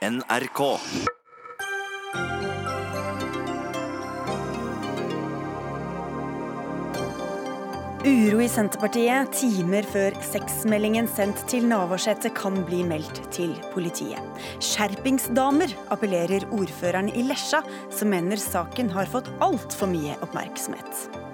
NRK. 0.00 0.60
Uro 8.00 8.40
i 8.40 8.46
Senterpartiet 8.48 9.28
timer 9.36 9.84
før 9.92 10.16
sexmeldingen 10.24 11.04
sendt 11.04 11.44
til 11.52 11.68
Navarsete 11.68 12.32
kan 12.32 12.56
bli 12.64 12.80
meldt 12.88 13.20
til 13.36 13.52
politiet. 13.74 14.24
Skjerpingsdamer 14.64 15.76
appellerer 15.92 16.48
ordføreren 16.48 17.12
i 17.12 17.28
Lesja, 17.28 17.60
som 17.92 18.16
mener 18.16 18.40
saken 18.40 18.88
har 18.96 19.12
fått 19.12 19.28
altfor 19.44 19.92
mye 19.92 20.16
oppmerksomhet. 20.24 21.28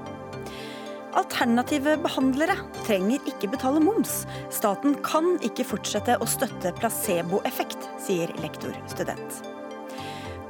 Alternative 1.17 1.96
behandlere 2.05 2.59
trenger 2.85 3.25
ikke 3.30 3.51
betale 3.55 3.80
moms. 3.80 4.25
Staten 4.53 4.99
kan 5.07 5.37
ikke 5.46 5.64
fortsette 5.64 6.19
å 6.21 6.29
støtte 6.29 6.75
placeboeffekt, 6.77 7.89
sier 8.05 8.32
lektorstudent. 8.43 9.45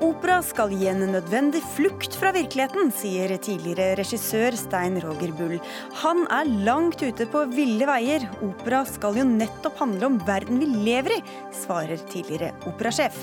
Opera 0.05 0.43
skal 0.45 0.75
gi 0.77 0.91
en 0.91 1.07
nødvendig 1.09 1.63
flukt 1.73 2.19
fra 2.21 2.29
virkeligheten, 2.37 2.91
sier 2.93 3.33
tidligere 3.41 3.95
regissør 3.97 4.53
Stein 4.61 4.99
Roger 5.01 5.33
Bull. 5.39 5.57
Han 6.03 6.27
er 6.37 6.51
langt 6.69 7.01
ute 7.01 7.25
på 7.33 7.47
ville 7.55 7.89
veier. 7.89 8.27
Opera 8.45 8.83
skal 8.91 9.17
jo 9.17 9.25
nettopp 9.25 9.81
handle 9.81 10.11
om 10.11 10.21
verden 10.29 10.61
vi 10.61 10.69
lever 10.91 11.17
i, 11.17 11.23
svarer 11.65 12.03
tidligere 12.13 12.53
operasjef. 12.69 13.23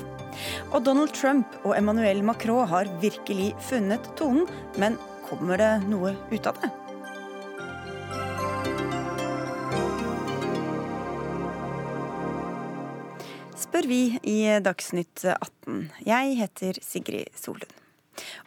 Og 0.72 0.82
Donald 0.88 1.14
Trump 1.14 1.60
og 1.62 1.76
Emmanuel 1.78 2.26
Macron 2.26 2.66
har 2.72 2.90
virkelig 3.04 3.52
funnet 3.70 4.10
tonen, 4.18 4.50
men 4.82 4.98
kommer 5.30 5.62
det 5.62 5.76
noe 5.86 6.18
ut 6.34 6.50
av 6.50 6.58
det? 6.64 6.74
Spør 13.74 13.88
vi 13.90 14.20
i 14.30 14.36
Dagsnytt 14.62 15.24
18. 15.26 15.88
Jeg 16.06 16.36
heter 16.38 16.78
Sigrid 16.86 17.34
Solund. 17.34 17.72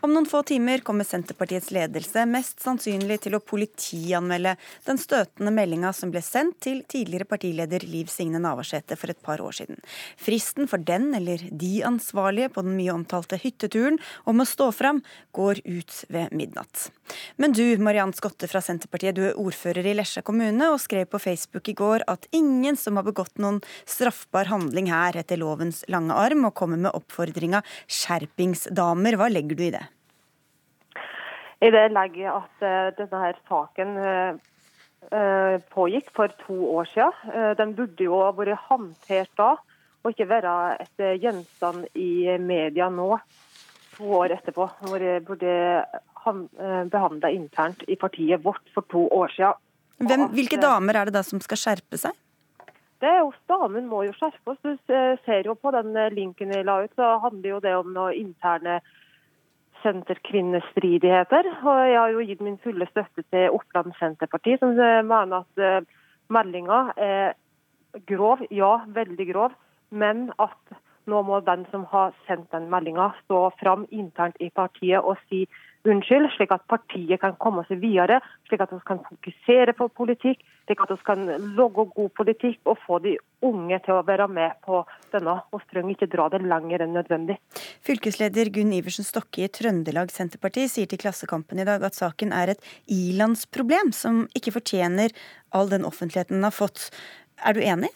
Om 0.04 0.12
noen 0.14 0.28
få 0.28 0.42
timer 0.46 0.82
kommer 0.86 1.06
Senterpartiets 1.08 1.72
ledelse 1.74 2.24
mest 2.30 2.62
sannsynlig 2.64 3.18
til 3.24 3.36
å 3.36 3.42
politianmelde 3.42 4.56
den 4.86 5.00
støtende 5.00 5.52
meldinga 5.54 5.92
som 5.96 6.12
ble 6.14 6.22
sendt 6.24 6.60
til 6.66 6.82
tidligere 6.88 7.28
partileder 7.28 7.86
Liv 7.86 8.10
Signe 8.12 8.40
Navarsete 8.42 8.98
for 8.98 9.12
et 9.12 9.22
par 9.24 9.42
år 9.44 9.58
siden. 9.60 9.80
Fristen 10.20 10.70
for 10.70 10.82
den 10.82 11.12
eller 11.16 11.42
de 11.50 11.72
ansvarlige 11.86 12.52
på 12.54 12.64
den 12.66 12.76
mye 12.78 12.94
omtalte 12.94 13.40
hytteturen 13.42 13.98
om 14.24 14.42
å 14.42 14.48
stå 14.48 14.70
fram 14.74 15.02
går 15.36 15.62
ut 15.64 16.02
ved 16.12 16.32
midnatt. 16.36 16.88
Men 17.36 17.54
du 17.54 17.64
Mariann 17.82 18.14
Skotte 18.16 18.48
fra 18.50 18.62
Senterpartiet, 18.64 19.16
du 19.16 19.22
er 19.28 19.38
ordfører 19.40 19.86
i 19.86 19.94
Lesja 19.96 20.22
kommune 20.26 20.70
og 20.72 20.80
skrev 20.82 21.08
på 21.10 21.20
Facebook 21.22 21.68
i 21.70 21.76
går 21.76 22.04
at 22.10 22.26
ingen 22.34 22.78
som 22.78 22.98
har 22.98 23.06
begått 23.06 23.38
noen 23.42 23.60
straffbar 23.88 24.50
handling 24.50 24.90
her 24.90 25.18
etter 25.18 25.40
lovens 25.40 25.82
lange 25.92 26.14
arm, 26.14 26.46
og 26.48 26.54
kommer 26.58 26.80
med 26.80 26.94
oppfordringa 26.96 27.62
'skjerpingsdamer'. 27.86 29.18
Hva 29.20 29.28
legger 29.32 29.55
du 29.56 29.64
i 29.66 29.72
det? 29.74 29.84
I 31.64 31.70
det 31.72 31.86
legger 31.94 32.20
jeg 32.20 32.34
at 32.34 32.66
uh, 32.66 32.90
denne 32.98 33.22
her 33.22 33.38
saken 33.48 33.96
uh, 34.02 35.56
pågikk 35.72 36.10
for 36.16 36.32
to 36.44 36.56
år 36.76 36.88
siden. 36.92 37.54
Den 37.58 37.74
burde 37.78 38.04
jo 38.04 38.20
ha 38.24 38.32
vært 38.36 38.66
håndtert 38.68 39.32
da, 39.38 39.54
og 40.02 40.12
ikke 40.12 40.28
være 40.30 40.52
et 40.82 41.04
gjenstand 41.22 41.86
i 41.94 42.36
media 42.42 42.88
nå, 42.90 43.14
to 43.94 44.10
år 44.18 44.34
etterpå. 44.38 44.66
Hvor 44.88 44.98
det 44.98 45.20
burde 45.28 45.52
behandla 46.90 47.30
internt 47.30 47.84
i 47.86 47.94
partiet 47.94 48.42
vårt 48.42 48.66
for 48.74 48.88
to 48.90 49.04
år 49.14 49.30
siden. 49.36 49.62
Hvem, 50.10 50.26
hvilke 50.34 50.58
damer 50.60 50.98
er 50.98 51.08
det 51.08 51.14
da 51.14 51.22
som 51.24 51.40
skal 51.44 51.60
skjerpe 51.60 52.00
seg? 52.00 52.16
Det 53.00 53.08
er 53.08 53.22
oss 53.22 53.38
Damen 53.48 53.86
må 53.88 54.02
jo 54.06 54.14
skjerpe 54.16 54.54
oss. 54.54 54.60
Du 54.64 54.74
ser 55.26 55.46
jo 55.46 55.54
på 55.54 55.72
den 55.76 55.94
linken 56.16 56.52
jeg 56.52 56.66
la 56.66 56.80
ut, 56.84 56.92
så 56.96 57.16
handler 57.22 57.50
jo 57.50 57.60
det 57.64 57.74
om 57.76 57.92
noe 57.94 58.14
interne 58.16 58.80
senterkvinnestridigheter. 59.86 61.50
Og 61.62 61.82
jeg 61.86 61.98
har 62.00 62.14
jo 62.14 62.26
gitt 62.26 62.42
min 62.44 62.58
fulle 62.64 62.88
støtte 62.90 63.22
til 63.30 63.54
Oppland 63.54 63.94
Senterparti, 64.00 64.58
som 64.60 64.74
mener 64.74 65.44
at 65.44 65.62
uh, 65.62 65.86
meldinga 66.34 66.80
er 66.98 67.36
grov, 68.08 68.42
ja, 68.50 68.80
veldig 68.92 69.28
grov, 69.32 69.54
men 69.90 70.28
at 70.42 70.76
nå 71.06 71.22
må 71.22 71.38
den 71.46 71.64
som 71.70 71.86
har 71.92 72.14
sendt 72.26 72.50
den 72.54 72.68
meldinga, 72.70 73.12
stå 73.24 73.46
fram 73.60 73.86
internt 73.94 74.38
i 74.42 74.50
partiet 74.50 75.04
og 75.06 75.20
si 75.30 75.44
unnskyld, 75.86 76.28
slik 76.34 76.52
at 76.54 76.64
partiet 76.70 77.20
kan 77.22 77.36
komme 77.42 77.64
seg 77.68 77.80
videre, 77.82 78.18
slik 78.48 78.62
at 78.64 78.72
vi 78.74 78.78
kan 78.86 79.00
fokusere 79.06 79.74
på 79.78 79.88
politikk, 79.96 80.42
slik 80.66 80.82
at 80.84 80.92
vi 80.92 80.98
kan 81.06 81.24
logge 81.58 81.86
god 81.94 82.12
politikk 82.18 82.60
og 82.68 82.78
få 82.84 83.00
de 83.04 83.16
unge 83.46 83.78
til 83.84 83.96
å 83.96 84.04
være 84.06 84.28
med 84.30 84.56
på 84.66 84.82
denne. 85.12 85.36
Vi 85.52 85.60
trenger 85.72 85.94
ikke 85.94 86.10
dra 86.12 86.28
det 86.32 86.42
lenger 86.44 86.84
enn 86.84 86.96
nødvendig. 86.96 87.38
Fylkesleder 87.86 88.50
Gunn 88.54 88.74
Iversen 88.76 89.06
Stokke 89.06 89.46
i 89.46 89.50
Trøndelag 89.52 90.12
Senterparti 90.14 90.66
sier 90.70 90.90
til 90.90 91.00
Klassekampen 91.02 91.62
i 91.62 91.68
dag 91.68 91.84
at 91.86 91.98
saken 91.98 92.34
er 92.36 92.54
et 92.54 92.72
ilandsproblem 92.92 93.92
som 93.96 94.24
ikke 94.36 94.56
fortjener 94.58 95.14
all 95.56 95.70
den 95.72 95.86
offentligheten 95.88 96.38
den 96.38 96.48
har 96.48 96.56
fått. 96.56 96.90
Er 97.44 97.56
du 97.56 97.62
enig? 97.64 97.92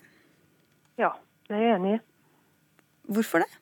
Ja, 1.01 1.15
det 1.49 1.59
er 1.59 1.67
jeg 1.67 1.81
enig 1.81 1.97
i. 1.99 2.05
Hvorfor 3.11 3.43
det? 3.43 3.60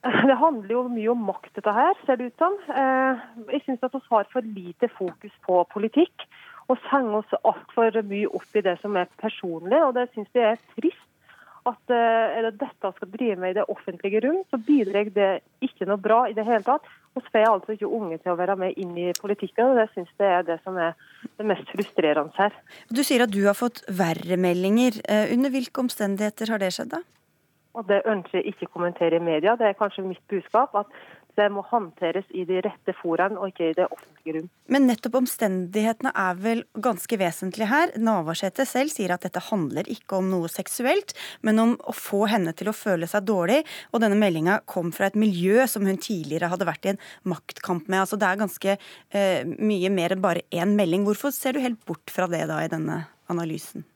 Det 0.30 0.36
handler 0.40 0.72
jo 0.72 0.86
mye 0.88 1.10
om 1.12 1.26
makt, 1.28 1.52
dette 1.58 1.72
her, 1.76 1.92
ser 2.06 2.16
det 2.16 2.30
ut 2.30 2.40
som. 2.40 2.56
Eh, 2.72 3.20
jeg 3.52 3.64
syns 3.66 3.84
at 3.84 3.96
vi 3.96 4.00
har 4.08 4.30
for 4.32 4.46
lite 4.56 4.88
fokus 4.96 5.34
på 5.46 5.60
politikk. 5.74 6.26
Og 6.70 6.78
henger 6.86 7.18
oss 7.18 7.38
altfor 7.42 7.96
mye 8.06 8.30
opp 8.30 8.56
i 8.56 8.62
det 8.62 8.76
som 8.80 8.96
er 8.96 9.10
personlig, 9.20 9.80
og 9.82 9.96
det 9.98 10.06
syns 10.14 10.30
jeg 10.36 10.52
er 10.54 10.60
trist. 10.76 11.06
At 11.68 11.92
eh, 11.92 12.38
er 12.38 12.46
det 12.46 12.62
dette 12.62 12.92
skal 12.96 13.10
drive 13.12 13.36
med 13.42 13.52
i 13.52 13.58
det 13.58 13.66
offentlige 13.68 14.22
rom, 14.24 14.40
så 14.48 14.56
bidrar 14.64 15.10
det 15.12 15.28
ikke 15.66 15.88
noe 15.90 16.00
bra 16.00 16.22
i 16.30 16.36
det 16.36 16.46
hele 16.46 16.64
tatt. 16.64 16.86
Vi 17.18 17.20
får 17.26 17.48
altså 17.50 17.74
ikke 17.74 17.90
unge 17.90 18.16
til 18.22 18.32
å 18.32 18.38
være 18.38 18.56
med 18.56 18.78
inn 18.80 18.94
i 18.96 19.10
politikken, 19.18 19.74
og 19.74 19.80
det 19.82 19.90
syns 19.92 20.12
jeg 20.16 20.32
er 20.38 20.46
det 20.46 20.60
som 20.64 20.78
er 20.80 20.94
det 21.36 21.48
mest 21.50 21.68
frustrerende 21.74 22.32
her. 22.38 22.54
Du 22.88 23.02
sier 23.04 23.26
at 23.26 23.34
du 23.34 23.42
har 23.44 23.58
fått 23.58 23.82
verre 23.92 24.40
meldinger. 24.40 25.02
Eh, 25.04 25.34
under 25.34 25.52
hvilke 25.52 25.84
omstendigheter 25.84 26.54
har 26.54 26.62
det 26.62 26.72
skjedd, 26.78 26.94
da? 26.96 27.04
Og 27.74 27.86
Det 27.86 28.02
ønsker 28.06 28.40
jeg 28.40 28.54
ikke 28.54 28.72
kommentere 28.74 29.16
i 29.16 29.22
media. 29.22 29.56
Det 29.56 29.68
er 29.68 29.78
kanskje 29.78 30.06
mitt 30.06 30.22
budskap. 30.28 30.74
at 30.74 30.86
det 31.38 31.46
må 31.52 31.62
håndteres 31.70 32.26
i 32.36 32.44
de 32.48 32.60
rette 32.64 32.94
foraene 32.98 33.38
og 33.38 33.52
ikke 33.52 33.70
i 33.70 33.76
det 33.76 33.86
offentlige 33.86 34.36
rom. 34.36 34.48
Men 34.72 34.86
nettopp 34.88 35.18
omstendighetene 35.20 36.12
er 36.18 36.40
vel 36.42 36.62
ganske 36.82 37.18
vesentlige 37.20 37.68
her. 37.70 37.94
Navarsete 38.02 38.66
selv 38.68 38.92
sier 38.92 39.14
at 39.14 39.24
dette 39.26 39.42
handler 39.50 39.88
ikke 39.90 40.18
om 40.18 40.30
noe 40.32 40.50
seksuelt, 40.52 41.14
men 41.46 41.62
om 41.62 41.76
å 41.78 41.94
få 41.96 42.24
henne 42.30 42.54
til 42.58 42.72
å 42.72 42.76
føle 42.76 43.08
seg 43.10 43.28
dårlig. 43.28 43.62
Og 43.94 44.02
denne 44.04 44.18
meldinga 44.20 44.60
kom 44.70 44.92
fra 44.96 45.10
et 45.10 45.18
miljø 45.18 45.66
som 45.70 45.86
hun 45.86 46.00
tidligere 46.02 46.50
hadde 46.52 46.68
vært 46.68 46.88
i 46.88 46.94
en 46.94 47.02
maktkamp 47.30 47.88
med. 47.88 48.02
Altså 48.02 48.20
Det 48.20 48.28
er 48.28 48.42
ganske 48.42 48.76
eh, 48.76 49.46
mye 49.46 49.94
mer 49.94 50.16
enn 50.16 50.24
bare 50.24 50.46
én 50.50 50.76
melding. 50.78 51.06
Hvorfor 51.08 51.34
ser 51.34 51.54
du 51.54 51.64
helt 51.64 51.80
bort 51.88 52.12
fra 52.12 52.28
det 52.30 52.46
da 52.50 52.60
i 52.64 52.72
denne 52.72 53.04
analysen? 53.30 53.86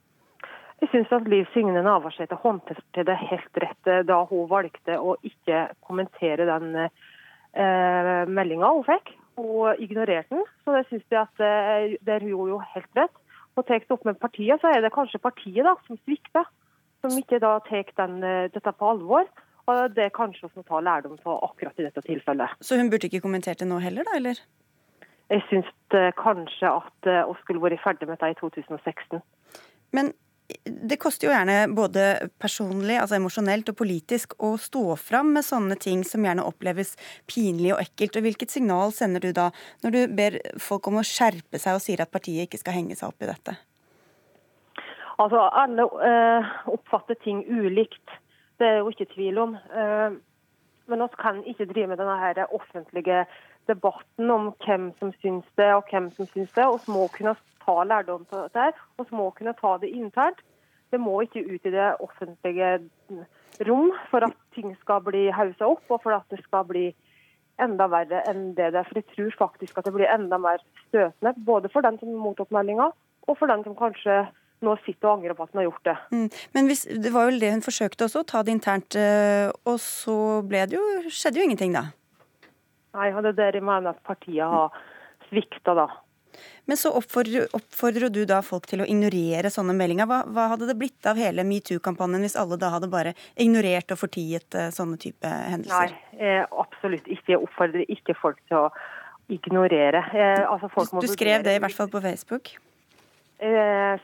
Jeg 0.82 0.90
syns 0.90 1.12
at 1.14 1.28
Liv 1.30 1.46
Signe 1.54 1.82
Navarsete 1.84 2.36
håndterte 2.42 3.04
det 3.06 3.14
helt 3.20 3.60
rett 3.62 3.90
eh, 3.90 4.02
da 4.06 4.22
hun 4.28 4.48
valgte 4.50 4.96
å 4.98 5.14
ikke 5.24 5.68
kommentere 5.86 6.46
den 6.48 6.74
eh, 6.80 8.24
meldinga 8.26 8.72
hun 8.74 8.86
fikk. 8.88 9.14
Hun 9.38 9.80
ignorerte 9.82 10.34
den. 10.34 10.42
Så 10.64 10.74
det 10.74 10.84
syns 10.90 11.06
jeg 11.14 11.20
at 11.22 11.44
eh, 11.44 12.18
hun 12.18 12.32
gjorde 12.32 12.56
jo 12.56 12.60
helt 12.74 13.00
rett. 13.00 13.22
Og 13.54 13.66
tar 13.68 13.84
det 13.84 13.94
opp 13.94 14.04
med 14.08 14.18
partiet, 14.18 14.58
så 14.60 14.72
er 14.74 14.82
det 14.82 14.90
kanskje 14.94 15.22
partiet 15.22 15.62
da, 15.66 15.76
som 15.86 15.98
svikter. 16.02 16.50
Som 17.04 17.14
ikke 17.20 17.38
da 17.42 17.54
tar 17.68 17.86
eh, 17.86 18.50
dette 18.50 18.74
på 18.74 18.90
alvor. 18.90 19.30
Og 19.70 19.94
det 19.96 20.08
er 20.08 20.16
kanskje 20.16 20.50
å 20.50 20.66
ta 20.66 20.82
lærdom 20.82 21.16
av 21.22 21.46
akkurat 21.46 21.78
i 21.78 21.86
dette 21.86 22.02
tilfellet. 22.04 22.58
Så 22.60 22.76
hun 22.76 22.90
burde 22.92 23.08
ikke 23.08 23.22
kommentert 23.24 23.62
det 23.62 23.70
nå 23.70 23.78
heller, 23.80 24.04
da, 24.04 24.18
eller? 24.18 24.42
Jeg 25.32 25.40
syns 25.48 25.70
kanskje 26.18 26.68
at 26.68 27.08
hun 27.08 27.38
skulle 27.40 27.62
vært 27.62 27.80
ferdig 27.80 28.10
med 28.10 28.20
det 28.20 28.34
i 28.34 28.36
2016. 28.42 29.22
Men 29.96 30.10
det 30.64 30.98
koster 31.00 31.28
jo 31.28 31.32
gjerne 31.32 31.72
både 31.72 32.28
personlig, 32.42 32.98
altså 33.00 33.16
emosjonelt 33.16 33.70
og 33.72 33.78
politisk 33.78 34.34
å 34.44 34.54
stå 34.60 34.82
fram 35.00 35.32
med 35.36 35.46
sånne 35.46 35.76
ting 35.80 36.02
som 36.04 36.24
gjerne 36.26 36.44
oppleves 36.44 36.92
pinlig 37.30 37.72
og 37.72 37.80
ekkelt. 37.80 38.18
Og 38.18 38.26
Hvilket 38.26 38.52
signal 38.52 38.92
sender 38.92 39.24
du 39.24 39.32
da 39.36 39.48
når 39.84 39.94
du 39.94 40.00
ber 40.18 40.36
folk 40.60 40.90
om 40.90 41.00
å 41.00 41.06
skjerpe 41.06 41.60
seg 41.60 41.78
og 41.78 41.84
sier 41.84 42.04
at 42.04 42.12
partiet 42.12 42.44
ikke 42.44 42.60
skal 42.60 42.76
henge 42.76 42.98
seg 42.98 43.08
opp 43.08 43.24
i 43.24 43.30
dette? 43.30 43.56
Altså, 45.16 45.40
Alle 45.48 45.88
øh, 45.88 46.52
oppfatter 46.74 47.16
ting 47.24 47.40
ulikt. 47.48 48.04
Det 48.60 48.68
er 48.68 48.78
jo 48.82 48.92
ikke 48.92 49.08
tvil 49.14 49.40
om. 49.40 49.56
Uh, 49.72 50.12
men 50.90 51.00
vi 51.00 51.08
kan 51.18 51.40
ikke 51.48 51.70
drive 51.70 51.88
med 51.94 51.98
denne 52.02 52.18
her 52.20 52.44
offentlige 52.52 53.24
debatten 53.66 54.30
om 54.30 54.50
hvem 54.64 54.90
som 55.00 55.12
syns 55.22 55.46
det 55.56 55.70
og 55.72 55.88
hvem 55.90 56.10
som 56.16 56.28
syns 56.34 56.52
det. 56.52 56.66
Vi 56.68 56.92
må 56.92 57.06
kunne 57.14 57.32
ta 57.64 57.76
lærdom 57.84 58.26
av 58.32 58.48
dette. 58.48 58.84
Vi 59.00 59.16
må 59.16 59.30
kunne 59.36 59.56
ta 59.58 59.76
det 59.82 59.90
internt. 59.92 60.42
Det 60.92 61.00
må 61.00 61.16
ikke 61.24 61.42
ut 61.42 61.66
i 61.66 61.72
det 61.74 61.88
offentlige 62.04 62.76
rom 63.66 63.90
for 64.10 64.26
at 64.26 64.36
ting 64.54 64.74
skal 64.82 65.02
bli 65.06 65.26
haussa 65.34 65.66
opp, 65.66 65.82
og 65.90 66.02
for 66.04 66.14
at 66.16 66.26
det 66.30 66.42
skal 66.44 66.66
bli 66.68 66.86
enda 67.62 67.86
verre 67.90 68.22
enn 68.30 68.52
det 68.58 68.72
det 68.74 68.80
er. 68.82 68.88
For 68.88 69.00
jeg 69.00 69.10
tror 69.14 69.34
faktisk 69.46 69.78
at 69.78 69.88
det 69.88 69.94
blir 69.94 70.10
enda 70.10 70.38
mer 70.38 70.62
støtende, 70.86 71.34
både 71.46 71.70
for 71.72 71.86
den 71.86 71.98
som 72.00 72.14
mottok 72.22 72.54
meldinga, 72.54 72.90
og 73.26 73.38
for 73.38 73.50
den 73.50 73.64
som 73.66 73.76
kanskje 73.78 74.24
nå 74.64 74.76
sitter 74.84 75.10
og 75.10 75.18
angrer 75.18 75.36
på 75.36 75.44
at 75.44 75.52
hun 75.52 75.60
har 75.60 75.68
gjort 75.68 75.88
det. 75.88 75.96
Mm. 76.14 76.28
Men 76.54 76.70
hvis, 76.70 76.86
det 77.04 77.12
var 77.12 77.28
vel 77.28 77.40
det 77.42 77.52
hun 77.52 77.64
forsøkte 77.64 78.06
også, 78.06 78.22
å 78.22 78.30
ta 78.30 78.42
det 78.44 78.54
internt, 78.54 78.96
eh, 78.96 79.50
og 79.68 79.76
så 79.82 80.16
ble 80.46 80.64
det 80.70 80.78
jo, 80.78 80.84
skjedde 81.12 81.40
jo 81.40 81.46
ingenting 81.48 81.76
da? 81.76 81.88
Nei, 82.94 83.10
og 83.10 83.24
det 83.26 83.34
er 83.34 83.40
der 83.40 83.58
jeg 83.58 83.66
mener 83.66 83.92
at 83.92 84.02
partiet 84.06 84.46
har 84.54 84.74
svikta, 85.28 85.74
da. 85.76 85.88
Men 86.64 86.78
så 86.80 86.92
oppfordrer, 86.96 87.48
oppfordrer, 87.52 88.08
du 88.12 88.22
da 88.28 88.40
folk 88.44 88.66
til 88.70 88.80
å 88.80 88.88
ignorere 88.88 89.50
sånne 89.52 89.74
meldinger. 89.76 90.08
Hva, 90.08 90.22
hva 90.32 90.48
hadde 90.54 90.68
det 90.70 90.76
blitt 90.80 91.08
av 91.08 91.20
hele 91.20 91.44
metoo-kampanjen 91.44 92.24
hvis 92.24 92.38
alle 92.40 92.56
da 92.60 92.70
hadde 92.72 92.88
bare 92.92 93.12
ignorert 93.40 93.92
og 93.92 94.00
fortiet 94.00 94.56
uh, 94.56 94.70
sånne 94.74 94.96
type 95.00 95.28
hendelser? 95.28 95.92
Nei, 95.92 96.20
eh, 96.20 96.42
absolutt 96.64 97.08
ikke. 97.08 97.34
Jeg 97.34 97.42
oppfordrer 97.44 97.84
ikke 97.92 98.16
folk 98.16 98.40
til 98.48 98.62
å 98.62 98.66
ignorere. 99.32 100.00
Eh, 100.16 100.42
altså 100.48 100.70
du, 100.72 101.04
du 101.04 101.12
skrev 101.12 101.44
det 101.44 101.58
i 101.58 101.62
hvert 101.64 101.76
fall 101.76 101.92
på 101.92 102.00
Facebook? 102.04 102.54
Eh, 103.44 104.00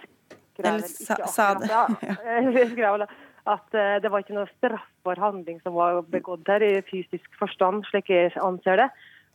Eller 0.61 0.85
sa, 0.85 1.17
sa 1.33 1.51
det? 1.57 1.71
Jeg 2.61 2.73
skrev 2.75 3.07
at 3.49 3.73
det 4.05 4.11
var 4.13 4.21
ikke 4.21 4.37
noe 4.37 4.51
straffbar 4.59 5.19
handling 5.19 5.63
som 5.65 5.73
var 5.73 6.03
begått 6.13 6.45
her 6.53 6.61
i 6.63 6.75
fysisk 6.85 7.25
forstand, 7.41 7.87
slik 7.89 8.13
jeg 8.13 8.35
anser 8.45 8.77
det. 8.83 8.87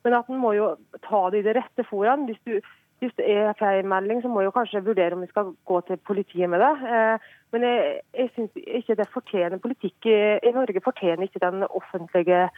Men 0.06 0.20
at 0.20 0.30
en 0.30 0.38
må 0.38 0.54
jo 0.54 0.68
ta 1.08 1.24
det 1.34 1.42
i 1.42 1.46
det 1.48 1.56
rette 1.58 1.84
foran. 1.90 2.28
Hvis 2.30 2.38
du 2.46 2.60
hvis 3.06 3.18
det 3.20 3.28
er 3.32 3.58
feil 3.60 3.86
melding, 3.88 4.22
så 4.22 4.32
må 4.32 4.42
jeg 4.44 4.54
kanskje 4.56 4.84
vurdere 4.86 5.16
om 5.16 5.24
vi 5.24 5.32
skal 5.32 5.54
gå 5.70 5.82
til 5.88 6.02
politiet 6.10 6.50
med 6.52 6.64
det. 6.64 6.74
Eh, 6.90 7.30
men 7.54 7.68
jeg, 7.68 8.00
jeg 8.18 8.32
syns 8.36 8.58
ikke 8.66 8.98
det 9.00 9.12
fortjener 9.14 9.64
politikk. 9.64 10.10
I 10.10 10.54
Norge 10.56 10.84
fortjener 10.84 11.30
ikke 11.30 11.44
den 11.46 11.64
offentlige, 11.70 12.50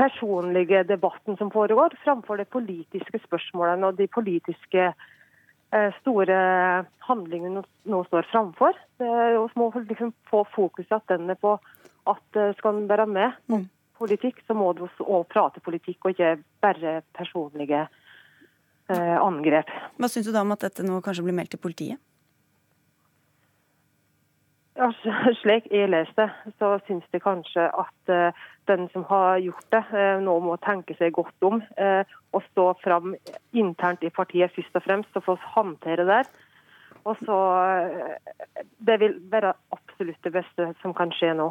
personlige 0.00 0.84
debatten 0.88 1.36
som 1.36 1.50
foregår, 1.52 1.96
framfor 2.04 2.40
det 2.40 2.48
politiske 2.48 3.20
spørsmålene 3.26 3.90
og 3.90 3.98
de 3.98 4.06
politiske 4.08 4.86
eh, 5.74 5.90
store 6.00 6.38
handlingene 7.08 7.64
nå 7.84 8.00
står 8.08 8.28
framfor. 8.32 8.78
Vi 9.00 9.10
må 9.60 9.68
liksom 9.76 10.14
få 10.30 10.44
fokuset 10.54 10.96
at 10.96 11.12
den 11.12 11.30
er 11.30 11.40
på 11.40 11.58
at 12.08 12.40
eh, 12.40 12.54
skal 12.58 12.80
en 12.80 12.88
være 12.88 13.06
med 13.06 13.36
mm. 13.52 13.66
politikk, 13.98 14.40
så 14.46 14.56
må 14.56 14.72
du 14.72 14.86
også 14.86 15.22
prate 15.32 15.60
politikk, 15.60 15.98
og 16.04 16.14
ikke 16.14 16.38
bare 16.62 17.00
personlige 17.16 17.86
angrep. 18.90 19.70
Hva 20.00 20.08
syns 20.10 20.26
du 20.26 20.32
da 20.34 20.44
om 20.44 20.54
at 20.54 20.64
dette 20.66 20.84
nå 20.86 20.98
kanskje 21.04 21.26
blir 21.26 21.36
meldt 21.36 21.54
til 21.54 21.62
politiet? 21.62 22.00
Ja, 24.80 24.88
slik 25.42 25.66
jeg 25.72 25.90
leser 25.92 26.16
det, 26.16 26.54
så 26.60 26.76
syns 26.86 27.04
jeg 27.12 27.24
kanskje 27.24 27.66
at 27.68 28.12
uh, 28.12 28.44
den 28.70 28.86
som 28.94 29.04
har 29.10 29.40
gjort 29.42 29.66
det, 29.74 29.82
uh, 29.92 30.20
nå 30.24 30.38
må 30.44 30.56
tenke 30.64 30.96
seg 30.96 31.12
godt 31.18 31.46
om 31.46 31.60
uh, 31.76 32.02
og 32.32 32.44
stå 32.52 32.70
fram 32.84 33.16
internt 33.52 34.06
i 34.06 34.12
partiet 34.14 34.54
først 34.54 34.78
og 34.78 34.86
fremst 34.86 35.18
og 35.18 35.26
få 35.26 35.36
oss 35.36 35.50
håndtere 35.56 36.06
det. 36.08 36.22
Og 37.08 37.16
så 37.24 37.36
Det 38.78 38.98
vil 39.00 39.14
være 39.32 39.54
absolutt 39.72 40.20
det 40.24 40.32
beste 40.34 40.66
som 40.82 40.92
kan 40.94 41.12
skje 41.16 41.32
nå. 41.38 41.46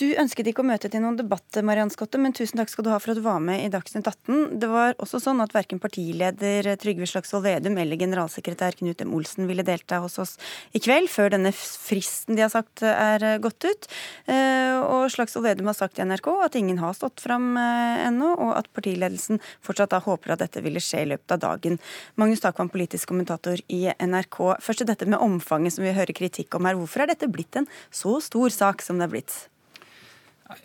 Du 0.00 0.06
ønsket 0.16 0.48
ikke 0.48 0.62
å 0.62 0.64
møte 0.64 0.88
til 0.88 1.02
noen 1.04 1.18
debatt, 1.18 1.58
Mariann 1.66 1.90
Skotte, 1.92 2.16
men 2.16 2.32
tusen 2.32 2.56
takk 2.56 2.70
skal 2.72 2.86
du 2.86 2.88
ha 2.88 2.96
for 3.02 3.12
at 3.12 3.18
du 3.18 3.24
var 3.24 3.40
med 3.44 3.60
i 3.60 3.68
Dagsnytt 3.68 4.06
18. 4.08 4.54
Det 4.62 4.70
var 4.70 4.94
også 4.96 5.18
sånn 5.20 5.42
at 5.44 5.52
verken 5.52 5.80
partileder 5.82 6.70
Trygve 6.80 7.04
Slagsvold 7.10 7.44
Vedum 7.44 7.76
eller 7.76 8.00
generalsekretær 8.00 8.78
Knut 8.78 9.04
M. 9.04 9.12
Olsen 9.18 9.44
ville 9.50 9.66
delta 9.66 9.98
hos 10.00 10.16
oss 10.22 10.32
i 10.72 10.80
kveld, 10.80 11.10
før 11.12 11.34
denne 11.34 11.52
fristen 11.52 12.38
de 12.38 12.46
har 12.46 12.52
sagt 12.54 12.80
er 12.86 13.26
gått 13.44 13.68
ut. 13.68 13.90
Eh, 14.24 14.78
og 14.80 15.10
Slagsvold 15.12 15.50
Vedum 15.50 15.68
har 15.68 15.76
sagt 15.76 16.00
i 16.00 16.08
NRK 16.08 16.32
at 16.46 16.56
ingen 16.62 16.80
har 16.80 16.96
stått 16.96 17.20
fram 17.20 17.52
eh, 17.60 18.00
ennå, 18.06 18.32
og 18.40 18.56
at 18.56 18.72
partiledelsen 18.72 19.44
fortsatt 19.60 19.92
da 19.92 20.00
håper 20.08 20.32
at 20.32 20.46
dette 20.46 20.64
ville 20.64 20.80
skje 20.80 21.04
i 21.04 21.12
løpet 21.12 21.36
av 21.36 21.44
dagen. 21.44 21.76
Magnus 22.16 22.40
Takvam, 22.40 22.72
politisk 22.72 23.12
kommentator 23.12 23.60
i 23.68 23.84
NRK. 24.00 24.40
Først 24.64 24.80
til 24.80 24.92
dette 24.94 25.12
med 25.12 25.20
omfanget 25.20 25.76
som 25.76 25.84
vi 25.84 25.92
hører 25.92 26.16
kritikk 26.16 26.56
om 26.56 26.72
her. 26.72 26.80
Hvorfor 26.80 27.04
er 27.04 27.12
dette 27.12 27.28
blitt 27.28 27.60
en 27.60 27.68
så 27.92 28.16
stor 28.24 28.60
sak 28.62 28.80
som 28.80 28.96
det 28.96 29.10
er 29.10 29.18
blitt? 29.18 29.40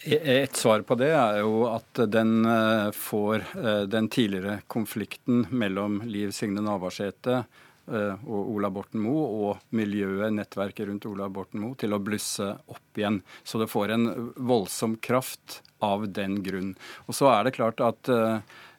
Et 0.03 0.55
svar 0.55 0.81
på 0.81 0.97
det 0.97 1.11
er 1.13 1.41
jo 1.43 1.65
at 1.69 2.01
den 2.09 2.45
eh, 2.49 2.89
får 2.95 3.43
eh, 3.59 3.83
den 3.89 4.09
tidligere 4.09 4.59
konflikten 4.71 5.45
mellom 5.49 5.99
Liv 6.09 6.31
Signe 6.33 6.63
Navarsete 6.65 7.37
eh, 7.41 8.25
og 8.25 8.51
Ola 8.55 8.71
Borten 8.73 9.03
Moe 9.03 9.25
og 9.25 9.75
miljøet, 9.77 10.33
nettverket 10.33 10.89
rundt 10.89 11.05
Ola 11.09 11.29
Borten 11.29 11.61
Moe, 11.61 11.77
til 11.77 11.93
å 11.93 12.01
blusse 12.01 12.49
opp 12.65 12.97
igjen. 12.97 13.21
Så 13.43 13.61
det 13.61 13.69
får 13.69 13.93
en 13.95 14.07
voldsom 14.35 14.97
kraft 14.97 15.61
av 15.85 16.07
den 16.09 16.41
grunn. 16.45 16.73
Og 17.05 17.17
så 17.17 17.29
er 17.33 17.45
det 17.45 17.57
klart 17.59 17.83
at 17.85 18.09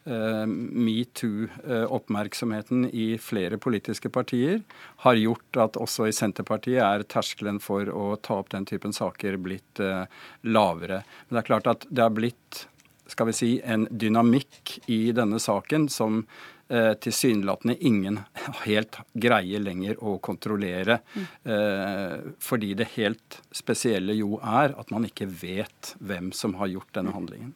metoo-oppmerksomheten 0.06 2.86
i 2.94 3.18
flere 3.18 3.58
politiske 3.58 4.06
partier 4.14 4.62
har 5.02 5.18
gjort 5.18 5.56
at 5.64 5.76
også 5.82 6.06
i 6.06 6.14
Senterpartiet 6.14 6.78
er 6.84 7.02
terskelen 7.10 7.58
for 7.62 7.88
å 7.90 8.16
ta 8.22 8.34
opp 8.38 8.50
den 8.54 8.66
typen 8.68 8.92
saker 8.94 9.36
blitt 9.42 9.80
eh, 9.82 10.06
lavere. 10.46 11.02
Men 11.26 11.34
det 11.34 11.40
er 11.42 11.50
klart 11.50 11.66
at 11.72 11.86
det 11.90 12.02
har 12.04 12.14
blitt 12.14 12.68
skal 13.06 13.28
vi 13.28 13.34
si, 13.38 13.50
en 13.62 13.86
dynamikk 13.90 14.78
i 14.90 15.12
denne 15.14 15.38
saken 15.42 15.86
som 15.92 16.24
eh, 16.68 16.92
tilsynelatende 17.02 17.76
ingen 17.80 18.20
helt 18.64 18.98
greier 19.12 19.62
lenger 19.62 20.00
å 20.02 20.16
kontrollere. 20.22 20.98
Eh, 21.44 22.32
fordi 22.42 22.74
det 22.78 22.90
helt 22.96 23.40
spesielle 23.54 24.16
jo 24.18 24.40
er 24.42 24.74
at 24.78 24.92
man 24.94 25.06
ikke 25.08 25.28
vet 25.28 25.94
hvem 25.98 26.32
som 26.36 26.56
har 26.60 26.72
gjort 26.72 26.92
denne 26.98 27.14
handlingen. 27.16 27.54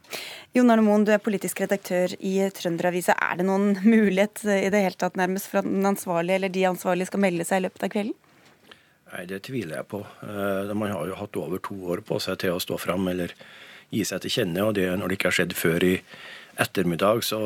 Jon 0.57 0.71
Arne 0.71 0.85
Moen, 0.87 1.07
du 1.07 1.13
er 1.15 1.23
politisk 1.23 1.63
redaktør 1.65 2.15
i 2.19 2.37
Trønderavisa. 2.55 3.17
Er 3.19 3.41
det 3.41 3.49
noen 3.51 3.77
mulighet 3.85 4.45
i 4.47 4.73
det 4.73 4.85
hele 4.87 4.99
tatt 4.99 5.19
nærmest 5.21 5.51
for 5.51 5.63
at 5.63 5.71
den 5.71 5.87
ansvarlige 5.87 6.41
eller 6.41 6.53
de 6.53 6.67
ansvarlige 6.71 7.11
skal 7.13 7.25
melde 7.27 7.47
seg 7.49 7.63
i 7.63 7.69
løpet 7.69 7.87
av 7.87 7.95
kvelden? 7.95 8.19
Nei, 9.11 9.25
Det 9.27 9.43
tviler 9.47 9.81
jeg 9.81 9.89
på. 9.91 10.05
Eh, 10.23 10.75
man 10.75 10.93
har 10.95 11.07
jo 11.09 11.19
hatt 11.19 11.37
over 11.37 11.59
to 11.59 11.75
år 11.91 12.05
på 12.07 12.21
seg 12.23 12.39
til 12.45 12.55
å 12.55 12.63
stå 12.63 12.79
fram 12.79 13.09
eller 13.11 13.35
gi 13.91 14.05
seg 14.07 14.23
til 14.23 14.31
kjenne. 14.31 14.67
og 14.67 14.75
det, 14.75 14.87
Når 14.99 15.09
det 15.09 15.19
ikke 15.19 15.31
har 15.31 15.39
skjedd 15.39 15.55
før 15.59 15.83
i 15.85 15.95
ettermiddag, 16.61 17.25
så 17.25 17.41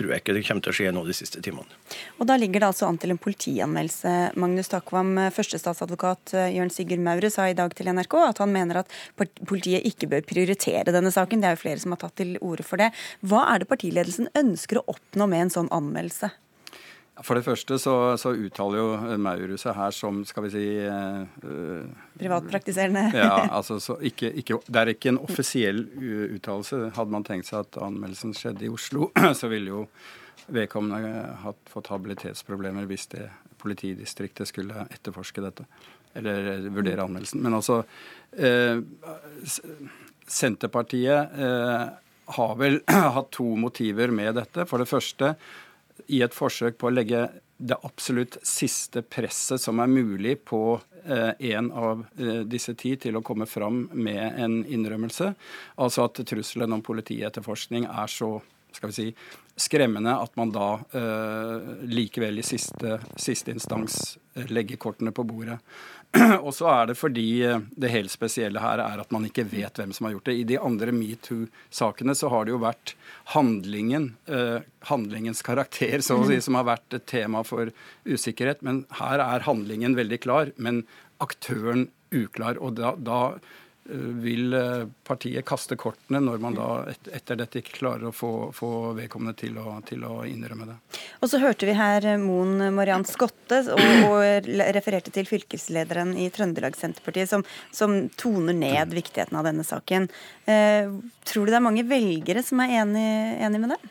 tror 0.00 0.14
jeg 0.14 0.24
ikke 0.24 0.36
det 0.36 0.44
kommer 0.48 0.64
til 0.64 0.72
å 0.72 0.76
skje 0.78 0.92
nå 0.96 1.04
de 1.06 1.16
siste 1.16 1.42
timene. 1.44 1.78
Og 2.18 2.28
Da 2.30 2.36
ligger 2.40 2.64
det 2.64 2.70
altså 2.72 2.88
an 2.88 2.98
til 3.00 3.12
en 3.14 3.20
politianmeldelse. 3.20 4.14
Magnus 4.40 4.72
Takvam, 4.72 5.14
førstestatsadvokat 5.36 6.34
eh, 6.38 6.50
Jørn 6.56 6.72
Sigurd 6.72 7.04
Maure 7.04 7.30
sa 7.32 7.48
i 7.50 7.56
dag 7.58 7.74
til 7.76 7.90
NRK 7.92 8.16
at 8.24 8.42
han 8.42 8.54
mener 8.54 8.82
at 8.82 8.92
politiet 9.44 9.86
ikke 9.88 10.10
bør 10.10 10.28
prioritere 10.28 10.94
denne 10.94 11.12
saken. 11.14 11.42
Det 11.42 11.50
er 11.50 11.58
jo 11.58 11.64
flere 11.64 11.82
som 11.82 11.96
har 11.96 12.02
tatt 12.04 12.16
til 12.20 12.36
orde 12.40 12.66
for 12.66 12.80
det. 12.80 12.92
Hva 13.20 13.46
er 13.52 13.62
det 13.62 13.70
partiledelsen 13.70 14.30
ønsker 14.38 14.80
å 14.80 14.86
oppnå 14.94 15.28
med 15.30 15.46
en 15.46 15.58
sånn 15.60 15.74
anmeldelse? 15.74 16.32
For 17.26 17.36
det 17.36 17.44
første 17.44 17.76
så, 17.80 17.94
så 18.20 18.32
uttaler 18.32 18.80
jo 18.80 19.16
Maurus 19.20 19.64
seg 19.66 19.76
her 19.76 19.92
som, 19.94 20.22
skal 20.28 20.46
vi 20.46 20.52
si 20.54 20.64
uh, 20.86 21.84
Privatpraktiserende? 22.20 23.10
ja, 23.16 23.34
altså 23.58 23.98
ikke, 24.00 24.32
ikke, 24.40 24.60
Det 24.66 24.80
er 24.80 24.92
ikke 24.94 25.12
en 25.12 25.20
offisiell 25.20 25.84
uttalelse. 26.36 26.86
Hadde 26.96 27.14
man 27.14 27.26
tenkt 27.26 27.50
seg 27.50 27.66
at 27.66 27.80
anmeldelsen 27.84 28.32
skjedde 28.36 28.66
i 28.68 28.72
Oslo, 28.72 29.10
så 29.40 29.50
ville 29.52 29.74
jo 29.74 29.84
vedkommende 30.50 31.38
hatt, 31.44 31.60
fått 31.70 31.92
habilitetsproblemer 31.92 32.88
hvis 32.90 33.08
det 33.12 33.28
politidistriktet 33.60 34.48
skulle 34.48 34.86
etterforske 34.90 35.44
dette. 35.44 35.66
Eller 36.16 36.68
vurdere 36.72 37.04
anmeldelsen. 37.04 37.42
Men 37.44 37.58
altså 37.60 37.82
uh, 37.84 38.80
Senterpartiet 40.30 41.36
uh, 41.36 41.84
har 42.36 42.54
vel 42.58 42.80
hatt 43.16 43.30
to 43.36 43.52
motiver 43.60 44.12
med 44.14 44.38
dette. 44.40 44.66
For 44.70 44.82
det 44.82 44.90
første 44.90 45.34
i 46.08 46.22
et 46.24 46.34
forsøk 46.36 46.78
på 46.80 46.88
å 46.88 46.94
legge 46.94 47.26
det 47.60 47.76
absolutt 47.84 48.38
siste 48.46 49.02
presset 49.04 49.60
som 49.60 49.82
er 49.82 49.90
mulig 49.92 50.38
på 50.48 50.80
eh, 51.04 51.32
en 51.52 51.68
av 51.76 52.06
eh, 52.16 52.40
disse 52.48 52.72
ti 52.80 52.94
til 52.96 53.18
å 53.18 53.24
komme 53.26 53.46
fram 53.48 53.82
med 53.92 54.40
en 54.40 54.62
innrømmelse. 54.64 55.34
Altså 55.84 56.06
at 56.08 56.22
trusselen 56.30 56.72
om 56.72 56.84
politietterforskning 56.84 57.84
er 57.90 58.08
så 58.08 58.38
skal 58.72 58.92
vi 58.92 58.96
si, 58.96 59.06
skremmende 59.60 60.14
at 60.22 60.36
man 60.38 60.52
da 60.54 60.68
eh, 60.96 61.70
likevel 61.90 62.40
i 62.40 62.46
siste, 62.46 63.00
siste 63.18 63.52
instans 63.52 64.16
legger 64.48 64.80
kortene 64.80 65.12
på 65.12 65.26
bordet. 65.28 65.58
Og 66.46 66.50
så 66.56 66.66
er 66.72 66.88
det 66.90 66.96
fordi 66.98 67.26
eh, 67.46 67.60
det 67.78 67.92
helt 67.92 68.10
spesielle 68.10 68.62
her 68.62 68.82
er 68.82 69.02
at 69.02 69.12
man 69.14 69.28
ikke 69.28 69.46
vet 69.46 69.78
hvem 69.78 69.92
som 69.94 70.08
har 70.08 70.16
gjort 70.16 70.30
det. 70.30 70.36
I 70.40 70.48
de 70.48 70.58
andre 70.58 70.94
metoo-sakene 70.94 72.16
så 72.18 72.30
har 72.32 72.46
det 72.46 72.54
jo 72.54 72.62
vært 72.64 72.94
handlingen, 73.36 74.10
eh, 74.26 74.66
handlingens 74.90 75.44
karakter, 75.46 76.02
så 76.02 76.18
å 76.18 76.26
si, 76.26 76.40
mm. 76.40 76.44
som 76.48 76.58
har 76.58 76.66
vært 76.72 76.98
et 76.98 77.06
tema 77.10 77.44
for 77.46 77.70
usikkerhet. 78.08 78.64
Men 78.66 78.82
her 78.98 79.22
er 79.22 79.46
handlingen 79.46 79.94
veldig 79.98 80.20
klar, 80.26 80.50
men 80.58 80.82
aktøren 81.22 81.88
uklar. 82.10 82.58
Og 82.58 82.80
da, 82.80 82.96
da 82.98 83.22
vil 83.90 84.54
eh, 84.54 84.84
partiet 85.06 85.44
kaste 85.46 85.76
kortene 85.80 86.20
når 86.22 86.40
man 86.42 86.56
da 86.56 86.68
etter 87.12 87.38
dette 87.40 87.60
ikke 87.60 87.78
klarer 87.80 88.08
å 88.10 88.14
få, 88.14 88.32
få 88.54 88.70
vedkommende 88.98 89.36
til 89.38 89.58
å, 89.60 89.76
til 89.86 90.04
å, 90.06 90.20
innrømme 90.28 90.68
det. 90.68 90.76
Og 91.20 91.32
så 91.32 91.40
hørte 91.42 91.68
vi 91.68 91.76
her 91.78 92.06
eh, 92.06 92.20
Moen 92.20 92.70
Mariann 92.76 93.06
Skotte 93.08 93.62
og, 93.74 93.84
og, 94.08 94.50
refererte 94.76 95.12
til 95.14 95.28
fylkeslederen 95.28 96.14
i 96.20 96.28
Trøndelag 96.34 96.78
Senterpartiet 96.78 97.30
som, 97.30 97.44
som 97.74 97.96
toner 98.20 98.56
ned 98.56 98.94
viktigheten 98.94 99.38
av 99.40 99.48
denne 99.48 99.66
saken. 99.66 100.10
Eh, 100.46 100.90
tror 101.26 101.46
du 101.46 101.54
det 101.54 101.60
er 101.60 101.68
mange 101.70 101.86
velgere 101.88 102.44
som 102.46 102.62
er 102.62 102.80
enig, 102.82 103.08
enig 103.46 103.64
med 103.64 103.74
det? 103.76 103.82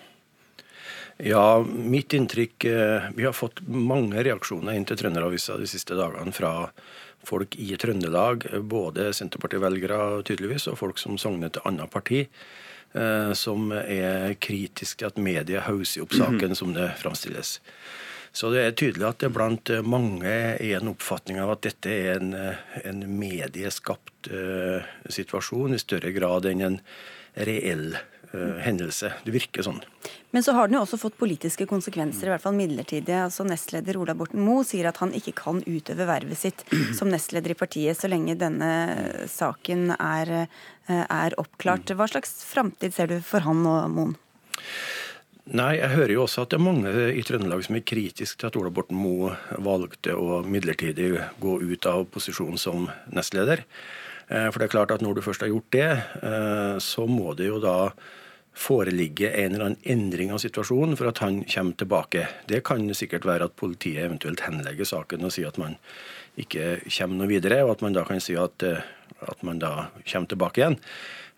Ja, 1.20 1.60
mitt 1.68 2.14
inntrykk 2.14 2.66
eh, 2.66 3.10
Vi 3.16 3.26
har 3.26 3.34
fått 3.36 3.60
mange 3.68 4.24
reaksjoner 4.24 4.78
inn 4.78 4.86
til 4.88 4.96
Trønderavisa 5.02 5.58
de 5.60 5.68
siste 5.68 5.98
dagene 6.00 6.32
fra 6.32 6.70
folk 7.30 7.56
i 7.62 7.72
Trøndelag, 7.80 8.48
både 8.66 9.12
Senterparti-velgere 9.16 10.24
tydeligvis, 10.28 10.68
og 10.72 10.80
folk 10.82 11.00
som 11.02 11.20
sogner 11.22 11.54
til 11.54 11.66
annet 11.70 11.92
parti, 11.94 12.26
eh, 12.94 13.32
som 13.38 13.72
er 13.80 14.36
kritiske 14.42 15.04
til 15.04 15.12
at 15.12 15.22
media 15.22 15.64
hauser 15.70 16.06
opp 16.06 16.18
saken 16.18 16.58
som 16.58 16.76
det 16.78 16.92
framstilles. 17.02 17.60
Så 18.32 18.52
det 18.54 18.62
er 18.62 18.76
tydelig 18.78 19.08
at 19.08 19.24
det 19.24 19.32
blant 19.34 19.72
mange 19.86 20.30
er 20.30 20.76
en 20.78 20.92
oppfatning 20.92 21.40
av 21.42 21.56
at 21.56 21.64
dette 21.66 21.90
er 21.90 22.20
en, 22.20 22.36
en 22.86 23.00
medieskapt 23.18 24.30
uh, 24.30 24.86
situasjon 25.10 25.74
i 25.74 25.82
større 25.82 26.14
grad 26.14 26.46
enn 26.46 26.62
en 26.68 26.78
reell 27.50 27.96
uh, 27.98 28.19
hendelse. 28.32 29.10
Det 29.26 29.34
virker 29.34 29.66
sånn. 29.66 29.80
Men 30.32 30.44
så 30.46 30.54
har 30.54 30.68
den 30.68 30.78
jo 30.78 30.84
også 30.84 31.00
fått 31.02 31.18
politiske 31.18 31.66
konsekvenser, 31.70 32.28
i 32.28 32.34
hvert 32.34 32.44
fall 32.44 32.58
midlertidige. 32.58 33.24
Altså 33.26 33.46
Nestleder 33.48 33.98
Ola 33.98 34.14
Borten 34.18 34.44
Moe 34.46 34.66
sier 34.68 34.90
at 34.90 35.00
han 35.02 35.16
ikke 35.18 35.34
kan 35.40 35.64
utøve 35.66 36.06
vervet 36.10 36.38
sitt 36.38 36.62
som 36.98 37.10
nestleder 37.10 37.56
i 37.56 37.58
partiet 37.58 37.98
så 37.98 38.12
lenge 38.12 38.38
denne 38.38 38.70
saken 39.32 39.96
er, 39.98 40.34
eh, 40.88 41.06
er 41.06 41.38
oppklart. 41.42 41.90
Hva 41.90 42.10
slags 42.12 42.44
framtid 42.46 42.94
ser 42.94 43.10
du 43.10 43.20
for 43.26 43.46
han 43.48 43.66
og 43.66 43.90
Moen? 43.96 44.18
Nei, 45.50 45.80
jeg 45.80 45.96
hører 45.96 46.14
jo 46.14 46.24
også 46.28 46.44
at 46.44 46.52
det 46.52 46.60
er 46.60 46.62
mange 46.62 46.92
i 47.10 47.24
Trøndelag 47.26 47.64
som 47.66 47.80
er 47.80 47.88
kritiske 47.90 48.38
til 48.38 48.52
at 48.52 48.58
Ola 48.60 48.70
Borten 48.70 49.00
Moe 49.00 49.34
valgte 49.58 50.14
å 50.14 50.44
midlertidig 50.46 51.10
gå 51.42 51.56
ut 51.64 51.90
av 51.90 52.06
posisjonen 52.14 52.62
som 52.62 52.86
nestleder. 53.10 53.64
Eh, 54.30 54.46
for 54.52 54.62
det 54.62 54.68
er 54.68 54.76
klart 54.76 54.94
at 54.94 55.02
når 55.02 55.18
du 55.18 55.24
først 55.26 55.42
har 55.42 55.50
gjort 55.50 55.72
det, 55.74 55.90
eh, 56.22 56.78
så 56.78 57.08
må 57.10 57.34
det 57.34 57.50
jo 57.50 57.58
da 57.64 57.90
foreligge 58.60 59.32
en 59.32 59.54
eller 59.54 59.70
annen 59.70 59.88
endring 59.88 60.34
av 60.36 60.42
situasjonen 60.44 60.98
for 61.00 61.10
at 61.12 61.22
han 61.24 61.44
kommer 61.48 61.78
tilbake. 61.80 62.26
Det 62.50 62.64
kan 62.68 62.84
sikkert 62.98 63.28
være 63.28 63.48
at 63.48 63.56
politiet 63.60 64.04
eventuelt 64.04 64.44
henlegger 64.44 64.88
saken 64.88 65.24
og 65.24 65.34
sier 65.36 65.52
at 65.52 65.60
man 65.62 65.78
ikke 66.40 66.80
kommer 66.88 67.22
noe 67.22 67.32
videre, 67.32 67.64
og 67.66 67.78
at 67.78 67.86
man 67.86 67.96
da 67.96 68.04
kan 68.08 68.22
si 68.24 68.36
at, 68.40 68.64
eh, 68.64 68.84
at 69.26 69.42
man 69.48 69.62
da 69.64 69.90
kommer 70.04 70.30
tilbake 70.32 70.62
igjen. 70.62 70.78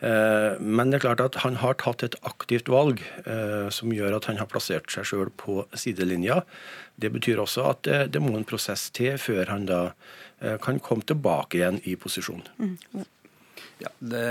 Eh, 0.01 0.57
men 0.59 0.89
det 0.89 0.99
er 0.99 1.05
klart 1.05 1.21
at 1.21 1.39
han 1.45 1.59
har 1.61 1.77
tatt 1.81 2.03
et 2.03 2.17
aktivt 2.25 2.69
valg 2.73 3.01
eh, 3.25 3.69
som 3.69 3.93
gjør 3.93 4.17
at 4.17 4.29
han 4.29 4.41
har 4.41 4.49
plassert 4.49 4.89
seg 4.89 5.05
sjøl 5.05 5.33
på 5.37 5.61
sidelinja. 5.77 6.41
Det 6.97 7.13
betyr 7.13 7.41
også 7.41 7.69
at 7.69 7.89
det 8.13 8.21
må 8.21 8.33
en 8.37 8.47
prosess 8.47 8.89
til 8.93 9.17
før 9.21 9.49
han 9.49 9.65
da 9.69 9.81
kan 10.61 10.79
komme 10.81 11.05
tilbake 11.05 11.59
igjen 11.59 11.77
i 11.85 11.93
posisjon. 12.01 12.41
Mm. 12.57 13.05
Ja, 13.81 13.89
det, 13.97 14.25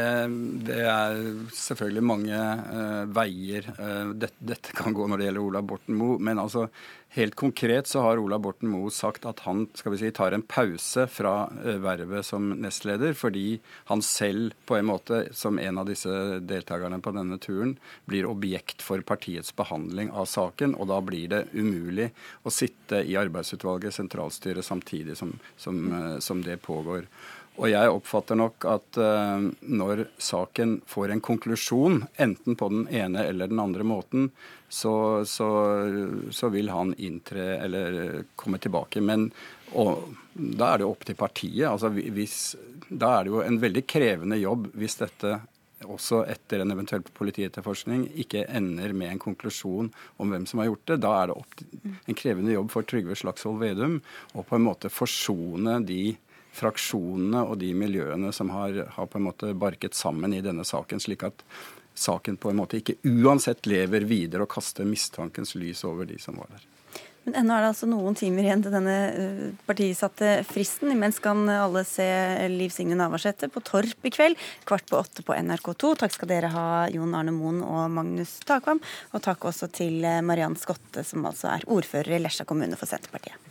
det, 0.66 0.78
er 0.86 1.16
selvfølgelig 1.56 2.02
mange 2.06 2.38
uh, 2.38 3.02
veier 3.10 3.66
uh, 3.80 4.12
dette, 4.14 4.38
dette, 4.38 4.74
kan 4.78 4.94
gå 4.94 5.08
når 5.10 5.18
det 5.18 5.26
gjelder 5.26 5.46
Ola 5.48 5.62
Borten 5.66 5.96
Moe. 5.98 6.20
Men 6.22 6.38
altså, 6.38 6.68
helt 7.16 7.34
konkret 7.38 7.90
så 7.90 8.04
har 8.04 8.20
Ola 8.22 8.38
Borten 8.38 8.70
Moe 8.70 8.92
sagt 8.94 9.26
at 9.26 9.42
han 9.48 9.64
skal 9.74 9.96
vi 9.96 9.98
si, 10.04 10.12
tar 10.14 10.36
en 10.36 10.44
pause 10.46 11.08
fra 11.10 11.32
uh, 11.50 11.80
vervet 11.82 12.28
som 12.28 12.46
nestleder, 12.62 13.16
fordi 13.18 13.56
han 13.90 14.04
selv 14.06 14.54
på 14.70 14.78
en 14.78 14.86
måte, 14.92 15.24
som 15.34 15.58
en 15.58 15.82
av 15.82 15.90
disse 15.90 16.14
deltakerne 16.46 17.02
på 17.02 17.14
denne 17.18 17.40
turen, 17.42 17.74
blir 18.06 18.30
objekt 18.30 18.86
for 18.86 19.02
partiets 19.02 19.50
behandling 19.58 20.14
av 20.14 20.30
saken. 20.30 20.78
Og 20.78 20.92
da 20.92 21.00
blir 21.02 21.26
det 21.34 21.42
umulig 21.56 22.12
å 22.46 22.54
sitte 22.54 23.02
i 23.02 23.18
arbeidsutvalget, 23.18 23.98
sentralstyret, 23.98 24.62
samtidig 24.62 25.18
som, 25.18 25.34
som, 25.58 25.82
som 26.22 26.46
det 26.46 26.60
pågår. 26.62 27.10
Og 27.58 27.66
jeg 27.68 27.92
oppfatter 27.92 28.38
nok 28.38 28.64
at 28.70 28.98
uh, 29.02 29.50
når 29.66 30.06
saken 30.22 30.78
får 30.88 31.12
en 31.12 31.22
konklusjon, 31.24 32.04
enten 32.22 32.56
på 32.56 32.70
den 32.72 32.86
ene 32.88 33.26
eller 33.26 33.50
den 33.50 33.60
andre 33.60 33.84
måten, 33.84 34.30
så, 34.70 35.24
så, 35.26 35.48
så 36.30 36.48
vil 36.54 36.70
han 36.70 36.94
inntre 36.94 37.56
eller 37.58 38.00
komme 38.38 38.60
tilbake. 38.62 39.02
Men 39.02 39.28
og, 39.76 40.06
da 40.34 40.72
er 40.72 40.80
det 40.80 40.88
opp 40.88 41.04
til 41.06 41.18
partiet. 41.18 41.66
Altså, 41.68 41.90
hvis, 41.90 42.54
da 42.88 43.16
er 43.18 43.26
det 43.26 43.34
jo 43.34 43.42
en 43.44 43.60
veldig 43.62 43.84
krevende 43.90 44.38
jobb 44.40 44.70
hvis 44.78 45.00
dette 45.02 45.40
også 45.88 46.24
etter 46.28 46.60
en 46.60 46.74
eventuell 46.74 47.04
politietterforskning 47.16 48.04
ikke 48.20 48.44
ender 48.52 48.92
med 48.96 49.14
en 49.14 49.22
konklusjon 49.22 49.88
om 50.20 50.32
hvem 50.32 50.46
som 50.48 50.60
har 50.60 50.68
gjort 50.68 50.90
det. 50.90 50.98
Da 51.04 51.12
er 51.22 51.32
det 51.32 51.38
en 52.04 52.18
krevende 52.18 52.52
jobb 52.52 52.72
for 52.72 52.86
Trygve 52.88 53.16
Slagsvold 53.16 53.62
Vedum 53.62 54.00
å 54.34 54.44
på 54.44 54.58
en 54.58 54.66
måte 54.66 54.92
forsone 54.92 55.78
de 55.88 56.02
fraksjonene 56.56 57.44
og 57.46 57.60
de 57.60 57.70
miljøene 57.76 58.32
som 58.34 58.50
har, 58.54 58.82
har, 58.96 59.06
på 59.06 59.20
en 59.20 59.28
måte 59.28 59.52
barket 59.54 59.94
sammen 59.98 60.34
i 60.34 60.42
denne 60.44 60.66
saken, 60.66 61.02
slik 61.02 61.24
at 61.28 61.44
saken 61.94 62.38
på 62.40 62.50
en 62.50 62.60
måte 62.62 62.80
ikke 62.80 62.98
uansett 63.06 63.68
lever 63.70 64.06
videre 64.08 64.46
og 64.46 64.52
kaster 64.54 64.88
mistankens 64.88 65.54
lys 65.58 65.84
over 65.88 66.08
de 66.08 66.18
som 66.22 66.38
var 66.40 66.50
der. 66.54 66.66
Men 67.26 67.36
ennå 67.42 67.52
er 67.52 67.62
det 67.62 67.70
altså 67.74 67.86
noen 67.90 68.16
timer 68.16 68.46
igjen 68.46 68.62
til 68.64 68.72
denne 68.72 68.94
eh, 69.12 69.42
partisatte 69.68 70.38
fristen. 70.48 70.88
Imens 70.94 71.20
kan 71.20 71.44
alle 71.52 71.82
se 71.84 72.06
Liv 72.48 72.72
Signe 72.72 72.96
Navarsete 72.96 73.50
på 73.52 73.60
Torp 73.66 74.08
i 74.08 74.12
kveld, 74.14 74.40
kvart 74.68 74.88
på 74.88 74.96
åtte 74.96 75.24
på 75.26 75.36
NRK2. 75.36 75.92
Takk 76.00 76.16
skal 76.16 76.32
dere 76.32 76.52
ha, 76.54 76.64
Jon 76.94 77.12
Arne 77.18 77.36
Moen 77.36 77.60
og 77.66 77.92
Magnus 77.92 78.38
Takvam. 78.48 78.80
Og 79.12 79.24
takk 79.26 79.50
også 79.52 79.68
til 79.82 80.00
eh, 80.00 80.22
Mariann 80.24 80.56
Skotte, 80.58 81.04
som 81.04 81.28
altså 81.28 81.52
er 81.52 81.68
ordfører 81.68 82.16
i 82.16 82.24
Lesja 82.24 82.48
kommune 82.48 82.80
for 82.80 82.88
Senterpartiet. 82.88 83.49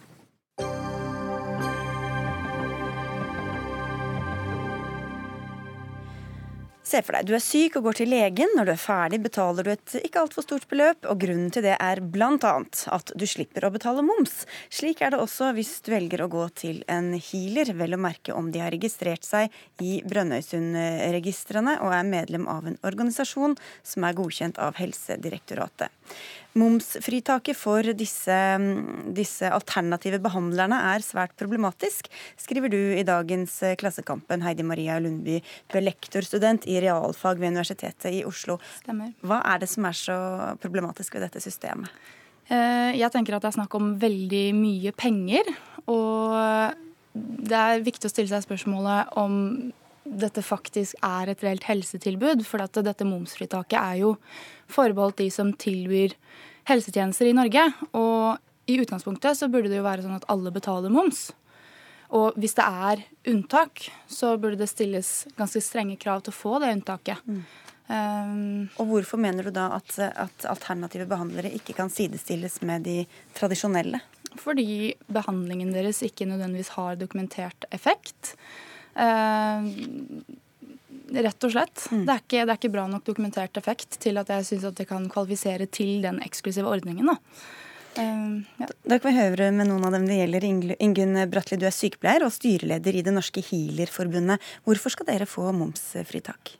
Se 6.89 7.03
for 7.05 7.13
deg, 7.13 7.27
du 7.29 7.35
er 7.37 7.43
syk 7.43 7.75
og 7.77 7.83
går 7.85 7.97
til 7.99 8.09
legen. 8.09 8.49
Når 8.57 8.65
du 8.65 8.71
er 8.73 8.81
ferdig, 8.81 9.19
betaler 9.21 9.65
du 9.65 9.69
et 9.75 9.93
ikke 9.99 10.23
altfor 10.23 10.41
stort 10.41 10.65
beløp, 10.71 11.05
og 11.05 11.19
grunnen 11.21 11.51
til 11.53 11.61
det 11.67 11.75
er 11.75 12.01
bl.a. 12.01 12.53
at 12.95 13.11
du 13.13 13.25
slipper 13.29 13.67
å 13.67 13.69
betale 13.75 14.01
moms. 14.05 14.47
Slik 14.73 15.03
er 15.05 15.13
det 15.13 15.19
også 15.21 15.51
hvis 15.53 15.75
du 15.85 15.91
velger 15.93 16.23
å 16.25 16.29
gå 16.33 16.47
til 16.57 16.81
en 16.89 17.11
healer, 17.13 17.69
vel 17.77 17.93
å 17.93 18.01
merke 18.01 18.33
om 18.33 18.49
de 18.49 18.63
har 18.63 18.73
registrert 18.73 19.27
seg 19.27 19.53
i 19.85 19.99
Brønnøysundregistrene 20.09 21.77
og 21.85 21.93
er 21.93 22.09
medlem 22.09 22.49
av 22.49 22.65
en 22.71 22.79
organisasjon 22.81 23.53
som 23.85 24.09
er 24.09 24.17
godkjent 24.17 24.57
av 24.57 24.81
Helsedirektoratet. 24.81 25.93
Momsfritaket 26.57 27.57
for 27.57 27.85
disse, 27.93 28.35
disse, 29.13 29.49
alternative 29.53 30.17
behandlerne 30.23 30.79
er 30.95 31.05
svært 31.05 31.35
problematisk, 31.37 32.09
skriver 32.41 32.73
du 32.73 32.79
i 32.97 33.05
dagens 33.05 33.59
Klassekampen. 33.79 34.41
Heidi 34.41 34.65
Maria 34.65 34.97
Lundby, 34.99 35.37
du 35.69 35.77
er 35.77 35.85
lektorstudent 35.85 36.65
i 36.65 36.79
realfag 36.81 37.37
ved 37.37 37.53
Universitetet 37.53 38.09
i 38.17 38.23
Oslo. 38.27 38.57
Stemmer. 38.81 39.13
Hva 39.21 39.43
er 39.53 39.61
det 39.61 39.69
som 39.69 39.85
er 39.85 39.97
så 39.97 40.17
problematisk 40.63 41.15
ved 41.15 41.27
dette 41.27 41.43
systemet? 41.43 41.93
Eh, 42.49 42.97
jeg 42.97 43.13
tenker 43.13 43.37
at 43.37 43.45
det 43.45 43.51
er 43.51 43.59
snakk 43.59 43.75
om 43.77 43.93
veldig 44.01 44.45
mye 44.57 44.93
penger. 44.97 45.51
Og 45.89 46.33
det 47.13 47.59
er 47.59 47.85
viktig 47.85 48.09
å 48.09 48.13
stille 48.13 48.31
seg 48.31 48.45
spørsmålet 48.45 49.13
om 49.21 49.35
dette 50.09 50.41
faktisk 50.41 50.97
er 51.05 51.29
et 51.29 51.43
reelt 51.45 51.67
helsetilbud. 51.69 52.41
For 52.47 52.65
at 52.65 52.81
dette 52.85 53.07
momsfritaket 53.07 53.77
er 53.79 53.99
jo 54.01 54.15
forbeholdt 54.71 55.19
de 55.21 55.29
som 55.33 55.51
tilbyr 55.53 56.15
helsetjenester 56.69 57.29
i 57.29 57.35
Norge. 57.35 57.65
Og 57.97 58.69
i 58.69 58.77
utgangspunktet 58.81 59.37
så 59.37 59.49
burde 59.49 59.71
det 59.71 59.79
jo 59.79 59.87
være 59.87 60.05
sånn 60.05 60.17
at 60.19 60.27
alle 60.31 60.53
betaler 60.53 60.93
moms. 60.93 61.29
Og 62.15 62.37
hvis 62.41 62.55
det 62.57 62.65
er 62.65 63.01
unntak, 63.29 63.87
så 64.09 64.33
burde 64.41 64.57
det 64.57 64.69
stilles 64.71 65.27
ganske 65.37 65.61
strenge 65.61 65.97
krav 66.01 66.23
til 66.25 66.33
å 66.33 66.39
få 66.39 66.57
det 66.61 66.71
unntaket. 66.73 67.21
Mm. 67.25 67.41
Um, 67.89 68.67
og 68.77 68.89
hvorfor 68.91 69.21
mener 69.21 69.47
du 69.47 69.53
da 69.53 69.71
at, 69.79 69.95
at, 69.97 70.45
alternative 70.45 71.07
behandlere 71.09 71.49
ikke 71.57 71.73
kan 71.77 71.89
sidestilles 71.89 72.59
med 72.65 72.85
de 72.85 72.97
tradisjonelle? 73.37 74.01
Fordi 74.37 74.93
behandlingen 75.09 75.71
deres 75.73 76.03
ikke 76.05 76.27
nødvendigvis 76.29 76.75
har 76.75 76.99
dokumentert 77.01 77.65
effekt. 77.73 78.35
Uh, 78.93 79.65
Rett 81.09 81.47
og 81.47 81.53
slett. 81.53 81.85
Mm. 81.89 82.03
Det, 82.05 82.13
er 82.13 82.21
ikke, 82.21 82.43
det, 82.43 82.53
er 82.53 82.59
ikke, 82.59 82.73
bra 82.73 82.85
nok 82.89 83.07
dokumentert 83.07 83.57
effekt 83.61 83.97
til 84.03 84.19
at 84.21 84.29
jeg 84.33 84.45
syns 84.51 84.67
at 84.69 84.77
det 84.77 84.85
kan 84.89 85.07
kvalifisere 85.11 85.65
til 85.71 86.03
den 86.05 86.21
eksklusive 86.25 86.69
ordningen. 86.69 87.09
da. 87.13 87.17
Uh, 87.97 88.45
ja. 88.61 88.67
Da 88.85 88.99
kan 89.01 89.09
vi 89.09 89.17
høre 89.17 89.49
med 89.55 89.67
noen 89.71 89.87
av 89.87 89.95
dem 89.97 90.05
det 90.07 90.19
gjelder. 90.19 90.45
Ingunn 90.77 91.17
Bratli, 91.31 91.57
du 91.59 91.65
er 91.67 91.75
sykepleier 91.75 92.25
og 92.27 92.33
styreleder 92.35 92.99
i 92.99 93.03
Det 93.05 93.13
norske 93.15 93.43
Healerforbundet. 93.49 94.43
Hvorfor 94.67 94.93
skal 94.93 95.09
dere 95.09 95.29
få 95.29 95.49
momsfritak? 95.55 96.53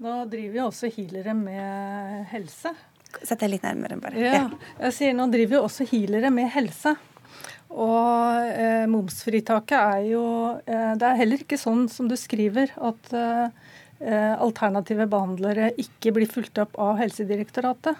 Da 0.00 0.22
driver 0.24 0.62
jo 0.62 0.70
også 0.70 0.88
healere 0.94 1.34
med 1.36 2.24
helse. 2.32 2.72
Sett 3.20 3.42
deg 3.42 3.56
litt 3.56 3.64
nærmere, 3.66 3.98
bare. 4.00 4.16
Ja, 4.22 4.46
jeg 4.86 4.96
sier 4.96 5.16
Nå 5.18 5.26
driver 5.32 5.58
jo 5.58 5.64
også 5.66 5.84
healere 5.90 6.30
med 6.32 6.48
helse. 6.54 6.94
Og 7.70 8.50
eh, 8.50 8.86
momsfritaket 8.90 9.76
er 9.78 10.06
jo 10.10 10.24
eh, 10.66 10.94
Det 10.98 11.06
er 11.06 11.18
heller 11.20 11.42
ikke 11.44 11.60
sånn 11.60 11.86
som 11.92 12.08
du 12.10 12.16
skriver, 12.18 12.72
at 12.74 13.12
eh, 13.14 14.34
alternative 14.40 15.06
behandlere 15.10 15.70
ikke 15.78 16.14
blir 16.16 16.30
fulgt 16.30 16.58
opp 16.58 16.74
av 16.82 16.98
Helsedirektoratet. 16.98 17.98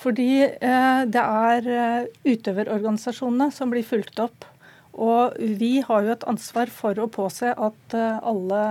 Fordi 0.00 0.30
eh, 0.46 1.02
det 1.12 1.22
er 1.22 1.68
eh, 1.68 2.08
utøverorganisasjonene 2.32 3.50
som 3.52 3.72
blir 3.72 3.84
fulgt 3.86 4.20
opp. 4.22 4.46
Og 5.00 5.36
vi 5.60 5.78
har 5.86 6.04
jo 6.04 6.14
et 6.14 6.26
ansvar 6.28 6.72
for 6.72 6.98
å 6.98 7.10
påse 7.12 7.52
at 7.52 7.96
eh, 7.96 8.18
alle 8.18 8.64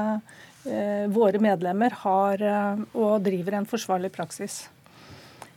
våre 1.10 1.40
medlemmer 1.42 1.94
har 2.02 2.42
og 2.92 3.24
driver 3.24 3.56
en 3.56 3.66
forsvarlig 3.66 4.10
praksis. 4.12 4.58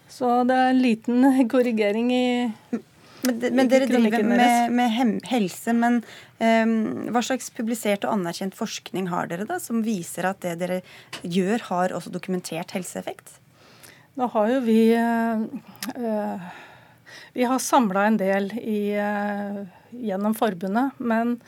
Så 0.09 0.29
det 0.47 0.55
er 0.55 0.71
en 0.71 0.79
liten 0.81 1.27
korrigering 1.51 2.13
i 2.15 2.79
men, 3.23 3.39
men 3.55 3.71
dere 3.71 3.87
driver 3.87 4.25
med, 4.27 4.73
med, 4.75 5.21
helse, 5.31 5.75
men 5.77 6.01
um, 6.43 6.75
hva 7.15 7.23
slags 7.25 7.53
publisert 7.55 8.07
og 8.07 8.17
anerkjent 8.17 8.57
forskning 8.59 9.09
har 9.13 9.31
dere 9.31 9.47
da, 9.49 9.61
som 9.63 9.85
viser 9.87 10.27
at 10.29 10.43
det 10.43 10.57
dere 10.63 10.81
gjør, 11.23 11.69
har 11.71 11.97
også 11.97 12.13
dokumentert 12.15 12.75
helseeffekt? 12.75 13.39
Da 14.19 14.29
har 14.35 14.51
jo 14.51 14.61
vi 14.67 14.81
uh, 14.99 16.49
Vi 17.33 17.47
har 17.49 17.63
samla 17.63 18.09
en 18.11 18.19
del 18.21 18.51
i, 18.59 18.93
uh, 18.99 19.63
gjennom 19.95 20.35
forbundet, 20.37 20.99
men 20.99 21.39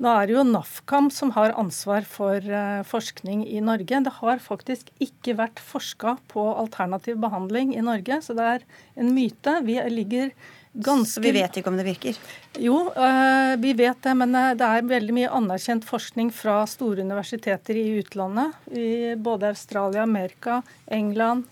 nå 0.00 0.10
er 0.16 0.26
det 0.26 0.34
jo 0.34 0.42
NAFKAM 0.48 1.10
som 1.12 1.30
har 1.36 1.52
ansvar 1.60 2.06
for 2.08 2.40
forskning 2.88 3.42
i 3.44 3.60
Norge. 3.60 3.98
Det 4.00 4.14
har 4.16 4.40
faktisk 4.40 4.88
ikke 4.96 5.34
vært 5.36 5.60
forska 5.60 6.14
på 6.32 6.46
alternativ 6.54 7.18
behandling 7.20 7.74
i 7.76 7.84
Norge, 7.84 8.22
så 8.24 8.32
det 8.38 8.46
er 8.54 8.64
en 8.96 9.12
myte. 9.12 9.58
Vi 9.68 9.76
ligger 9.92 10.32
ganske 10.72 11.12
Så 11.12 11.24
vi 11.24 11.32
vet 11.34 11.56
ikke 11.56 11.72
om 11.72 11.78
det 11.78 11.86
virker? 11.88 12.18
Jo, 12.58 12.76
uh, 12.94 13.54
vi 13.60 13.74
vet 13.78 14.02
det. 14.02 14.14
Men 14.18 14.34
uh, 14.36 14.52
det 14.58 14.66
er 14.66 14.90
veldig 14.90 15.16
mye 15.16 15.34
anerkjent 15.40 15.86
forskning 15.88 16.32
fra 16.34 16.62
store 16.70 17.06
universiteter 17.06 17.78
i 17.80 17.86
utlandet. 18.00 18.56
I 18.72 19.14
både 19.18 19.52
Australia, 19.54 20.04
Amerika, 20.06 20.62
England, 20.86 21.48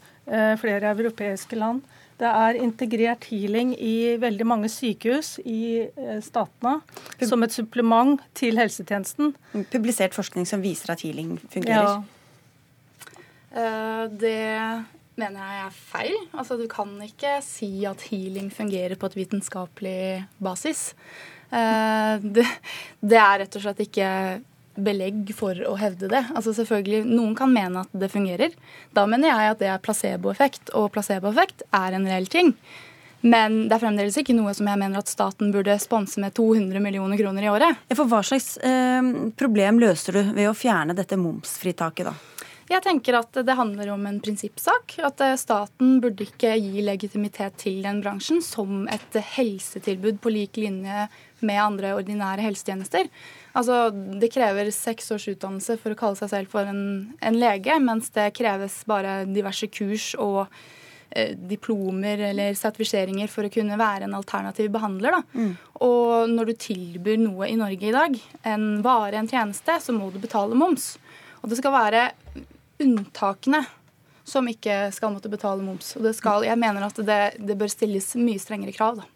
flere 0.61 0.91
europeiske 0.93 1.57
land. 1.57 1.81
Det 2.19 2.27
er 2.27 2.59
integrert 2.59 3.29
healing 3.31 3.75
i 3.79 4.17
veldig 4.19 4.47
mange 4.49 4.69
sykehus 4.73 5.37
i 5.47 5.85
eh, 5.87 6.19
statene 6.25 6.81
som 7.31 7.45
et 7.47 7.55
supplement 7.55 8.19
til 8.39 8.59
helsetjenesten. 8.59 9.37
Publisert 9.71 10.17
forskning 10.19 10.49
som 10.49 10.65
viser 10.65 10.97
at 10.97 11.05
healing 11.07 11.37
fungerer? 11.53 12.01
Ja. 12.03 13.15
Eh, 13.55 14.05
det 14.19 14.41
mener 15.21 15.43
jeg 15.43 15.65
er 15.65 15.79
feil. 15.79 16.19
Altså, 16.33 16.59
du 16.59 16.67
kan 16.71 16.93
ikke 17.05 17.39
si 17.45 17.71
at 17.89 18.05
healing 18.11 18.53
fungerer 18.55 18.99
på 18.99 19.11
et 19.11 19.19
vitenskapelig 19.19 19.99
basis. 20.43 20.93
Eh, 21.51 22.15
det, 22.23 22.47
det 23.01 23.21
er 23.21 23.43
rett 23.45 23.59
og 23.59 23.65
slett 23.65 23.85
ikke 23.87 24.11
belegg 24.79 25.33
for 25.37 25.59
å 25.67 25.75
hevde 25.79 26.11
det. 26.11 26.23
Altså 26.37 26.55
selvfølgelig, 26.57 27.05
Noen 27.11 27.35
kan 27.39 27.51
mene 27.53 27.85
at 27.85 27.95
det 27.99 28.11
fungerer. 28.13 28.55
Da 28.95 29.07
mener 29.11 29.33
jeg 29.33 29.55
at 29.55 29.63
det 29.63 29.73
er 29.73 29.83
placeboeffekt, 29.83 30.73
og 30.79 30.93
placeboeffekt 30.95 31.67
er 31.75 31.99
en 31.99 32.07
reell 32.09 32.31
ting. 32.31 32.55
Men 33.21 33.65
det 33.67 33.75
er 33.75 33.83
fremdeles 33.83 34.17
ikke 34.21 34.37
noe 34.37 34.53
som 34.55 34.69
jeg 34.71 34.79
mener 34.79 35.01
at 35.01 35.11
staten 35.11 35.51
burde 35.55 35.75
sponse 35.83 36.21
med 36.23 36.37
200 36.39 36.79
millioner 36.83 37.19
kroner 37.19 37.49
i 37.49 37.51
året. 37.51 37.81
For 37.91 38.07
Hva 38.07 38.23
slags 38.23 38.53
eh, 38.63 39.09
problem 39.39 39.81
løser 39.83 40.21
du 40.21 40.35
ved 40.37 40.47
å 40.47 40.55
fjerne 40.55 40.95
dette 40.95 41.19
momsfritaket, 41.19 42.13
da? 42.13 42.38
Jeg 42.69 42.85
tenker 42.85 43.17
at 43.17 43.33
det 43.33 43.57
handler 43.57 43.95
om 43.95 44.05
en 44.09 44.19
prinsippsak. 44.21 44.99
At 45.07 45.23
eh, 45.25 45.37
staten 45.41 45.99
burde 46.05 46.27
ikke 46.27 46.53
gi 46.61 46.85
legitimitet 46.85 47.57
til 47.65 47.81
den 47.85 48.03
bransjen 48.05 48.43
som 48.45 48.85
et 48.93 49.17
helsetilbud 49.37 50.21
på 50.21 50.33
lik 50.35 50.61
linje 50.61 51.07
med 51.41 51.63
andre 51.63 51.95
ordinære 51.97 52.45
helsetjenester. 52.45 53.09
Altså, 53.57 53.89
Det 54.21 54.33
krever 54.35 54.73
seks 54.75 55.13
års 55.15 55.29
utdannelse 55.33 55.79
for 55.81 55.95
å 55.95 55.99
kalle 55.99 56.21
seg 56.21 56.33
selv 56.35 56.53
for 56.53 56.69
en, 56.69 57.15
en 57.25 57.39
lege, 57.39 57.79
mens 57.81 58.13
det 58.13 58.35
kreves 58.37 58.83
bare 58.91 59.23
diverse 59.31 59.71
kurs 59.73 60.11
og 60.21 60.45
eh, 61.09 61.33
diplomer 61.49 62.21
eller 62.33 62.59
sertifiseringer 62.59 63.33
for 63.33 63.49
å 63.49 63.55
kunne 63.55 63.81
være 63.81 64.11
en 64.11 64.19
alternativ 64.19 64.69
behandler. 64.77 65.23
Mm. 65.33 65.55
Og 65.89 66.35
når 66.35 66.53
du 66.53 66.59
tilbyr 66.69 67.17
noe 67.23 67.49
i 67.49 67.57
Norge 67.57 67.89
i 67.89 67.97
dag, 67.97 68.21
en 68.45 68.69
vare, 68.85 69.17
en 69.17 69.31
tjeneste, 69.31 69.81
så 69.81 69.97
må 69.97 70.13
du 70.13 70.21
betale 70.21 70.59
moms. 70.59 70.99
Og 71.43 71.49
det 71.51 71.61
skal 71.61 71.75
være 71.75 72.09
unntakene 72.83 73.65
som 74.29 74.49
ikke 74.49 74.89
skal 74.93 75.15
måtte 75.15 75.31
betale 75.33 75.65
moms. 75.65 75.95
Og 75.97 76.09
skal, 76.17 76.45
jeg 76.47 76.61
mener 76.61 76.85
at 76.89 76.99
det, 77.01 77.21
det 77.41 77.57
bør 77.59 77.71
stilles 77.73 78.13
mye 78.19 78.41
strengere 78.43 78.75
krav. 78.77 79.01
da. 79.01 79.09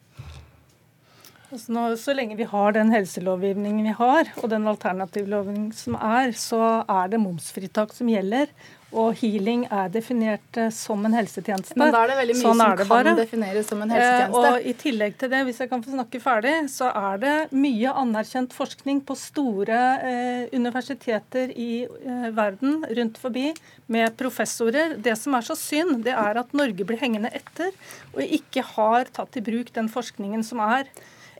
Altså 1.52 1.74
nå, 1.76 1.82
så 2.00 2.14
lenge 2.16 2.38
vi 2.38 2.48
har 2.48 2.72
den 2.72 2.88
helselovgivningen 2.94 3.84
vi 3.84 3.92
har, 3.98 4.30
og 4.40 4.48
den 4.48 4.64
alternativlovgivningen 4.70 5.74
som 5.76 5.98
er, 5.98 6.32
så 6.32 6.62
er 6.88 7.12
det 7.12 7.20
momsfritak 7.20 7.92
som 7.92 8.08
gjelder. 8.08 8.48
Og 8.92 9.14
healing 9.20 9.64
er 9.72 9.90
definert 9.92 10.58
eh, 10.60 10.70
som 10.74 11.00
en 11.06 11.14
helsetjeneste. 11.16 11.76
Men 11.80 11.92
da 11.94 12.02
er 12.04 12.12
det 12.12 12.16
veldig 12.20 12.36
mye 12.36 12.42
sånn 12.42 12.62
som 12.62 12.90
kan 12.92 13.18
defineres 13.18 13.70
som 13.70 13.84
en 13.84 13.94
helsetjeneste. 13.94 14.42
Eh, 14.42 14.56
og 14.58 14.68
I 14.68 14.74
tillegg 14.82 15.16
til 15.20 15.32
det, 15.32 15.42
hvis 15.48 15.62
jeg 15.62 15.70
kan 15.70 15.84
få 15.84 15.94
snakke 15.94 16.22
ferdig, 16.22 16.54
så 16.72 16.90
er 16.90 17.22
det 17.22 17.36
mye 17.56 17.94
anerkjent 18.02 18.56
forskning 18.56 19.00
på 19.08 19.16
store 19.18 19.80
eh, 20.10 20.42
universiteter 20.56 21.54
i 21.56 21.70
eh, 21.86 22.28
verden 22.36 22.82
rundt 22.98 23.22
forbi 23.22 23.48
med 23.92 24.16
professorer. 24.20 24.98
Det 25.02 25.16
som 25.20 25.38
er 25.38 25.48
så 25.48 25.56
synd, 25.58 26.02
det 26.06 26.16
er 26.16 26.42
at 26.42 26.52
Norge 26.56 26.86
blir 26.88 27.00
hengende 27.00 27.32
etter 27.32 27.72
og 28.12 28.22
ikke 28.22 28.64
har 28.74 29.10
tatt 29.14 29.40
i 29.40 29.44
bruk 29.44 29.72
den 29.74 29.88
forskningen 29.92 30.44
som 30.46 30.60
er. 30.64 30.88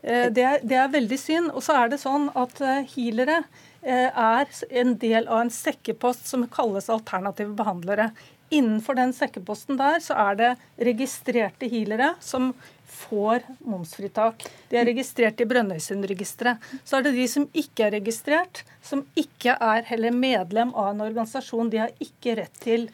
Eh, 0.03 0.27
det 0.35 0.43
er, 0.43 0.63
det 0.63 0.77
er, 0.77 0.89
veldig 0.91 1.19
synd. 1.19 1.51
Og 1.53 1.63
så 1.65 1.77
er 1.79 1.93
det 1.93 2.01
sånn 2.03 2.29
at 2.35 2.59
eh, 2.63 2.83
healere 2.95 3.43
er 3.83 4.47
en 4.69 4.95
del 5.01 5.27
av 5.27 5.41
en 5.43 5.51
sekkepost 5.53 6.27
som 6.29 6.45
kalles 6.51 6.89
alternative 6.89 7.55
behandlere. 7.57 8.11
Innenfor 8.53 8.95
den 8.95 9.13
sekkeposten 9.15 9.79
der 9.79 9.99
så 10.03 10.15
er 10.29 10.39
det 10.39 10.51
registrerte 10.89 11.67
healere 11.71 12.13
som 12.21 12.51
får 12.93 13.41
momsfritak. 13.65 14.45
De 14.69 14.77
er 14.77 14.85
registrert 14.85 15.41
i 15.41 15.47
Brønnøysundregisteret. 15.49 16.61
Så 16.85 16.99
er 16.99 17.07
det 17.07 17.15
de 17.17 17.25
som 17.31 17.47
ikke 17.49 17.87
er 17.87 17.95
registrert, 17.97 18.61
som 18.85 19.01
ikke 19.17 19.57
er 19.57 19.87
heller 19.89 20.13
medlem 20.13 20.73
av 20.75 20.91
en 20.91 21.01
organisasjon. 21.07 21.71
De 21.73 21.81
har 21.81 21.95
ikke 22.03 22.37
rett 22.43 22.61
til 22.63 22.87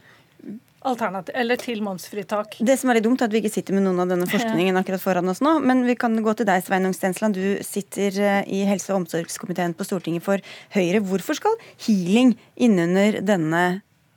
Alternativ, 0.88 1.36
eller 1.36 1.60
til 1.60 1.82
momsfritak. 1.84 2.56
Det 2.64 2.78
som 2.80 2.90
er 2.90 3.00
litt 3.00 3.04
dumt, 3.04 3.20
er 3.20 3.28
at 3.28 3.34
vi 3.36 3.42
ikke 3.42 3.52
sitter 3.52 3.76
med 3.76 3.84
noen 3.84 4.00
av 4.00 4.14
denne 4.14 4.28
forskningen 4.32 4.80
akkurat 4.80 5.04
foran 5.04 5.28
oss 5.28 5.42
nå. 5.44 5.58
Men 5.60 5.84
vi 5.88 5.98
kan 6.00 6.16
gå 6.24 6.34
til 6.40 6.48
deg, 6.48 6.64
Sveinung 6.64 6.96
Stensland. 6.96 7.36
Du 7.36 7.60
sitter 7.68 8.16
eh, 8.24 8.48
i 8.48 8.62
helse- 8.70 8.94
og 8.94 9.02
omsorgskomiteen 9.02 9.76
på 9.76 9.88
Stortinget 9.88 10.24
for 10.24 10.40
Høyre. 10.76 11.04
Hvorfor 11.04 11.36
skal 11.36 11.60
healing 11.84 12.38
innunder 12.56 13.20
denne 13.28 13.64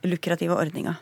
lukrative 0.07 0.55
ordninga? 0.55 0.95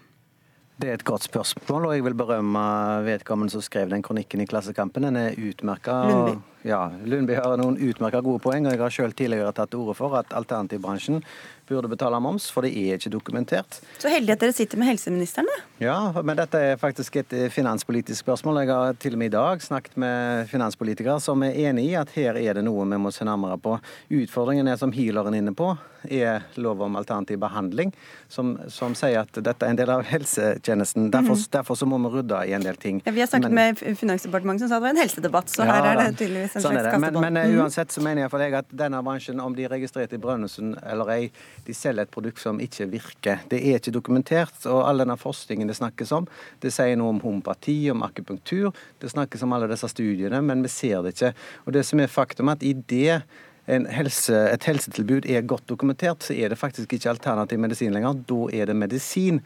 Det 0.82 0.89
er 0.89 0.97
et 0.97 1.06
godt 1.06 1.28
spørsmål, 1.28 1.86
og 1.86 1.93
jeg 1.93 2.08
vil 2.08 2.17
berømme 2.17 2.62
vedkommende 3.06 3.54
som 3.54 3.62
skrev 3.62 3.91
den 3.91 4.02
kronikken 4.02 4.41
i 4.41 4.50
Klassekampen. 4.50 5.06
Den 5.06 5.19
er 5.19 5.38
utmerka. 5.38 6.00
Lundby. 6.10 6.39
Ja, 6.67 6.91
Lundby 7.06 7.34
har 7.39 7.58
noen 7.58 7.80
utmerka 7.82 8.21
gode 8.21 8.41
poeng, 8.43 8.67
og 8.67 8.76
jeg 8.76 8.82
har 8.82 8.93
selv 8.93 9.17
tidligere 9.17 9.54
tatt 9.58 9.71
til 9.74 9.82
orde 9.82 9.95
for 9.97 10.13
at 10.19 10.34
alternativbransjen 10.38 11.24
burde 11.71 11.89
betale 11.91 12.19
moms, 12.19 12.50
for 12.52 12.65
det 12.65 12.71
er 12.76 13.00
ikke 13.00 13.12
dokumentert. 13.13 13.80
Så 14.02 14.12
heldig 14.12 14.36
at 14.36 14.43
dere 14.43 14.56
sitter 14.56 14.80
med 14.82 14.91
helseministeren, 14.91 15.50
da. 15.50 15.60
Ja, 15.82 15.97
men 16.21 16.38
dette 16.39 16.60
er 16.71 16.82
faktisk 16.82 17.17
et 17.21 17.34
eh, 17.38 17.47
finanspolitisk 17.54 18.26
spørsmål. 18.26 18.62
Jeg 18.63 18.71
har 18.74 19.00
til 19.02 19.15
og 19.15 19.21
med 19.21 19.32
i 19.32 19.36
dag 19.36 19.63
snakket 19.63 19.97
med 20.02 20.50
finanspolitikere 20.52 21.19
som 21.24 21.43
er 21.47 21.58
enig 21.69 21.88
i 21.91 21.95
at 22.00 22.12
her 22.17 22.39
er 22.39 22.60
det 22.60 22.65
noe 22.67 22.86
vi 22.91 23.00
må 23.02 23.13
se 23.15 23.28
nærmere 23.28 23.58
på. 23.62 23.78
Utfordringen 24.21 24.67
er, 24.67 24.80
som 24.82 24.93
healeren 24.95 25.38
er 25.38 25.45
inne 25.45 25.56
på, 25.58 25.71
er 26.10 26.41
lov 26.58 26.82
om 26.82 26.95
alternativ 26.97 27.38
behandling, 27.41 27.91
som, 28.32 28.56
som, 28.74 28.95
sier 28.97 29.21
at 29.21 29.38
dette 29.38 29.65
er 29.65 29.74
en 29.74 29.80
del 29.80 29.91
av 29.93 30.04
helsetjenesten. 30.10 31.12
Derfor, 31.12 31.36
mm 31.36 31.41
-hmm. 31.41 31.52
derfor 31.52 31.76
så 31.76 31.86
må 31.86 31.97
vi 31.97 32.15
rydde 32.17 32.47
i 32.47 32.54
en 32.54 32.63
del 32.63 32.76
ting. 32.76 33.02
Ja, 33.06 33.12
vi 33.12 33.19
har 33.19 33.28
snakket 33.28 33.52
men, 33.52 33.76
med 33.80 33.97
Finansdepartementet 33.97 34.60
som 34.60 34.69
sa 34.69 34.76
det 34.76 34.82
var 34.82 34.89
en 34.89 34.97
helsedebatt, 34.97 35.50
så 35.50 35.63
ja, 35.63 35.71
her 35.71 35.86
er 35.86 36.10
det 36.10 36.17
tydeligvis 36.17 36.51
en 36.56 36.64
sånn 36.66 36.78
er 36.80 36.88
det. 36.88 36.94
Men, 37.00 37.14
men 37.14 37.34
mm 37.34 37.44
-hmm. 37.44 37.62
uansett 37.62 37.92
så 37.92 38.02
mener 38.02 38.22
jeg 38.22 38.32
for 38.32 38.40
deg 38.40 38.54
at 38.54 38.66
denne 38.70 39.04
bransjen, 39.04 39.40
om 39.40 39.56
de 39.56 39.64
er 39.64 39.70
registrert 39.70 40.14
i 40.14 40.18
Brønnøysund 40.18 40.78
eller 40.84 41.12
ei, 41.12 41.32
de 41.66 41.74
selger 41.74 42.04
et 42.04 42.12
produkt 42.12 42.40
som 42.40 42.60
ikke 42.60 42.86
virker. 42.86 43.40
Det 43.50 43.60
er 43.60 43.80
ikke 43.80 43.92
dokumentert. 43.92 44.66
Og 44.66 44.88
all 44.88 44.98
denne 44.98 45.18
forskningen 45.18 45.68
det 45.68 45.76
snakkes 45.76 46.12
om, 46.12 46.28
det 46.60 46.74
sier 46.74 46.96
noe 46.96 47.10
om 47.10 47.20
homopati, 47.20 47.92
om 47.92 48.04
akupunktur. 48.04 48.74
Det 49.00 49.12
snakkes 49.12 49.44
om 49.44 49.54
alle 49.54 49.68
disse 49.68 49.88
studiene, 49.88 50.42
men 50.42 50.62
vi 50.62 50.68
ser 50.68 51.02
det 51.02 51.14
ikke. 51.14 51.34
Og 51.66 51.74
det 51.74 51.86
som 51.86 52.00
er 52.00 52.08
faktum, 52.08 52.50
at 52.50 52.64
i 52.64 52.74
det 52.74 53.22
helse, 53.68 54.34
et 54.54 54.64
helsetilbud 54.64 55.26
er 55.30 55.46
godt 55.48 55.70
dokumentert, 55.70 56.24
så 56.24 56.34
er 56.34 56.50
det 56.50 56.58
faktisk 56.58 56.94
ikke 56.94 57.10
alternativ 57.10 57.60
medisin 57.60 57.94
lenger. 57.94 58.14
Da 58.28 58.48
er 58.54 58.66
det 58.66 58.76
medisin. 58.76 59.42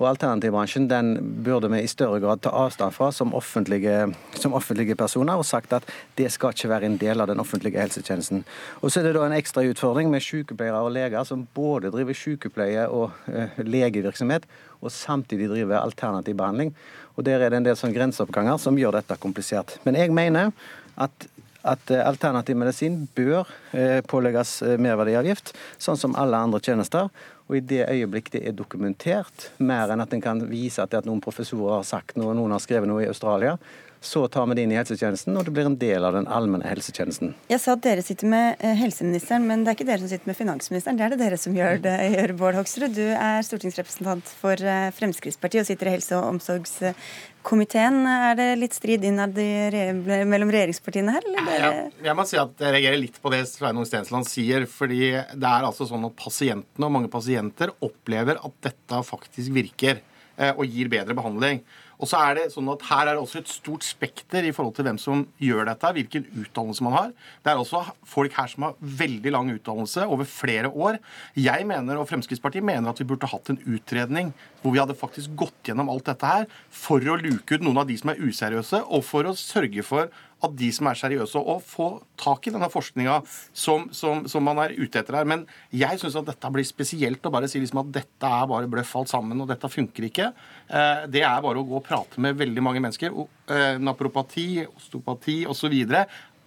Og 0.00 0.06
Alternativbransjen 0.08 0.86
den 0.88 1.12
burde 1.44 1.68
vi 1.68 1.82
i 1.84 1.90
større 1.90 2.22
grad 2.22 2.40
ta 2.40 2.52
avstand 2.56 2.94
fra 2.96 3.10
som 3.12 3.34
offentlige, 3.36 4.06
som 4.32 4.54
offentlige, 4.56 4.96
personer, 4.96 5.36
og 5.36 5.44
sagt 5.44 5.74
at 5.76 5.84
det 6.16 6.30
skal 6.32 6.54
ikke 6.56 6.70
være 6.72 6.88
en 6.88 6.96
del 7.00 7.20
av 7.20 7.28
den 7.28 7.40
offentlige 7.42 7.80
helsetjenesten. 7.82 8.44
Og 8.80 8.90
Så 8.90 9.00
er 9.00 9.10
det 9.10 9.14
da 9.18 9.26
en 9.28 9.36
ekstra 9.36 9.64
utfordring 9.68 10.10
med 10.10 10.24
sykepleiere 10.24 10.80
og 10.80 10.94
leger 10.96 11.24
som 11.28 11.44
både 11.54 11.92
driver 11.92 12.16
sykepleie 12.16 12.88
og 12.88 13.12
uh, 13.28 13.60
legevirksomhet, 13.60 14.48
og 14.80 14.90
samtidig 14.90 15.50
driver 15.52 15.82
alternativ 15.82 16.34
behandling. 16.34 16.72
Og 17.16 17.24
Der 17.24 17.44
er 17.44 17.50
det 17.50 17.60
en 17.60 17.68
del 17.68 17.76
sånn 17.76 17.92
grenseoppganger 17.92 18.56
som 18.56 18.78
gjør 18.80 18.96
dette 18.96 19.20
komplisert. 19.20 19.76
Men 19.84 20.00
jeg 20.00 20.16
mener 20.16 20.54
at 20.96 21.28
at 21.66 21.90
eh, 21.92 22.00
alternativ 22.06 22.56
medisin 22.56 23.02
bør 23.16 23.48
eh, 23.76 24.00
pålegges 24.08 24.60
eh, 24.64 24.78
merverdiavgift, 24.80 25.52
sånn 25.80 25.98
som 26.00 26.16
alle 26.18 26.40
andre 26.40 26.60
tjenester. 26.64 27.10
Og 27.50 27.56
i 27.58 27.64
det 27.66 27.82
øyeblikk 27.90 28.28
det 28.30 28.44
er 28.46 28.54
dokumentert, 28.54 29.48
mer 29.58 29.90
enn 29.90 30.04
at 30.04 30.12
en 30.14 30.22
kan 30.22 30.44
vise 30.46 30.78
at, 30.78 30.94
at 30.94 31.06
noen 31.08 31.22
professorer 31.24 31.80
har 31.80 31.86
sagt 31.88 32.14
noe, 32.20 32.30
noen 32.38 32.54
har 32.54 32.62
skrevet 32.62 32.86
noe 32.86 33.02
i 33.02 33.08
Australia, 33.10 33.56
Så 34.00 34.22
tar 34.32 34.46
vi 34.48 34.54
det 34.56 34.62
inn 34.64 34.70
i 34.72 34.78
helsetjenesten, 34.78 35.34
og 35.36 35.44
det 35.44 35.52
blir 35.52 35.66
en 35.68 35.76
del 35.76 36.04
av 36.08 36.14
den 36.16 36.24
allmenne 36.32 36.64
helsetjenesten. 36.64 37.34
Jeg 37.50 37.60
sa 37.60 37.74
at 37.76 37.82
dere 37.84 38.00
sitter 38.04 38.30
med 38.32 38.62
eh, 38.64 38.72
helseministeren, 38.80 39.44
men 39.44 39.60
det 39.60 39.74
er 39.74 39.76
ikke 39.76 39.86
dere 39.90 40.00
som 40.00 40.08
sitter 40.08 40.30
med 40.30 40.38
finansministeren. 40.38 40.96
Det 40.96 41.04
er 41.04 41.12
det 41.12 41.18
dere 41.20 41.38
som 41.40 41.56
gjør 41.56 41.82
det, 41.84 41.96
gjør 42.14 42.32
Bård 42.40 42.56
Hoksrud. 42.56 42.94
Du 42.96 43.04
er 43.12 43.44
stortingsrepresentant 43.44 44.30
for 44.40 44.56
eh, 44.64 44.86
Fremskrittspartiet 44.96 45.66
og 45.66 45.68
sitter 45.68 45.90
i 45.90 45.92
helse- 45.98 46.16
og 46.16 46.30
omsorgskomiteen. 46.30 47.98
Er 48.14 48.40
det 48.40 48.48
litt 48.62 48.78
strid 48.78 49.04
innad 49.04 49.36
mellom 49.36 50.54
regjeringspartiene 50.56 51.18
her, 51.18 51.28
eller? 51.34 51.52
Jeg, 51.66 51.92
jeg 52.08 52.16
må 52.16 52.26
si 52.30 52.40
at 52.40 52.64
jeg 52.64 52.74
reagerer 52.78 53.02
litt 53.02 53.20
på 53.20 53.34
det 53.36 53.42
Sveinung 53.52 53.84
Stensland 53.90 54.30
sier. 54.32 54.64
fordi 54.64 55.12
det 55.12 55.52
er 55.52 55.68
altså 55.68 55.84
sånn 55.90 56.08
at 56.08 56.16
pasientene 56.16 56.88
og 56.88 56.96
mange 56.96 57.12
pasienter 57.12 57.76
opplever 57.84 58.40
at 58.40 58.58
dette 58.64 59.04
faktisk 59.12 59.52
virker 59.60 60.00
eh, 60.40 60.54
og 60.56 60.64
gir 60.64 60.88
bedre 60.88 61.20
behandling. 61.20 61.60
Og 62.00 62.08
så 62.08 62.20
er 62.24 62.38
det 62.38 62.46
sånn 62.54 62.68
at 62.72 62.84
Her 62.88 63.10
er 63.10 63.16
det 63.16 63.22
også 63.22 63.42
et 63.42 63.52
stort 63.52 63.84
spekter 63.84 64.46
i 64.48 64.52
forhold 64.56 64.74
til 64.76 64.86
hvem 64.88 64.98
som 65.00 65.26
gjør 65.42 65.68
dette, 65.68 65.92
hvilken 65.96 66.26
utdannelse 66.42 66.86
man 66.86 66.96
har. 66.96 67.10
Det 67.44 67.52
er 67.52 67.60
også 67.60 67.82
folk 68.08 68.36
her 68.38 68.48
som 68.50 68.66
har 68.66 68.78
veldig 68.80 69.34
lang 69.34 69.52
utdannelse 69.52 70.06
over 70.08 70.28
flere 70.28 70.72
år. 70.72 71.00
Jeg 71.36 71.66
mener, 71.68 72.00
og 72.00 72.08
Fremskrittspartiet 72.08 72.64
mener 72.64 72.90
at 72.90 73.02
vi 73.02 73.08
burde 73.10 73.28
hatt 73.30 73.52
en 73.52 73.60
utredning 73.68 74.32
hvor 74.62 74.74
vi 74.74 74.80
hadde 74.80 74.96
faktisk 74.96 75.36
gått 75.40 75.70
gjennom 75.70 75.92
alt 75.92 76.08
dette 76.08 76.28
her 76.28 76.48
for 76.72 77.04
å 77.04 77.18
luke 77.20 77.56
ut 77.56 77.64
noen 77.64 77.82
av 77.82 77.88
de 77.88 77.96
som 78.00 78.12
er 78.12 78.20
useriøse, 78.20 78.82
og 78.88 79.04
for 79.06 79.28
å 79.28 79.36
sørge 79.36 79.84
for 79.86 80.10
at 80.40 80.54
de 80.56 80.70
som 80.72 80.88
er 80.88 80.98
seriøse, 80.98 81.40
og 81.40 81.64
få 81.66 81.88
tak 82.20 82.48
i 82.48 82.52
denne 82.54 82.70
forskninga 82.72 83.18
som, 83.26 83.88
som, 83.96 84.24
som, 84.30 84.44
man 84.44 84.60
er 84.62 84.74
ute 84.78 85.02
etter 85.02 85.18
her. 85.18 85.28
Men 85.28 85.44
jeg 85.74 86.00
syns 86.00 86.16
at 86.20 86.28
dette 86.30 86.52
blir 86.54 86.66
spesielt 86.68 87.26
å 87.26 87.32
bare 87.32 87.50
si 87.50 87.60
liksom 87.60 87.82
at 87.82 87.92
dette 88.00 88.30
er 88.40 88.48
bare 88.50 88.70
bløff 88.70 88.94
alt 89.00 89.12
sammen, 89.12 89.40
og 89.42 89.50
dette 89.50 89.70
funker 89.72 90.08
ikke. 90.08 90.30
Eh, 90.68 91.04
det 91.12 91.24
er 91.26 91.44
bare 91.44 91.60
å 91.60 91.66
gå 91.68 91.78
og 91.80 91.86
prate 91.86 92.22
med 92.22 92.38
veldig 92.40 92.64
mange 92.64 92.82
mennesker. 92.84 93.16
Eh, 93.50 93.76
napropati, 93.82 94.64
osteopati 94.68 95.42
osv 95.50 95.76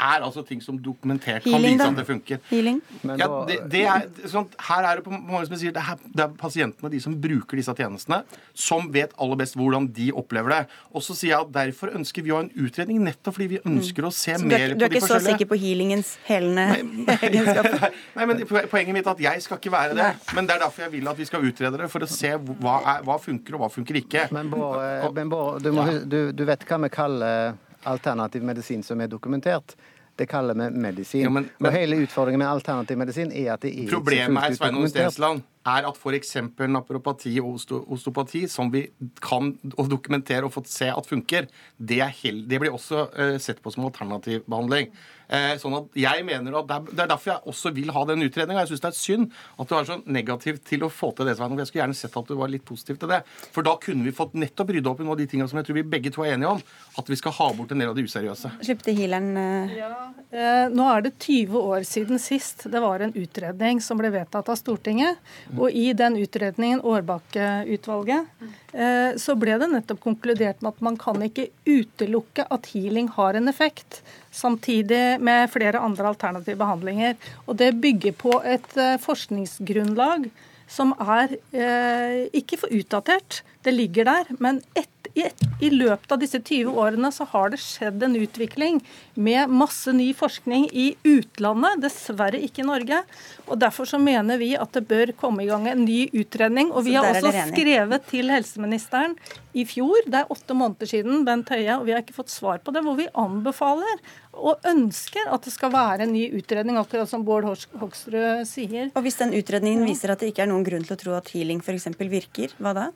er 0.03 0.25
altså 0.25 0.43
ting 0.47 0.61
som 0.63 0.77
dokumentert 0.81 1.45
kan 1.45 1.63
vise 1.63 1.85
at 1.85 1.97
det 1.97 2.05
funker. 2.07 2.41
Healing? 2.49 2.79
Ja, 3.03 3.27
det, 3.47 3.57
det 3.71 3.83
er, 3.87 4.07
sånn, 4.29 4.47
her 4.67 4.87
er 4.89 4.99
det 4.99 5.05
på 5.05 5.13
mange 5.13 5.45
som 5.47 5.55
sier, 5.59 5.73
det 5.75 5.83
er, 5.83 6.01
det 6.13 6.25
er 6.25 6.33
pasientene, 6.39 6.91
de 6.93 7.01
som 7.03 7.15
bruker 7.23 7.59
disse 7.59 7.75
tjenestene, 7.77 8.21
som 8.57 8.89
vet 8.93 9.15
aller 9.21 9.39
best 9.39 9.57
hvordan 9.59 9.87
de 9.95 10.09
opplever 10.19 10.55
det. 10.55 10.61
Og 10.91 11.05
så 11.05 11.15
sier 11.17 11.33
jeg 11.33 11.47
at 11.47 11.53
derfor 11.55 11.93
ønsker 11.95 12.25
vi 12.25 12.33
å 12.33 12.39
ha 12.39 12.45
en 12.45 12.51
utredning, 12.65 13.01
nettopp 13.07 13.37
fordi 13.37 13.49
vi 13.55 13.61
ønsker 13.63 14.07
å 14.07 14.13
se 14.13 14.37
så 14.37 14.45
mer 14.45 14.49
på 14.49 14.53
de 14.53 14.59
forskjellige 14.59 14.79
Du 14.79 14.87
er 14.87 14.97
ikke 14.97 15.09
så 15.09 15.21
sikker 15.29 15.51
på 15.51 15.59
healingens 15.63 16.13
helende 16.27 16.67
egenskaper? 17.29 17.89
Nei, 18.17 18.29
men 18.29 18.45
poenget 18.47 18.93
mitt 18.95 19.07
er 19.07 19.15
at 19.15 19.25
jeg 19.27 19.45
skal 19.47 19.61
ikke 19.61 19.73
være 19.73 19.97
det. 19.99 20.13
Men 20.35 20.49
det 20.49 20.57
er 20.57 20.65
derfor 20.65 20.87
jeg 20.87 20.95
vil 20.97 21.11
at 21.13 21.19
vi 21.19 21.29
skal 21.29 21.49
utrede 21.49 21.83
det, 21.83 21.91
for 21.93 22.05
å 22.05 22.09
se 22.09 22.33
hva, 22.37 22.79
er, 22.95 23.03
hva 23.07 23.19
funker 23.21 23.57
og 23.57 23.65
hva 23.65 23.71
funker 23.73 24.01
ikke. 24.03 24.27
Men 24.35 24.51
Bård, 24.53 25.63
eh, 25.63 25.63
du, 25.63 25.71
du, 26.09 26.19
du 26.35 26.43
vet 26.47 26.65
hva 26.67 26.81
vi 26.83 26.91
kaller 26.93 27.55
alternativ 27.83 28.43
medisin 28.43 28.83
som 28.83 29.01
er 29.01 29.11
dokumentert. 29.11 29.75
Det 30.15 30.27
kaller 30.29 30.53
vi 30.57 30.67
medisin. 30.77 31.23
Jo, 31.25 31.31
men, 31.33 31.47
men, 31.57 31.69
og 31.69 31.73
hele 31.73 31.97
utfordringen 32.03 32.43
med 32.43 32.51
alternativ 32.51 32.99
medisin 33.01 33.31
er 33.33 33.55
at 33.55 33.63
det 33.65 33.71
er 33.73 33.89
Problemet 33.89 34.43
her, 34.43 34.57
Sveinung 34.59 34.85
Stensland, 34.91 35.41
er 35.65 35.87
at 35.89 35.97
f.eks. 35.97 36.35
napropati 36.69 37.33
og 37.41 37.55
osteopati, 37.95 38.43
som 38.51 38.69
vi 38.73 38.83
kan 39.23 39.53
dokumentere 39.89 40.45
og 40.45 40.53
fått 40.53 40.69
se 40.69 40.91
at 40.93 41.09
funker, 41.09 41.47
det, 41.79 42.03
det 42.49 42.61
blir 42.61 42.75
også 42.75 43.07
uh, 43.09 43.35
sett 43.41 43.63
på 43.63 43.73
som 43.73 43.87
alternativ 43.87 44.45
behandling. 44.45 44.91
Eh, 45.27 45.55
sånn 45.61 45.75
at 45.77 45.97
jeg 45.97 46.25
mener 46.27 46.57
at 46.59 46.67
Det 46.67 46.99
er 46.99 47.09
derfor 47.09 47.31
jeg 47.31 47.49
også 47.49 47.71
vil 47.75 47.91
ha 47.95 48.03
den 48.09 48.25
utredninga. 48.25 48.63
Jeg 48.63 48.73
syns 48.73 48.83
det 48.83 48.89
er 48.89 48.97
synd 48.97 49.37
at 49.59 49.69
du 49.69 49.75
er 49.77 49.87
så 49.87 49.97
negativ 50.05 50.59
til 50.67 50.85
å 50.85 50.91
få 50.91 51.13
til 51.15 51.25
det. 51.27 51.37
Jeg 51.37 51.69
skulle 51.69 51.83
gjerne 51.83 51.97
sett 51.97 52.17
at 52.19 52.29
du 52.29 52.35
var 52.39 52.51
litt 52.51 52.65
positiv 52.65 52.99
til 53.01 53.11
det. 53.11 53.21
For 53.55 53.65
da 53.65 53.75
kunne 53.81 54.05
vi 54.05 54.15
fått 54.15 54.35
nettopp 54.37 54.73
rydda 54.75 54.91
opp 54.91 55.01
i 55.01 55.07
noen 55.07 55.15
av 55.15 55.21
de 55.21 55.29
tingene 55.31 55.49
som 55.49 55.59
jeg 55.59 55.69
tror 55.69 55.79
vi 55.79 55.85
begge 55.95 56.13
to 56.13 56.25
er 56.25 56.35
enige 56.35 56.53
om. 56.55 56.61
At 56.99 57.09
vi 57.09 57.19
skal 57.19 57.35
ha 57.39 57.49
bort 57.57 57.71
en 57.73 57.83
del 57.83 57.91
av 57.91 57.97
det 57.97 58.05
useriøse. 58.07 58.53
Slipp 58.63 58.83
til 58.85 58.97
healeren. 58.99 59.31
Uh... 59.37 59.77
Ja, 59.77 59.91
eh, 60.31 60.65
nå 60.73 60.87
er 60.91 61.05
det 61.07 61.15
20 61.17 61.57
år 61.73 61.87
siden 61.87 62.21
sist 62.21 62.67
det 62.71 62.81
var 62.83 63.03
en 63.03 63.15
utredning 63.17 63.81
som 63.83 63.99
ble 63.99 64.11
vedtatt 64.13 64.51
av 64.51 64.59
Stortinget. 64.59 65.21
Og 65.57 65.71
i 65.71 65.91
den 65.97 66.17
utredningen, 66.21 66.83
Årbakke-utvalget, 66.83 68.29
eh, 68.73 69.15
så 69.21 69.37
ble 69.39 69.57
det 69.61 69.71
nettopp 69.71 70.01
konkludert 70.03 70.61
med 70.61 70.73
at 70.73 70.83
man 70.85 70.99
kan 70.99 71.21
ikke 71.23 71.49
utelukke 71.65 72.47
at 72.53 72.69
healing 72.73 73.09
har 73.17 73.39
en 73.39 73.51
effekt 73.51 74.01
samtidig 74.33 75.21
med 75.23 75.51
flere 75.53 75.81
andre 75.81 76.09
alternative 76.11 76.57
behandlinger. 76.59 77.15
Og 77.47 77.57
det 77.61 77.75
bygger 77.81 78.17
på 78.17 78.39
et 78.41 78.77
eh, 78.79 78.97
forskningsgrunnlag 79.01 80.29
som 80.73 80.93
er 80.97 81.35
eh, 81.53 82.23
ikke 82.33 82.59
for 82.63 82.73
utdatert. 82.73 83.43
Det 83.63 83.71
ligger 83.71 84.07
der. 84.09 84.31
Men 84.43 84.61
et, 84.75 84.89
i, 85.13 85.27
i, 85.61 85.69
løpet 85.69 86.11
av 86.11 86.19
disse 86.21 86.39
20 86.39 86.73
årene 86.79 87.11
så 87.13 87.27
har 87.31 87.51
det 87.53 87.59
skjedd 87.61 88.03
en 88.03 88.15
utvikling 88.17 88.79
med 89.13 89.51
masse 89.51 89.91
ny 89.93 90.09
forskning 90.17 90.65
i 90.71 90.93
utlandet, 91.05 91.81
dessverre 91.83 92.39
ikke 92.41 92.63
i 92.63 92.67
Norge. 92.67 93.03
Og 93.47 93.59
Derfor 93.61 93.87
så 93.89 93.99
mener 94.01 94.41
vi 94.41 94.53
at 94.57 94.73
det 94.75 94.85
bør 94.89 95.13
komme 95.19 95.45
i 95.45 95.49
gang 95.51 95.67
en 95.69 95.85
ny 95.85 96.07
utredning. 96.11 96.73
Og 96.73 96.87
vi 96.87 96.97
har 96.97 97.11
også 97.13 97.31
skrevet 97.53 98.09
til 98.09 98.33
helseministeren 98.33 99.15
i 99.53 99.67
fjor, 99.69 100.07
det 100.09 100.23
er 100.23 100.33
åtte 100.33 100.55
måneder 100.57 100.89
siden, 100.89 101.21
Bent 101.27 101.51
Høie, 101.53 101.75
og 101.77 101.85
vi 101.85 101.93
har 101.93 102.01
ikke 102.01 102.15
fått 102.15 102.33
svar 102.33 102.57
på 102.63 102.73
det, 102.73 102.81
hvor 102.81 102.97
vi 102.97 103.05
anbefaler 103.13 104.01
og 104.33 104.65
ønsker 104.65 105.29
at 105.29 105.45
det 105.45 105.53
skal 105.53 105.69
være 105.73 106.07
en 106.07 106.13
ny 106.15 106.25
utredning, 106.39 106.79
akkurat 106.81 107.09
som 107.09 107.21
Bård 107.27 107.45
Hoksrud 107.45 108.47
sier. 108.49 108.89
Og 108.97 109.05
Hvis 109.05 109.21
den 109.21 109.35
utredningen 109.37 109.85
viser 109.85 110.13
at 110.13 110.23
det 110.23 110.33
ikke 110.33 110.47
er 110.47 110.49
noen 110.49 110.65
grunn 110.65 110.87
til 110.87 110.97
å 110.97 111.01
tro 111.03 111.13
at 111.19 111.29
healing 111.35 111.61
f.eks. 111.61 111.91
virker, 112.01 112.57
hva 112.57 112.73
da? 112.73 112.89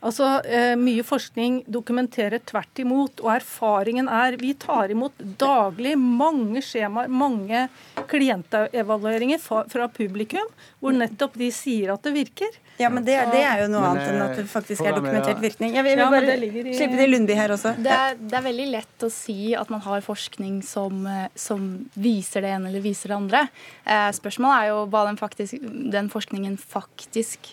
Altså, 0.00 0.28
eh, 0.44 0.74
Mye 0.78 1.02
forskning 1.06 1.62
dokumenterer 1.66 2.42
tvert 2.46 2.82
imot. 2.82 3.22
Og 3.24 3.32
erfaringen 3.34 4.08
er 4.08 4.36
Vi 4.38 4.54
tar 4.54 4.90
imot 4.94 5.12
daglig 5.18 5.96
mange 5.98 6.62
skjemaer, 6.62 7.08
mange 7.10 7.66
klientevalueringer 8.08 9.40
fra, 9.42 9.64
fra 9.68 9.88
publikum, 9.88 10.46
hvor 10.78 10.94
nettopp 10.94 11.34
de 11.38 11.50
sier 11.54 11.92
at 11.94 12.02
det 12.06 12.14
virker. 12.14 12.58
Ja, 12.78 12.88
men 12.94 13.02
det, 13.04 13.16
det 13.32 13.40
er 13.42 13.64
jo 13.64 13.70
noe 13.72 13.82
men, 13.82 13.90
annet 13.90 14.10
enn 14.12 14.22
at 14.22 14.36
det 14.38 14.44
eh, 14.44 14.50
faktisk 14.52 14.86
er 14.86 14.94
dokumentert 14.94 15.40
virkning. 15.42 15.74
Jeg 15.74 15.82
vil, 15.82 15.98
jeg 15.98 16.12
vil 16.12 16.28
bare 16.28 16.36
i... 16.70 16.74
slippe 16.78 17.00
til 17.00 17.10
Lundby 17.10 17.34
her 17.34 17.54
også. 17.56 17.74
Det 17.82 17.94
er, 17.94 18.18
det 18.20 18.38
er, 18.38 18.44
veldig 18.46 18.66
lett 18.70 19.06
å 19.06 19.10
si 19.10 19.38
at 19.58 19.72
man 19.74 19.82
har 19.82 20.04
forskning 20.06 20.60
som, 20.66 21.02
eh, 21.10 21.26
som 21.34 21.66
viser 21.98 22.46
det 22.46 22.54
ene 22.54 22.70
eller 22.70 22.84
viser 22.84 23.10
det 23.10 23.18
andre. 23.18 23.44
Eh, 23.82 24.10
spørsmålet 24.14 24.60
er 24.60 24.70
jo 24.70 24.84
hva 24.94 25.04
den, 25.10 25.18
faktisk, 25.18 25.58
den 25.98 26.12
forskningen 26.12 26.54
faktisk 26.62 27.50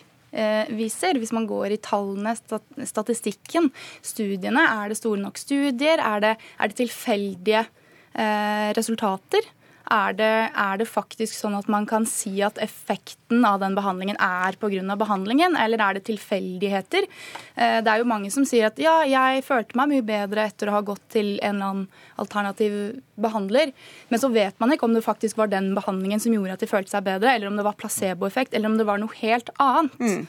viser. 0.76 1.20
Hvis 1.22 1.34
man 1.36 1.48
går 1.50 1.76
i 1.76 1.82
tallene, 1.84 2.36
statistikken, 2.86 3.72
studiene, 4.06 4.66
er 4.84 4.92
det 4.92 5.00
store 5.00 5.22
nok 5.24 5.40
studier? 5.40 6.02
Er 6.02 6.24
det, 6.24 6.34
er 6.60 6.72
det 6.72 6.80
tilfeldige 6.82 7.66
eh, 8.14 8.72
resultater? 8.78 9.48
Er 9.92 10.16
det, 10.18 10.32
er 10.58 10.80
det, 10.82 10.88
faktisk 10.90 11.36
sånn 11.38 11.58
at 11.58 11.68
man 11.70 11.86
kan 11.86 12.08
si 12.10 12.40
at 12.46 12.58
effekten 12.64 13.44
av 13.46 13.60
den 13.62 13.76
behandlingen 13.78 14.18
er 14.18 14.58
pga. 14.58 14.96
behandlingen, 14.98 15.56
eller 15.56 15.82
er 15.82 15.98
det 15.98 16.08
tilfeldigheter? 16.10 17.06
Eh, 17.54 17.82
det 17.86 17.92
er 17.92 18.02
jo 18.02 18.10
mange 18.10 18.32
som 18.34 18.48
sier 18.50 18.72
at 18.72 18.82
ja, 18.82 19.04
jeg 19.06 19.46
følte 19.46 19.78
meg 19.78 19.92
mye 19.92 20.06
bedre 20.06 20.48
etter 20.50 20.70
å 20.70 20.80
ha 20.80 20.82
gått 20.82 21.06
til 21.14 21.36
en 21.38 21.56
eller 21.56 21.70
annen 21.70 21.88
alternativ 22.22 23.02
behandler, 23.22 23.72
men 24.10 24.22
så 24.22 24.30
vet 24.34 24.58
man 24.60 24.74
ikke 24.74 24.88
om 24.88 24.96
det 24.96 25.04
faktisk 25.06 25.40
var 25.40 25.52
den 25.52 25.72
behandlingen 25.76 26.22
som 26.22 26.34
gjorde 26.36 26.56
at 26.56 26.64
de 26.64 26.70
følte 26.70 26.92
seg 26.92 27.06
bedre, 27.06 27.36
eller 27.36 27.50
om 27.50 27.60
det 27.60 27.66
var 27.68 27.78
placeboeffekt, 27.80 28.54
eller 28.54 28.72
om 28.72 28.78
det 28.80 28.88
var 28.88 29.00
noe 29.02 29.20
helt 29.22 29.52
annet. 29.62 29.96
Mm. 30.00 30.26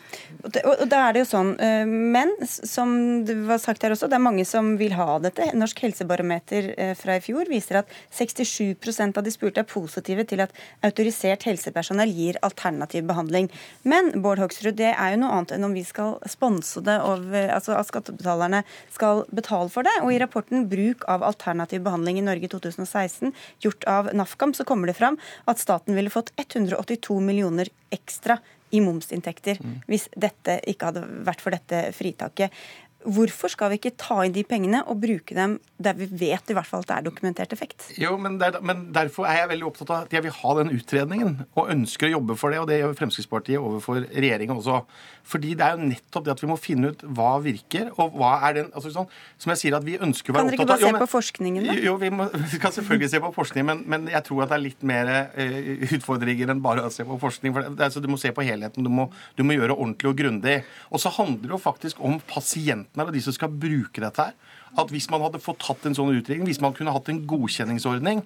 Og 0.47 0.85
da 0.91 1.03
er 1.07 1.17
det 1.17 1.25
jo 1.25 1.31
sånn, 1.33 1.53
eh, 1.61 1.85
Men 1.87 2.33
som 2.47 3.25
det 3.27 3.37
var 3.49 3.59
sagt 3.63 3.83
her 3.83 3.95
også, 3.95 4.09
det 4.11 4.19
er 4.19 4.25
mange 4.25 4.45
som 4.49 4.75
vil 4.79 4.95
ha 4.97 5.19
dette. 5.23 5.51
Norsk 5.55 5.81
helsebarometer 5.85 6.73
eh, 6.77 6.95
fra 6.99 7.17
i 7.19 7.25
fjor 7.25 7.49
viser 7.51 7.81
at 7.83 7.93
67 8.15 9.17
av 9.17 9.23
de 9.25 9.33
spurte 9.33 9.63
er 9.63 9.69
positive 9.69 10.25
til 10.29 10.43
at 10.45 10.55
autorisert 10.87 11.47
helsepersonell 11.49 12.11
gir 12.13 12.39
alternativ 12.47 13.07
behandling. 13.09 13.51
Men 13.85 14.13
Bård 14.23 14.41
Hoksrud, 14.43 14.77
det 14.79 14.93
er 14.95 15.15
jo 15.15 15.23
noe 15.23 15.35
annet 15.37 15.57
enn 15.57 15.67
om 15.69 15.75
vi 15.77 15.85
skal 15.87 16.17
sponse 16.31 16.83
det, 16.87 16.97
over, 17.03 17.51
altså 17.55 17.77
at 17.77 17.91
skattebetalerne 17.91 18.63
skal 18.95 19.25
betale 19.35 19.71
for 19.73 19.87
det. 19.87 19.95
Og 20.03 20.13
i 20.13 20.21
rapporten 20.23 20.67
'Bruk 20.71 21.05
av 21.09 21.25
alternativ 21.27 21.76
behandling 21.83 22.21
i 22.21 22.27
Norge 22.27 22.51
2016', 22.53 23.33
gjort 23.65 23.87
av 23.91 24.11
NAFKAM, 24.15 24.55
så 24.55 24.65
kommer 24.65 24.91
det 24.91 24.99
fram 24.99 25.19
at 25.45 25.63
staten 25.63 25.97
ville 25.97 26.13
fått 26.13 26.33
182 26.37 27.21
millioner 27.21 27.71
ekstra 27.95 28.39
i 28.75 28.81
momsinntekter 28.83 29.61
mm. 29.63 29.75
hvis 29.87 30.09
dette 30.19 30.59
ikke 30.67 30.91
hadde 30.91 31.05
vært 31.27 31.43
for 31.45 31.55
dette 31.55 31.83
fritaket. 31.95 32.55
Hvorfor 33.07 33.53
skal 33.53 33.71
vi 33.73 33.79
ikke 33.81 33.95
ta 34.01 34.19
inn 34.27 34.35
de 34.35 34.43
pengene 34.47 34.83
og 34.91 34.99
bruke 35.03 35.37
dem 35.37 35.59
der 35.77 35.97
vi 35.99 36.07
vet 36.09 36.51
i 36.51 36.55
hvert 36.57 36.67
fall 36.67 36.83
at 36.83 36.89
det 36.89 36.95
er 36.97 37.05
dokumentert 37.07 37.53
effekt? 37.53 37.91
Jo, 38.01 38.15
men, 38.21 38.39
der, 38.41 38.59
men, 38.65 38.87
Derfor 38.97 39.29
er 39.29 39.43
jeg 39.43 39.51
veldig 39.53 39.67
opptatt 39.69 39.93
av 39.93 40.07
at 40.07 40.15
jeg 40.17 40.25
vil 40.25 40.35
ha 40.39 40.55
den 40.61 40.73
utredningen, 40.75 41.35
og 41.55 41.71
ønsker 41.75 42.09
å 42.09 42.15
jobbe 42.17 42.37
for 42.41 42.55
det. 42.55 42.63
Og 42.63 42.69
det 42.71 42.81
gjør 42.81 42.97
Fremskrittspartiet 42.99 43.61
overfor 43.61 44.01
regjeringa 44.07 44.57
også. 44.57 44.81
Fordi 45.27 45.55
det 45.59 45.67
er 45.67 45.77
jo 45.77 45.89
nettopp 45.91 46.27
det 46.27 46.35
at 46.37 46.43
vi 46.43 46.49
må 46.51 46.57
finne 46.61 46.93
ut 46.95 47.05
hva 47.19 47.33
virker, 47.43 47.91
og 47.99 48.17
hva 48.19 48.37
er 48.47 48.61
den 48.61 48.69
altså 48.73 48.93
sånn, 48.95 49.09
Som 49.43 49.53
jeg 49.53 49.63
sier, 49.63 49.77
at 49.77 49.87
vi 49.87 49.97
ønsker 49.99 50.33
å 50.33 50.37
være 50.37 50.47
opptatt 50.47 50.61
av 50.61 50.67
Kan 50.67 50.71
dere 50.71 50.87
ikke 50.87 50.93
bare 50.93 51.01
se 51.01 51.05
på 51.05 51.11
forskningen, 51.13 51.67
da? 51.67 51.77
Jo, 51.83 51.97
vi, 52.01 52.11
må, 52.15 52.29
vi, 52.53 52.61
kan 52.63 52.75
selvfølgelig 52.77 53.11
se 53.13 53.23
på 53.25 53.33
forskning, 53.37 53.67
men, 53.67 53.83
men, 53.91 54.07
jeg 54.13 54.27
tror 54.29 54.45
at 54.45 54.53
det 54.53 54.59
er 54.59 54.65
litt 54.65 54.87
mer 54.87 55.13
uh, 55.35 55.73
utfordringer 55.99 56.55
enn 56.55 56.63
bare 56.65 56.87
å 56.87 56.93
se 56.95 57.07
på 57.07 57.19
forskning. 57.23 57.57
For 57.57 57.67
det, 57.67 57.89
altså, 57.89 58.03
du 58.05 58.09
må 58.13 58.21
se 58.23 58.33
på 58.35 58.47
helheten. 58.47 58.87
Du 58.87 58.93
må, 58.93 59.09
du 59.37 59.43
må 59.47 59.59
gjøre 59.59 59.77
ordentlig 59.77 60.13
og 60.13 60.21
grundig. 60.21 60.57
Og 60.91 61.03
så 61.03 61.13
handler 61.19 61.51
det 61.51 61.57
jo 61.57 61.63
faktisk 61.63 62.03
om 62.07 62.21
pasienten 62.31 62.96
debatten 62.97 63.15
her, 63.15 63.19
de 63.19 63.23
som 63.23 63.33
skal 63.37 63.53
bruke 63.53 64.01
dette 64.01 64.23
her, 64.23 64.33
at 64.79 64.91
hvis 64.91 65.11
man 65.11 65.23
hadde 65.23 65.41
fått 65.41 65.61
tatt 65.61 65.87
en 65.87 65.95
sånn 65.97 66.17
utredning, 66.17 66.47
hvis 66.49 66.61
man 66.61 66.75
kunne 66.75 66.93
hatt 66.93 67.09
en 67.09 67.25
godkjenningsordning 67.27 68.25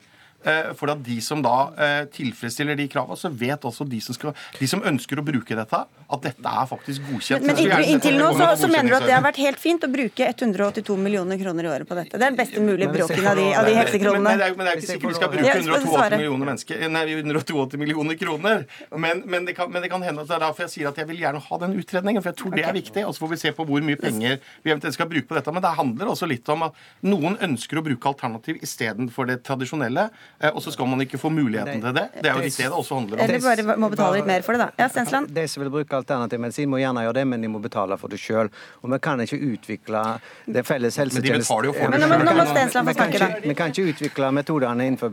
for 0.79 0.92
at 0.94 1.03
de 1.05 1.20
som 1.24 1.42
da 1.44 1.57
eh, 1.76 2.03
tilfredsstiller 2.14 2.79
de 2.79 2.88
kravene, 2.90 3.18
så 3.20 3.31
vet 3.31 3.64
også 3.68 3.87
de 3.88 4.00
som, 4.05 4.16
skal, 4.16 4.35
de 4.59 4.68
som 4.70 4.83
ønsker 4.87 5.20
å 5.20 5.24
bruke 5.26 5.57
dette, 5.59 5.83
at 6.11 6.24
dette 6.24 6.55
er 6.62 6.66
faktisk 6.66 7.07
godkjent. 7.11 7.46
Men 7.46 7.61
men 7.61 7.64
inntil, 7.66 7.92
inntil 7.94 8.18
nå 8.18 8.31
så, 8.38 8.48
så 8.59 8.70
mener 8.70 8.90
du 8.90 8.96
at 8.98 9.07
det 9.07 9.14
har 9.14 9.24
vært 9.24 9.40
helt 9.42 9.61
fint 9.62 9.85
å 9.85 9.90
bruke 9.90 10.31
182 10.31 10.96
millioner 11.00 11.38
kroner 11.40 11.66
i 11.66 11.70
året 11.70 11.88
på 11.88 11.98
dette. 11.98 12.16
Det 12.16 12.24
er 12.24 12.33
den 12.33 12.38
beste 12.38 12.62
mulige 12.64 12.90
bråken 12.94 13.29
av 13.31 13.38
de, 13.38 13.46
av 13.55 13.68
de 13.68 13.74
lov- 14.05 14.16
Men, 14.16 14.24
men, 14.24 14.40
det 14.40 14.46
er, 14.46 14.57
men 14.57 14.66
det 14.66 14.72
er 14.72 14.81
ikke 14.81 14.90
sikkert 14.90 15.11
vi 15.11 15.18
skal 15.18 15.33
bruke 15.35 15.46
Ja, 15.46 15.57
skal 15.61 15.68
du 15.70 15.90
182 15.90 16.16
millioner, 16.16 16.50
mennesker, 16.50 16.85
nei, 16.96 17.05
182 17.20 17.81
millioner 17.81 18.18
kroner. 18.20 18.64
Men, 18.96 19.22
men, 19.26 19.48
det 19.48 19.57
kan, 19.59 19.70
men 19.72 19.85
det 19.85 19.92
kan 19.92 20.05
hende 20.07 20.24
at 20.24 20.31
det 20.31 20.37
er 20.38 20.44
derfor 20.46 20.66
jeg 20.66 20.74
sier 20.74 20.90
at 20.90 21.00
jeg 21.03 21.11
vil 21.11 21.22
gjerne 21.22 21.42
ha 21.46 21.61
den 21.64 21.76
utredningen. 21.81 22.24
For 22.24 22.33
jeg 22.33 22.40
tror 22.42 22.57
det 22.57 22.66
er 22.66 22.76
viktig. 22.76 23.07
Og 23.07 23.14
så 23.14 23.24
får 23.24 23.33
vi 23.35 23.40
se 23.44 23.55
på 23.57 23.66
hvor 23.68 23.87
mye 23.87 24.00
penger 24.00 24.40
vi 24.64 24.72
eventuelt 24.72 24.96
skal 24.96 25.11
bruke 25.11 25.29
på 25.31 25.38
dette. 25.38 25.55
Men 25.55 25.64
det 25.64 25.74
handler 25.79 26.12
også 26.14 26.29
litt 26.31 26.48
om 26.53 26.66
at 26.68 26.83
noen 27.07 27.38
ønsker 27.50 27.81
å 27.81 27.85
bruke 27.87 28.11
alternativ 28.11 28.61
istedenfor 28.64 29.31
det 29.31 29.40
tradisjonelle. 29.46 30.09
Eh, 30.38 30.51
Og 30.55 30.62
så 30.62 30.73
skal 30.73 30.87
man 30.87 31.01
ikke 31.01 31.19
få 31.19 31.31
muligheten 31.33 31.81
til 31.83 31.95
det. 31.97 32.07
Det 32.23 32.31
er 32.31 32.35
jo 32.35 32.40
det 32.47 32.57
det 32.57 32.71
også 32.71 32.95
handler 32.99 33.19
om. 33.19 33.25
Eller 33.25 33.40
bare 33.66 33.77
må 33.77 33.90
betale 33.90 34.16
litt 34.21 34.27
mer 34.27 34.43
for 34.47 34.53
det, 34.53 34.61
da. 34.61 34.71
Ja, 34.79 34.88
Stensland? 34.88 35.29
De 35.35 35.47
som 35.49 35.62
vil 35.62 35.71
bruke 35.71 35.97
alternativ 35.97 36.40
medisin, 36.40 36.69
må 36.71 36.81
gjerne 36.81 37.05
gjøre 37.07 37.14
det, 37.21 37.27
men 37.27 37.40
de 37.43 37.49
må 37.49 37.61
betale 37.62 37.99
for 37.99 38.09
det 38.09 38.21
sjøl. 38.21 38.51
Og 38.83 38.90
vi 38.93 38.99
kan 38.99 39.21
ikke 39.21 39.40
utvikle 39.40 40.05
det 40.47 40.64
felles 40.66 40.95
de 40.95 41.03
helsetjenesten 41.05 41.62
det 41.62 41.90
Men 41.90 42.01
nå 42.27 42.35
må- 42.35 42.47
Stensland 42.51 42.88
få 42.88 42.95
snakke, 42.95 43.19
da. 43.19 43.29
ikke- 43.29 43.49
Vi 43.49 43.55
kan 43.55 43.71
ikke 43.71 43.88
utvikle 43.95 44.33
metodene 44.33 44.87
innenfor 44.87 45.11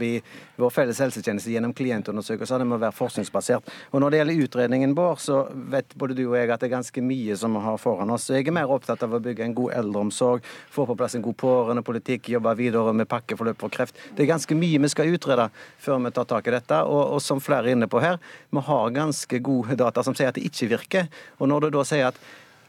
vår 0.57 0.69
felles 0.71 0.99
helsetjeneste 0.99 1.49
gjennom 1.51 1.73
klientundersøkelser. 1.73 2.57
Det 2.59 2.67
må 2.67 2.77
være 2.79 2.93
forskningsbasert. 2.93 3.63
Og 3.93 4.01
Når 4.01 4.09
det 4.11 4.19
gjelder 4.19 4.43
utredningen 4.47 4.95
vår, 4.95 5.15
så 5.17 5.47
vet 5.53 5.97
både 5.97 6.15
du 6.15 6.27
og 6.29 6.35
jeg 6.35 6.49
at 6.49 6.59
det 6.59 6.71
er 6.71 6.75
ganske 6.77 7.01
mye 7.01 7.35
som 7.37 7.53
vi 7.53 7.59
har 7.59 7.77
foran 7.77 8.09
oss. 8.11 8.25
Så 8.27 8.35
Jeg 8.37 8.47
er 8.47 8.51
mer 8.51 8.67
opptatt 8.67 9.03
av 9.03 9.09
å 9.11 9.19
bygge 9.19 9.43
en 9.43 9.53
god 9.53 9.71
eldreomsorg, 9.73 10.41
få 10.71 10.85
på 10.87 10.95
plass 10.97 11.15
en 11.15 11.21
god 11.21 11.35
pårørendepolitikk, 11.37 12.29
jobbe 12.29 12.55
videre 12.57 12.93
med 12.93 13.07
pakkeforløp 13.09 13.57
for 13.59 13.69
kreft. 13.69 13.95
Det 14.15 14.23
er 14.27 14.33
ganske 14.33 14.55
mye 14.57 14.79
vi 14.81 14.87
skal 14.87 15.06
utrede 15.15 15.47
før 15.83 16.01
vi 16.03 16.11
tar 16.15 16.27
tak 16.29 16.49
i 16.49 16.55
dette. 16.57 16.81
Og, 16.83 17.15
og 17.15 17.21
som 17.23 17.41
flere 17.43 17.67
er 17.67 17.77
inne 17.77 17.89
på 17.91 18.01
her, 18.03 18.19
vi 18.51 18.63
har 18.67 18.95
ganske 18.95 19.39
gode 19.43 19.77
data 19.79 20.03
som 20.03 20.17
sier 20.17 20.31
at 20.31 20.39
det 20.39 20.47
ikke 20.49 20.71
virker. 20.75 21.07
Og 21.39 21.51
når 21.51 21.67
du 21.67 21.77
da 21.77 21.85
sier 21.87 22.11
at 22.11 22.19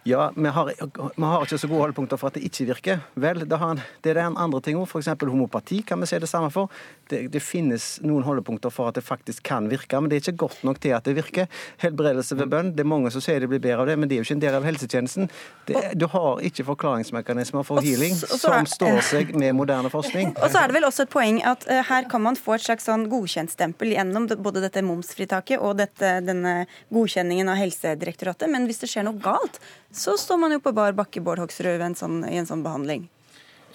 ja, 0.04 0.32
vi 0.36 0.48
har, 0.48 0.72
vi 1.16 1.22
har 1.22 1.44
ikke 1.44 1.58
så 1.58 1.68
gode 1.68 1.82
holdepunkter 1.86 2.20
for 2.20 2.30
at 2.30 2.38
det 2.38 2.46
ikke 2.48 2.68
virker. 2.72 3.00
Vel, 3.20 3.42
det, 3.48 3.58
har, 3.60 3.80
det 4.04 4.14
er 4.14 4.20
en 4.22 4.38
andre 4.40 4.60
ting 4.64 4.78
òg. 4.78 4.86
F.eks. 4.88 5.10
homopati 5.20 5.82
kan 5.86 6.00
vi 6.00 6.08
se 6.08 6.20
det 6.22 6.30
samme 6.30 6.50
for. 6.54 6.72
Det, 7.10 7.24
det 7.32 7.42
finnes 7.44 7.86
noen 8.04 8.24
holdepunkter 8.26 8.72
for 8.72 8.90
at 8.90 8.98
det 8.98 9.04
faktisk 9.04 9.44
kan 9.48 9.68
virke, 9.70 10.00
men 10.00 10.10
det 10.10 10.18
er 10.18 10.24
ikke 10.26 10.44
godt 10.46 10.62
nok 10.66 10.80
til 10.84 10.94
at 10.96 11.08
det 11.08 11.16
virker. 11.18 11.48
Helbredelse 11.82 12.38
ved 12.38 12.50
bønn, 12.52 12.72
det 12.76 12.84
er 12.84 12.90
mange 12.90 13.12
som 13.14 13.24
sier 13.24 13.42
det 13.42 13.50
blir 13.50 13.62
bedre 13.62 13.84
av 13.84 13.90
det, 13.90 13.98
men 13.98 14.10
det 14.10 14.16
er 14.16 14.22
jo 14.22 14.28
ikke 14.28 14.38
en 14.38 14.44
del 14.44 14.58
av 14.58 14.68
helsetjenesten. 14.68 15.30
Det, 15.68 15.82
du 15.98 16.06
har 16.12 16.42
ikke 16.48 16.66
forklaringsmekanismer 16.70 17.66
for 17.66 17.84
healing 17.84 18.16
som 18.18 18.68
står 18.68 19.02
seg 19.10 19.34
med 19.38 19.56
moderne 19.58 19.92
forskning. 19.92 20.34
Og 20.36 20.52
så 20.52 20.62
er 20.62 20.70
det 20.70 20.78
vel 20.78 20.88
også 20.88 21.08
et 21.08 21.12
poeng 21.12 21.42
at 21.48 21.66
eh, 21.68 21.84
her 21.88 22.08
kan 22.10 22.24
man 22.24 22.38
få 22.38 22.56
et 22.56 22.64
slags 22.64 22.88
sånn 22.88 23.08
godkjentstempel 23.12 23.92
gjennom 23.96 24.28
både 24.40 24.62
dette 24.64 24.84
momsfritaket 24.86 25.60
og 25.60 25.78
dette, 25.80 26.18
denne 26.24 26.54
godkjenningen 26.94 27.50
av 27.52 27.60
Helsedirektoratet. 27.60 28.48
Men 28.52 28.68
hvis 28.68 28.82
det 28.84 28.90
skjer 28.92 29.08
noe 29.08 29.20
galt, 29.22 29.60
så 29.98 30.16
står 30.18 30.38
man 30.40 30.54
jo 30.54 30.60
på 30.62 30.72
bar 30.76 30.96
bakke, 30.96 31.22
Bård 31.24 31.42
Hoksrud, 31.42 31.76
ved 31.76 31.86
en 31.90 31.98
sånn, 31.98 32.20
i 32.28 32.38
en 32.40 32.48
sånn 32.48 32.64
behandling. 32.66 33.08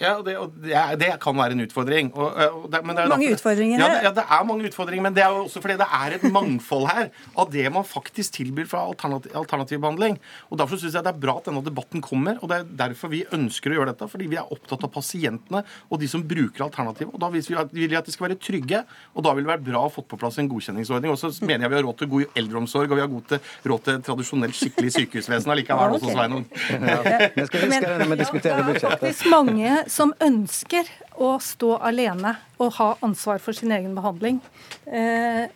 Ja, 0.00 0.16
det, 0.26 0.32
og 0.40 0.52
det, 0.58 0.72
er, 0.74 0.96
det 0.98 1.08
kan 1.22 1.36
være 1.38 1.54
en 1.54 1.62
utfordring. 1.64 2.08
Og, 2.18 2.34
og 2.34 2.64
det, 2.72 2.80
men 2.84 2.96
det 2.96 3.04
er 3.04 3.08
Mange 3.12 3.28
derfor- 3.30 3.38
utfordringer 3.38 3.78
ja, 3.78 3.86
her. 3.86 3.94
det, 3.94 4.02
ja, 4.08 4.10
det 4.16 4.24
er 4.38 4.44
mange 4.48 4.66
utfordringer, 4.68 5.02
men 5.06 5.14
det 5.14 5.22
er 5.22 5.30
jo 5.30 5.44
også 5.44 5.60
fordi 5.62 5.76
det 5.78 5.86
er 6.00 6.16
et 6.16 6.24
mangfold 6.34 6.86
her 6.90 7.10
av 7.38 7.50
det 7.52 7.66
man 7.72 7.86
faktisk 7.86 8.34
tilbyr 8.40 8.66
fra 8.70 8.82
alternativ, 8.90 9.30
alternativ 9.38 9.78
behandling. 9.84 10.18
Og 10.50 10.58
Derfor 10.58 10.80
syns 10.82 10.96
jeg 10.98 11.04
det 11.06 11.12
er 11.14 11.20
bra 11.22 11.36
at 11.38 11.46
denne 11.50 11.62
debatten 11.64 12.02
kommer, 12.04 12.40
og 12.42 12.50
det 12.50 12.58
er 12.58 12.66
derfor 12.84 13.12
vi 13.12 13.22
ønsker 13.36 13.70
å 13.70 13.78
gjøre 13.78 13.92
dette. 13.94 14.08
Fordi 14.10 14.26
vi 14.32 14.36
er 14.40 14.50
opptatt 14.54 14.82
av 14.86 14.90
pasientene 14.94 15.62
og 15.90 16.00
de 16.02 16.08
som 16.10 16.22
bruker 16.26 16.64
alternativ. 16.66 17.12
Og 17.14 17.20
da 17.22 17.30
vil 17.30 17.44
vi 17.46 17.54
at, 17.94 18.04
de 18.06 18.12
skal 18.14 18.28
være 18.28 18.38
trygge, 18.42 18.82
og 19.14 19.24
da 19.26 19.32
vil 19.36 19.46
det 19.46 19.52
være 19.54 19.64
bra 19.70 19.84
å 19.86 19.92
få 19.94 20.02
på 20.10 20.18
plass 20.20 20.38
en 20.42 20.48
godkjenningsordning. 20.50 21.12
Og 21.14 21.18
så 21.22 21.30
mener 21.44 21.66
jeg 21.68 21.74
vi 21.74 21.78
har 21.80 21.86
råd 21.86 21.98
til 22.02 22.10
god 22.16 22.38
eldreomsorg, 22.42 22.90
og 22.90 22.98
vi 22.98 23.04
har 23.06 23.12
god 23.14 23.28
til, 23.30 23.40
råd 23.70 23.84
til 23.86 24.02
tradisjonelt 24.10 24.58
skikkelig 24.58 24.92
sykehusvesen 24.98 25.54
allikevel 25.54 25.96
også. 26.00 26.10
Sveinung. 26.14 26.44
Ja. 26.74 27.30
men 27.36 27.46
skal 27.48 27.64
vi, 27.64 27.78
det 27.84 27.94
når 28.02 28.10
vi 28.12 28.18
diskuterer 28.20 28.66
budsjettet. 28.66 29.16
Mange 29.84 29.90
som 29.90 30.14
ønsker 30.20 30.86
å 31.16 31.38
stå 31.40 31.78
alene 31.80 32.36
og 32.58 32.74
ha 32.78 32.96
ansvar 33.02 33.38
for 33.38 33.52
sin 33.52 33.72
egen 33.72 33.94
behandling. 33.94 34.40
Eh, 34.86 35.48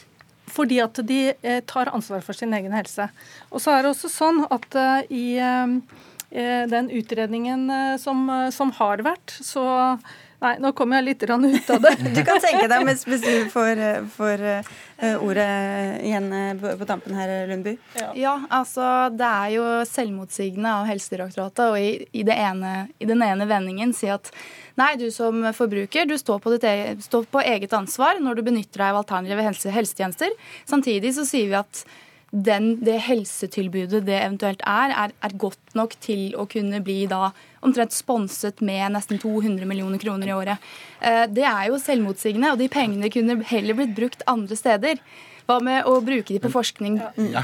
fordi 0.48 0.80
at 0.80 0.98
de 1.04 1.34
eh, 1.42 1.62
tar 1.66 1.90
ansvar 1.92 2.22
for 2.22 2.34
sin 2.34 2.52
egen 2.54 2.72
helse. 2.72 3.08
Og 3.50 3.60
så 3.60 3.72
er 3.72 3.82
det 3.82 3.90
også 3.90 4.08
sånn 4.08 4.46
at 4.50 4.74
eh, 4.74 5.04
i 5.10 5.38
eh, 5.38 6.66
den 6.68 6.90
utredningen 6.90 7.70
eh, 7.70 7.96
som, 7.98 8.28
eh, 8.30 8.50
som 8.50 8.72
har 8.72 9.02
vært, 9.02 9.30
så 9.30 9.98
Nei, 10.38 10.52
nå 10.62 10.70
kom 10.78 10.92
jeg 10.94 11.02
litt 11.02 11.24
ut 11.24 11.32
av 11.34 11.82
det. 11.82 11.94
Du 12.16 12.20
kan 12.26 12.38
tenke 12.42 12.68
deg 12.70 12.84
hvis, 12.86 13.02
hvis 13.08 13.24
du 13.24 13.48
får, 13.50 13.80
eh, 13.82 14.04
får 14.14 14.44
eh, 14.46 15.16
ordet 15.18 15.48
igjen 16.06 16.28
eh, 16.32 16.68
på 16.78 16.86
tampen 16.86 17.16
her, 17.18 17.32
Lundby. 17.50 17.74
Ja, 18.18 18.36
altså 18.46 19.08
det 19.14 19.26
er 19.26 19.52
jo 19.56 19.66
selvmotsigende 19.88 20.76
av 20.78 20.86
Helsedirektoratet 20.90 21.64
å 21.66 21.74
i, 21.78 21.90
i, 22.12 22.22
i 22.22 23.10
den 23.10 23.26
ene 23.26 23.50
vendingen 23.50 23.94
si 23.96 24.10
at 24.14 24.30
nei, 24.78 24.92
du 25.00 25.08
som 25.10 25.42
forbruker, 25.54 26.06
du 26.06 26.14
står 26.18 26.38
på, 26.44 26.54
ditt 26.54 26.68
eget, 26.70 27.02
står 27.02 27.26
på 27.32 27.42
eget 27.42 27.74
ansvar 27.74 28.22
når 28.22 28.38
du 28.38 28.46
benytter 28.52 28.84
deg 28.84 28.92
av 28.92 29.02
alternative 29.02 29.48
helse, 29.50 29.74
helsetjenester. 29.74 30.38
Samtidig 30.70 31.16
så 31.18 31.26
sier 31.26 31.50
vi 31.50 31.58
at 31.58 31.82
den, 32.30 32.74
det 32.84 32.98
helsetilbudet 33.06 34.02
det 34.04 34.18
eventuelt 34.20 34.60
er, 34.68 34.92
er, 34.92 35.14
er 35.24 35.36
godt 35.40 35.76
nok 35.78 35.94
til 36.04 36.34
å 36.36 36.44
kunne 36.50 36.82
bli 36.84 37.06
da 37.08 37.30
omtrent 37.64 37.94
sponset 37.96 38.60
med 38.60 38.92
nesten 38.94 39.20
200 39.22 39.64
millioner 39.68 40.00
kroner 40.02 40.28
i 40.28 40.36
året. 40.36 40.68
Eh, 41.00 41.24
Det 41.32 41.46
er 41.48 41.70
jo 41.70 41.80
selvmotsigende, 41.80 42.52
og 42.52 42.60
de 42.60 42.68
pengene 42.68 43.10
kunne 43.10 43.40
heller 43.48 43.78
blitt 43.78 43.96
brukt 43.96 44.26
andre 44.28 44.58
steder. 44.60 45.00
Hva 45.48 45.62
med 45.64 45.86
å 45.88 45.94
bruke 46.04 46.28
de 46.28 46.38
på 46.44 46.50
forskning 46.52 46.98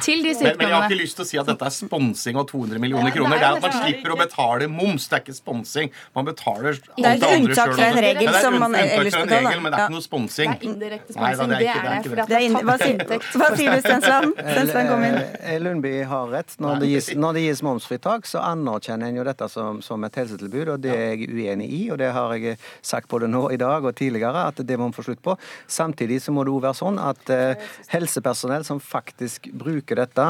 til 0.05 0.19
de 0.21 0.33
Men, 0.37 0.57
men 0.59 0.69
jeg 0.69 0.75
har 0.77 0.83
ikke 0.91 0.99
lyst 1.01 1.17
til 1.17 1.25
å 1.25 1.29
si 1.31 1.39
at 1.41 1.47
dette 1.49 1.65
er 1.65 1.73
sponsing 1.73 2.37
av 2.37 2.45
200 2.51 2.77
millioner 2.83 3.09
Ja, 3.09 3.15
kroner. 3.15 3.39
det 3.39 3.41
Det 3.41 3.47
er 3.47 3.55
er 3.55 3.57
at 3.57 3.63
man 3.65 3.77
slipper 3.81 4.13
å 4.13 4.17
betale 4.21 4.67
moms. 4.69 5.07
Det 5.09 5.17
er 5.17 5.23
ikke 5.25 5.37
sponsing. 5.39 5.89
Man 6.15 6.27
betaler 6.29 6.69
alt 6.75 6.85
Det 6.99 7.07
er 7.09 7.15
et 7.15 7.25
unntak 7.39 7.73
fra 7.79 7.87
en 7.87 7.97
regel 8.05 8.29
Ja, 8.29 8.33
som 8.45 8.59
man 8.61 8.75
ellers 8.77 9.15
betaler. 9.17 9.49
regel, 9.49 9.63
Men 9.65 9.73
det 9.73 9.79
er 9.79 9.81
Ja. 9.81 9.87
ikke 9.89 9.97
noe 9.97 10.05
sponsing. 10.05 10.53
Det 10.53 10.61
er 10.61 10.69
indirekte 10.69 11.17
Nei, 11.17 11.31
da, 11.31 11.37
sponsing. 11.37 11.49
det 11.49 11.55
er 11.55 11.59
det 11.59 11.65
ikke- 11.65 11.81
det 11.81 11.89
er 11.89 11.97
ikke 11.97 12.05
det. 12.05 12.29
Det 12.29 12.37
er 12.37 12.45
er 12.45 12.65
hva, 12.65 13.57
sier, 13.57 13.73
du, 13.73 13.81
Stensland? 13.81 14.35
Stensland, 14.37 14.89
kom 14.89 15.03
inn. 15.05 15.17
Eh, 15.41 15.59
Lundby 15.65 16.03
har 16.05 16.27
rett. 16.29 16.57
Når 16.61 16.81
det, 16.81 16.89
gis, 16.93 17.09
når 17.17 17.33
det 17.33 17.43
gis 17.49 17.63
momsfritak, 17.63 18.29
så 18.29 18.39
anerkjenner 18.45 19.09
en 19.09 19.17
jo 19.17 19.25
dette 19.25 19.49
som, 19.49 19.81
som 19.81 20.05
et 20.05 20.13
helsetilbud, 20.15 20.69
og 20.69 20.81
det 20.83 20.93
er 20.93 21.17
jeg 21.17 21.29
uenig 21.33 21.71
i. 21.73 21.91
Og 21.91 21.97
det 21.97 22.13
har 22.13 22.35
jeg 22.37 22.59
sagt 22.83 23.09
både 23.09 23.29
nå 23.33 23.51
i 23.51 23.57
dag 23.57 23.83
og 23.83 23.95
tidligere, 23.97 24.45
at 24.49 24.57
det 24.57 24.79
må 24.79 24.93
vi 24.93 25.01
få 25.01 25.05
slutt 25.09 25.23
på. 25.23 25.39
Samtidig 25.67 26.21
så 26.21 26.31
må 26.37 26.45
det 26.45 26.53
òg 26.53 26.61
være 26.69 26.77
sånn 26.77 27.01
at 27.01 27.31
eh, 27.31 27.55
helsepersonell 27.95 28.67
som 28.67 28.83
faktisk 28.83 29.49
bruker 29.55 30.03
dette, 30.03 30.27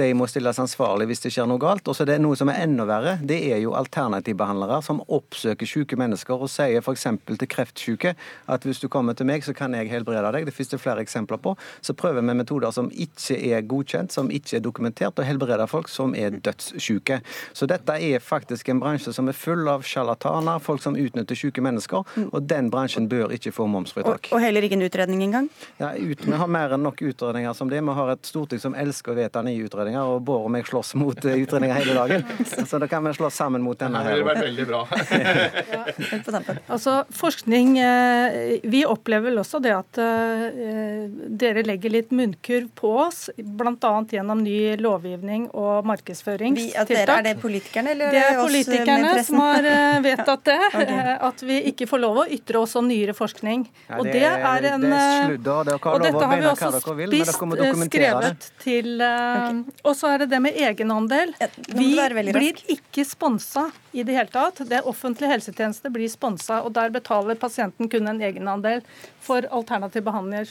de 0.00 0.10
må 0.16 0.26
stilles 0.30 0.58
ansvarlig 0.62 1.06
hvis 1.10 1.24
det 1.24 1.32
skjer 1.34 1.48
noe 1.50 1.60
galt. 1.62 1.86
Og 1.88 1.96
så 1.96 2.04
er 2.04 2.14
det 2.14 2.18
noe 2.24 2.38
som 2.38 2.50
er 2.52 2.62
enda 2.64 2.86
verre. 2.88 3.16
Det 3.22 3.38
er 3.52 3.60
jo 3.62 3.74
alternativbehandlere 3.78 4.80
som 4.86 5.02
oppsøker 5.06 5.68
syke 5.68 5.98
mennesker 6.00 6.40
og 6.40 6.50
sier 6.52 6.82
f.eks. 6.82 7.06
til 7.30 7.50
kreftsyke 7.50 8.14
at 8.50 8.66
hvis 8.66 8.82
du 8.82 8.88
kommer 8.92 9.16
til 9.16 9.28
meg, 9.28 9.44
så 9.46 9.54
kan 9.56 9.74
jeg 9.76 9.90
helbrede 9.92 10.32
deg. 10.34 10.48
Det 10.48 10.54
finnes 10.56 10.72
det 10.74 10.80
flere 10.82 11.04
eksempler 11.04 11.40
på. 11.42 11.54
Så 11.84 11.94
prøver 11.98 12.24
vi 12.24 12.36
metoder 12.40 12.72
som 12.74 12.90
ikke 12.90 13.38
er 13.50 13.64
godkjent, 13.68 14.12
som 14.14 14.30
ikke 14.32 14.58
er 14.58 14.64
dokumentert, 14.64 15.18
og 15.18 15.26
helbreder 15.26 15.70
folk 15.70 15.88
som 15.92 16.14
er 16.18 16.34
dødssyke. 16.36 17.20
Så 17.56 17.68
dette 17.70 17.96
er 17.96 18.22
faktisk 18.24 18.68
en 18.72 18.80
bransje 18.82 19.14
som 19.16 19.28
er 19.30 19.36
full 19.36 19.68
av 19.70 19.84
sjarlataner, 19.86 20.60
folk 20.62 20.82
som 20.84 20.98
utnytter 20.98 21.38
syke 21.38 21.62
mennesker, 21.64 22.06
og 22.30 22.40
den 22.50 22.70
bransjen 22.72 23.08
bør 23.10 23.34
ikke 23.36 23.52
få 23.54 23.66
Og, 23.66 23.70
momsfritak. 23.74 24.30
og 24.32 24.40
heller 24.40 24.62
ikke 24.64 24.76
en 24.78 24.82
utredning 24.86 25.22
engang? 25.22 25.48
Ja, 25.78 25.92
ut, 25.94 26.24
vi 26.26 26.32
har 26.32 26.46
mer 26.50 26.74
enn 26.74 26.82
nok 26.82 27.02
utredninger 27.02 27.52
som 27.54 27.70
det. 27.70 27.80
Vi 27.84 27.94
har 28.00 28.12
et 28.12 28.26
storting 28.26 28.60
som 28.62 28.74
elsker 28.74 29.12
å 29.12 29.16
vedta 29.18 29.42
nye 29.42 29.66
utredninger, 29.66 29.89
og 29.98 30.22
Bård 30.24 30.46
og 30.46 30.52
meg 30.54 30.68
slåss 30.68 30.94
mot 31.00 31.18
eh, 31.26 31.40
utredninger 31.42 31.74
hele 31.80 31.96
dagen. 31.96 32.24
Så 32.70 32.78
da 32.78 32.86
kan 32.90 33.04
vi 33.04 33.12
slåss 33.16 33.40
sammen 33.42 33.64
mot 33.64 33.78
denne 33.80 34.02
Det 34.04 34.14
ville 34.14 34.28
vært 34.28 34.44
veldig 34.44 34.66
bra. 34.68 34.82
ja. 35.74 36.40
Altså, 36.70 36.94
forskning 37.16 37.78
eh, 37.82 38.58
Vi 38.70 38.84
opplever 38.86 39.30
vel 39.30 39.42
også 39.42 39.60
det 39.64 39.74
at 39.74 40.00
eh, 40.00 41.10
dere 41.42 41.64
legger 41.66 41.94
litt 41.96 42.14
munnkurv 42.14 42.70
på 42.78 42.92
oss, 43.06 43.26
bl.a. 43.36 43.92
gjennom 44.10 44.44
ny 44.44 44.76
lovgivning 44.80 45.48
og 45.50 45.88
Vi, 45.90 46.70
at 46.78 46.88
dere, 46.90 47.18
er 47.18 47.26
det 47.30 47.36
politikerne, 47.42 47.94
eller 47.96 48.14
Det 48.14 48.22
er 48.22 48.38
oss, 48.38 48.46
politikerne 48.50 49.24
som 49.26 49.42
har 49.42 49.68
vedtatt 50.04 50.46
det. 50.46 50.58
okay. 50.70 51.16
At 51.30 51.42
vi 51.46 51.60
ikke 51.72 51.88
får 51.90 52.04
lov 52.06 52.22
å 52.24 52.26
ytre 52.30 52.62
oss 52.62 52.76
om 52.78 52.88
nyere 52.88 53.14
forskning. 53.16 53.66
Ja, 53.88 53.98
Og 53.98 54.06
det 54.06 54.20
det 54.20 54.28
er- 54.28 54.64
en 54.74 54.80
det 54.80 54.92
er 54.92 55.26
sludder. 55.26 55.64
Dere 55.64 55.78
har 55.82 55.94
Og 55.94 56.00
lov 56.00 56.00
å 56.00 56.04
dette 56.04 56.24
har 56.24 56.36
vi 56.36 56.40
mene 56.40 56.50
også 56.52 56.70
hva 56.70 56.72
dere 56.76 56.96
vil, 56.96 57.10
men 57.10 57.18
dere 57.18 57.26
spist, 57.26 57.40
må 57.50 57.56
dokumentere 57.56 58.20
det. 58.20 58.30
skrevet 58.30 58.50
til, 58.64 59.00
eh, 59.00 59.79
og 59.84 59.96
så 59.96 60.12
er 60.14 60.24
det 60.24 60.30
det 60.32 60.40
med 60.44 60.56
egenandel. 60.60 61.32
Vi 61.72 61.94
blir 62.32 62.60
ikke 62.74 63.04
sponsa 63.08 63.68
i 63.92 64.04
det 64.06 64.12
hele 64.12 64.30
tatt. 64.30 64.60
Det 64.68 64.82
offentlige 64.86 65.30
helsetjeneste 65.32 65.90
blir 65.92 66.10
sponsa, 66.10 66.60
og 66.64 66.74
der 66.76 66.92
betaler 66.94 67.38
pasienten 67.40 67.90
kun 67.90 68.08
en 68.10 68.20
egenandel. 68.22 68.84
For 69.20 69.44
alternativ 69.52 70.02
behandling, 70.06 70.46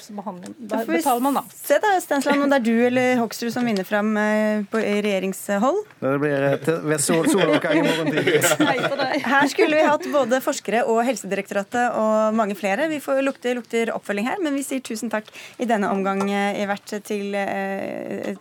der 0.69 0.85
betaler 0.85 1.23
man 1.23 1.39
av. 1.41 1.47
Se 1.55 1.79
da, 1.81 1.95
Stensland, 2.03 2.43
om 2.45 2.51
det 2.51 2.59
er 2.59 2.65
du 2.67 2.75
eller 2.85 3.15
Hoksrud 3.17 3.51
som 3.53 3.65
vinner 3.65 3.87
fram 3.87 4.11
eh, 4.19 4.61
på, 4.69 4.77
regjeringshold. 4.79 5.79
Det 5.99 6.11
blir 6.21 6.45
et 6.53 7.01
sol 7.01 7.25
soloppgang 7.31 7.79
i 7.79 7.83
morgen 7.87 8.11
tidlig. 8.13 8.43
Her 9.33 9.49
skulle 9.51 9.79
vi 9.79 9.87
hatt 9.87 10.05
både 10.13 10.41
forskere 10.43 10.83
og 10.91 11.01
Helsedirektoratet 11.07 11.97
og 11.97 12.37
mange 12.37 12.55
flere. 12.59 12.87
Vi 12.91 13.01
får 13.03 13.23
lukte, 13.25 13.55
lukter 13.57 13.93
oppfølging 13.95 14.29
her, 14.29 14.37
men 14.43 14.55
vi 14.57 14.63
sier 14.65 14.83
tusen 14.85 15.09
takk 15.11 15.27
i 15.57 15.67
denne 15.69 15.89
omgang 15.91 16.21
i 16.29 16.65
hvert 16.69 16.93
til, 17.05 17.33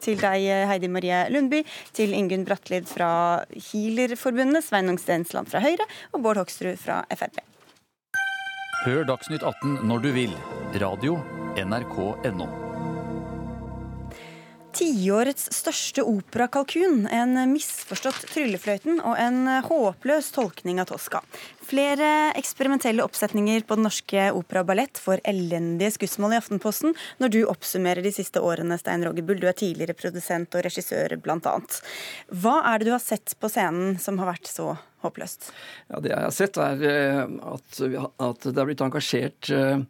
til 0.02 0.20
deg, 0.20 0.46
Heidi 0.70 0.90
Marie 0.92 1.24
Lundby, 1.32 1.62
til 1.96 2.14
Ingunn 2.16 2.44
Brattlid 2.48 2.88
fra 2.90 3.10
Healerforbundet, 3.70 4.66
Sveinung 4.88 4.98
Stensland 4.98 5.48
fra 5.48 5.60
Høyre 5.60 5.84
og 6.12 6.22
Bård 6.22 6.40
Hoksrud 6.40 6.78
fra 6.80 7.02
Frp. 7.12 7.42
Hør 8.86 9.04
Dagsnytt 9.04 9.42
18 9.42 9.84
når 9.84 10.06
du 10.06 10.12
vil. 10.14 10.32
Radio 10.80 11.18
NRK.no. 11.58 12.67
Tiårets 14.78 15.48
største 15.50 16.04
opera, 16.06 16.46
'Kalkun', 16.46 17.08
en 17.10 17.34
misforstått 17.50 18.28
Tryllefløyten 18.30 19.00
og 19.02 19.16
en 19.18 19.48
håpløs 19.66 20.28
tolkning 20.36 20.78
av 20.78 20.92
Tosca. 20.92 21.18
Flere 21.66 22.30
eksperimentelle 22.38 23.02
oppsetninger 23.02 23.66
på 23.66 23.74
Den 23.74 23.88
norske 23.88 24.28
opera 24.30 24.62
og 24.62 24.68
ballett 24.70 25.00
får 25.02 25.24
elendige 25.26 25.96
skussmål 25.96 26.36
i 26.36 26.38
Aftenposten 26.38 26.94
når 27.18 27.34
du 27.34 27.40
oppsummerer 27.50 28.06
de 28.06 28.14
siste 28.14 28.38
årene, 28.38 28.78
Stein 28.78 29.02
Roger 29.02 29.26
Bull. 29.26 29.42
Du 29.42 29.48
er 29.50 29.58
tidligere 29.58 29.98
produsent 29.98 30.54
og 30.54 30.62
regissør, 30.68 31.16
bl.a. 31.18 31.56
Hva 32.30 32.56
er 32.70 32.78
det 32.78 32.86
du 32.88 32.94
har 32.94 33.02
sett 33.02 33.34
på 33.34 33.50
scenen 33.50 33.98
som 33.98 34.22
har 34.22 34.30
vært 34.30 34.46
så 34.46 34.78
håpløst? 35.02 35.50
Ja, 35.90 35.98
Det 35.98 36.14
jeg 36.14 36.22
har 36.22 36.38
sett, 36.38 36.56
er 36.56 36.86
eh, 36.86 37.36
at, 37.50 37.82
at 38.30 38.46
det 38.46 38.56
er 38.62 38.70
blitt 38.70 38.86
engasjert 38.86 39.50
eh, 39.50 39.82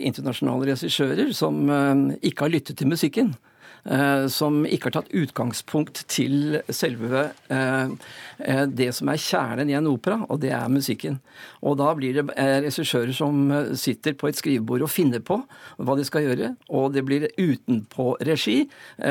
internasjonale 0.00 0.72
regissører 0.72 1.36
som 1.36 1.66
eh, 1.68 2.20
ikke 2.32 2.48
har 2.48 2.56
lyttet 2.56 2.80
til 2.80 2.88
musikken. 2.88 3.34
Eh, 3.82 4.26
som 4.30 4.60
ikke 4.62 4.86
har 4.86 4.94
tatt 5.00 5.08
utgangspunkt 5.10 6.04
til 6.06 6.60
selve 6.70 7.24
eh, 7.50 7.90
eh, 8.38 8.60
det 8.70 8.92
som 8.94 9.08
er 9.10 9.18
kjernen 9.18 9.72
i 9.72 9.74
en 9.74 9.88
opera, 9.90 10.20
og 10.30 10.38
det 10.44 10.52
er 10.54 10.70
musikken. 10.70 11.18
Og 11.66 11.74
da 11.80 11.88
blir 11.98 12.14
det 12.14 12.36
regissører 12.38 13.10
som 13.16 13.50
sitter 13.78 14.14
på 14.18 14.30
et 14.30 14.38
skrivebord 14.38 14.84
og 14.86 14.92
finner 14.92 15.22
på 15.24 15.40
hva 15.82 15.96
de 15.98 16.06
skal 16.06 16.28
gjøre, 16.28 16.52
og 16.70 16.94
det 16.94 17.02
blir 17.06 17.26
utenpå-regi 17.34 18.56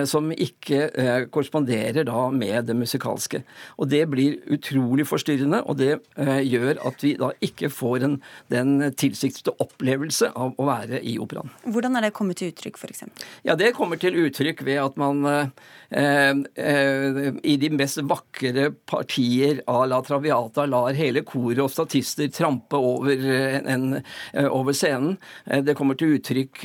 som 0.08 0.30
ikke 0.32 1.28
korresponderer 1.34 2.06
da 2.08 2.26
med 2.32 2.70
det 2.70 2.76
musikalske. 2.78 3.42
Og 3.80 3.90
det 3.92 4.04
blir 4.12 4.38
utrolig 4.52 5.08
forstyrrende, 5.10 5.62
og 5.66 5.80
det 5.80 5.98
gjør 6.48 6.80
at 6.88 7.04
vi 7.04 7.14
da 7.20 7.32
ikke 7.44 7.72
får 7.72 8.08
en, 8.08 8.18
den 8.52 8.76
tilsiktede 9.00 9.56
opplevelse 9.64 10.32
av 10.36 10.56
å 10.60 10.68
være 10.68 11.02
i 11.08 11.18
operaen. 11.24 11.52
Hvordan 11.72 11.98
er 12.00 12.08
det 12.08 12.14
kommet 12.16 12.40
til 12.42 12.52
uttrykk, 12.54 12.80
f.eks.? 12.80 13.08
Ja, 13.48 13.58
det 13.60 13.74
kommer 13.80 14.00
til 14.00 14.20
uttrykk 14.26 14.61
ved 14.66 14.80
at 14.82 14.98
man 15.00 15.26
eh, 15.92 16.30
eh, 16.56 17.34
i 17.44 17.56
de 17.60 17.70
mest 17.76 18.00
vakre 18.08 18.70
partier 18.88 19.62
à 19.68 19.84
La 19.90 20.02
Traviata 20.06 20.66
lar 20.70 20.96
hele 20.98 21.24
koret 21.28 21.60
og 21.64 21.72
statister 21.72 22.30
trampe 22.34 22.80
over, 22.80 23.26
en, 23.60 24.02
eh, 24.34 24.48
over 24.48 24.76
scenen. 24.78 25.18
Det 25.46 25.76
kommer 25.78 25.98
til 26.00 26.16
uttrykk 26.18 26.64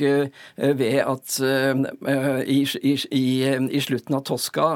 ved 0.77 0.99
at 1.01 1.37
i, 2.47 2.59
i, 2.63 2.93
i, 3.17 3.81
slutten 3.83 4.17
av 4.17 4.23
Tosca 4.27 4.67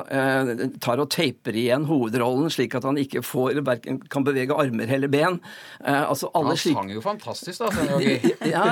tar 0.81 1.01
og 1.01 1.09
teiper 1.13 1.55
igjen 1.57 1.87
hovedrollen, 1.89 2.49
slik 2.53 2.75
at 2.77 2.87
han 2.87 2.99
ikke 2.99 3.23
får, 3.25 3.61
verken 3.65 4.01
kan 4.11 4.25
bevege 4.27 4.55
armer 4.57 4.91
eller 4.91 5.11
ben. 5.11 5.39
Altså, 5.85 6.31
han 6.35 6.57
sang 6.59 6.91
jo 6.91 7.03
fantastisk, 7.03 7.63
da. 7.63 7.69
ja, 8.53 8.65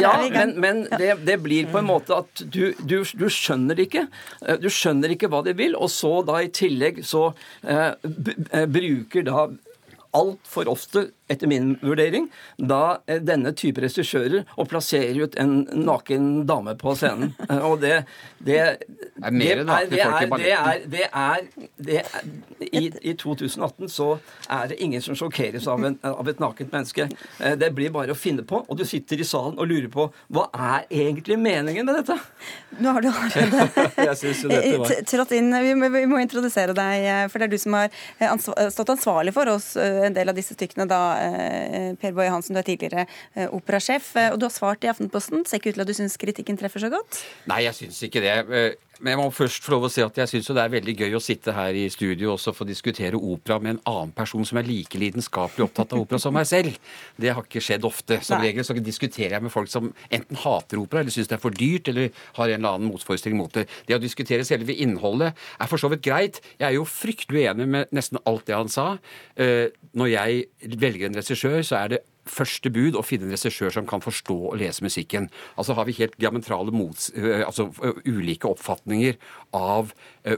ja, 0.00 0.14
men, 0.32 0.56
men 0.60 0.84
det, 0.96 1.12
det, 1.26 1.38
blir 1.42 1.68
på 1.70 1.80
en 1.80 1.88
måte 1.88 2.22
at 2.22 2.42
du, 2.42 2.72
du, 2.80 3.02
du 3.04 3.26
skjønner 3.32 3.55
det 3.76 3.88
ikke. 3.88 4.06
Eh, 4.44 4.58
du 4.60 4.68
skjønner 4.72 5.14
ikke 5.14 5.30
hva 5.32 5.42
de 5.46 5.56
vil, 5.58 5.76
og 5.76 5.90
så 5.92 6.20
da 6.26 6.40
i 6.44 6.52
tillegg 6.54 7.02
så 7.06 7.30
eh, 7.64 7.92
eh 7.96 8.66
bruker 8.70 9.26
da 9.26 9.46
altfor 10.16 10.70
ofte 10.72 11.08
etter 11.28 11.46
min 11.46 11.74
vurdering, 11.82 12.28
da 12.56 12.98
eh, 13.06 13.20
denne 13.22 13.50
type 13.56 13.82
regissører 13.82 14.44
og 14.54 14.68
plasserer 14.70 15.18
ut 15.24 15.34
en 15.40 15.58
naken 15.86 16.46
dame 16.48 16.76
på 16.78 16.96
scenen. 16.98 17.34
Eh, 17.46 17.62
og 17.62 17.78
det 17.80 18.04
Det, 18.46 18.56
det 19.16 19.26
er 19.26 19.32
mer 19.34 19.60
nakne 19.64 19.98
folk 19.98 20.22
i 20.22 20.26
balletten. 20.30 20.90
Det 20.90 21.04
er, 21.06 21.42
det 21.78 21.96
er 21.96 22.66
i, 22.66 22.82
i, 23.00 23.14
2018 23.16 23.88
så 23.90 24.08
er 24.52 24.68
det 24.70 24.76
ingen 24.82 25.02
som 25.02 25.16
sjokkeres 25.18 25.66
av, 25.70 25.84
en, 25.86 25.96
av, 26.04 26.28
et 26.28 26.42
nakent 26.42 26.72
menneske. 26.74 27.06
Eh, 27.40 27.54
det 27.58 27.70
blir 27.74 27.90
bare 27.94 28.12
å 28.14 28.18
finne 28.18 28.44
på, 28.46 28.60
og 28.66 28.78
du 28.78 28.84
sitter 28.86 29.22
i 29.22 29.26
salen 29.26 29.58
og 29.58 29.70
lurer 29.70 29.88
på 29.92 30.08
hva 30.34 30.46
er 30.52 30.86
egentlig 30.90 31.38
meningen 31.40 31.86
med 31.88 32.00
dette? 32.02 32.18
Nå 32.78 32.92
har 32.94 33.06
du 33.06 33.08
allerede 33.10 35.04
trådt 35.10 35.34
inn. 35.38 35.50
Vi 35.54 35.74
må, 35.78 35.90
vi 35.94 36.04
må 36.10 36.20
introdusere 36.22 36.76
deg, 36.76 37.30
for 37.32 37.40
det 37.40 37.48
er 37.48 37.54
du 37.54 37.58
som 37.62 37.78
har 37.78 38.70
stått 38.74 38.94
ansvarlig 38.94 39.34
for 39.34 39.54
oss 39.54 39.72
en 39.80 40.14
del 40.14 40.30
av 40.30 40.38
disse 40.38 40.54
stykkene 40.58 40.86
da 40.90 41.15
per 42.00 42.14
Boje 42.16 42.32
Hansen, 42.32 42.56
du 42.56 42.60
er 42.62 42.66
tidligere 42.66 43.06
eh, 43.34 43.46
operasjef, 43.48 44.12
eh, 44.16 44.30
og 44.32 44.40
du 44.40 44.46
har 44.48 44.54
svart 44.54 44.84
i 44.86 44.90
Aftenposten. 44.92 45.44
Ser 45.46 45.60
ikke 45.60 45.74
ut 45.74 45.78
til 45.78 45.86
at 45.86 45.90
du 45.90 45.96
syns 45.96 46.18
kritikken 46.20 46.58
treffer 46.60 46.82
så 46.82 46.90
godt? 46.92 47.20
Nei, 47.50 47.62
jeg 47.66 47.78
syns 47.80 48.02
ikke 48.06 48.22
det. 48.24 48.36
Men 49.00 49.12
jeg 49.12 49.18
må 49.20 49.26
først 49.34 49.64
få 49.66 49.74
lov 49.74 49.86
å 49.86 49.90
si 49.92 50.00
at 50.00 50.16
jeg 50.22 50.30
syns 50.30 50.46
det 50.56 50.62
er 50.62 50.72
veldig 50.72 50.94
gøy 50.96 51.16
å 51.18 51.20
sitte 51.20 51.52
her 51.52 51.76
i 51.76 51.84
studio 51.92 52.32
og 52.32 52.56
få 52.56 52.64
diskutere 52.68 53.18
opera 53.18 53.58
med 53.60 53.74
en 53.74 53.80
annen 53.90 54.14
person 54.16 54.46
som 54.48 54.56
er 54.60 54.68
like 54.68 54.96
lidenskapelig 55.00 55.66
opptatt 55.66 55.92
av 55.92 56.00
opera 56.00 56.20
som 56.22 56.34
meg 56.36 56.48
selv. 56.48 56.78
Det 57.20 57.34
har 57.36 57.44
ikke 57.44 57.62
skjedd 57.64 57.84
ofte. 57.88 58.18
Som 58.24 58.40
Nei. 58.40 58.48
regel 58.48 58.64
så 58.64 58.76
diskuterer 58.80 59.36
jeg 59.36 59.44
med 59.44 59.52
folk 59.52 59.68
som 59.72 59.90
enten 60.08 60.40
hater 60.40 60.80
opera, 60.80 61.04
eller 61.04 61.12
syns 61.12 61.28
det 61.28 61.36
er 61.36 61.44
for 61.44 61.56
dyrt, 61.56 61.92
eller 61.92 62.08
har 62.40 62.48
en 62.48 62.56
eller 62.56 62.78
annen 62.78 62.92
motforestilling 62.94 63.38
mot 63.42 63.52
det. 63.52 63.66
Det 63.88 63.98
å 63.98 64.02
diskutere 64.02 64.48
selve 64.48 64.72
innholdet 64.72 65.36
er 65.36 65.70
for 65.70 65.82
så 65.82 65.92
vidt 65.92 66.04
greit. 66.06 66.40
Jeg 66.56 66.70
er 66.70 66.78
jo 66.78 66.88
fryktelig 66.88 67.46
uenig 67.50 67.70
med 67.76 67.96
nesten 67.96 68.22
alt 68.24 68.48
det 68.48 68.56
han 68.56 68.72
sa. 68.72 68.94
Når 69.36 70.12
jeg 70.14 70.76
velger 70.80 71.10
en 71.10 71.20
regissør, 71.20 71.60
så 71.66 71.82
er 71.84 71.96
det 71.96 72.04
første 72.30 72.70
bud 72.74 72.98
å 72.98 73.04
finne 73.06 73.28
en 73.28 73.34
regissør 73.34 73.72
som 73.74 73.86
kan 73.88 74.02
forstå 74.04 74.36
og 74.50 74.56
lese 74.60 74.84
musikken. 74.84 75.28
Altså 75.56 75.76
har 75.78 75.88
vi 75.88 75.96
helt 76.00 76.16
diametrale 76.20 76.74
mots, 76.74 77.10
altså 77.16 77.68
ulike 78.06 78.48
oppfatninger 78.50 79.18
av 79.56 79.92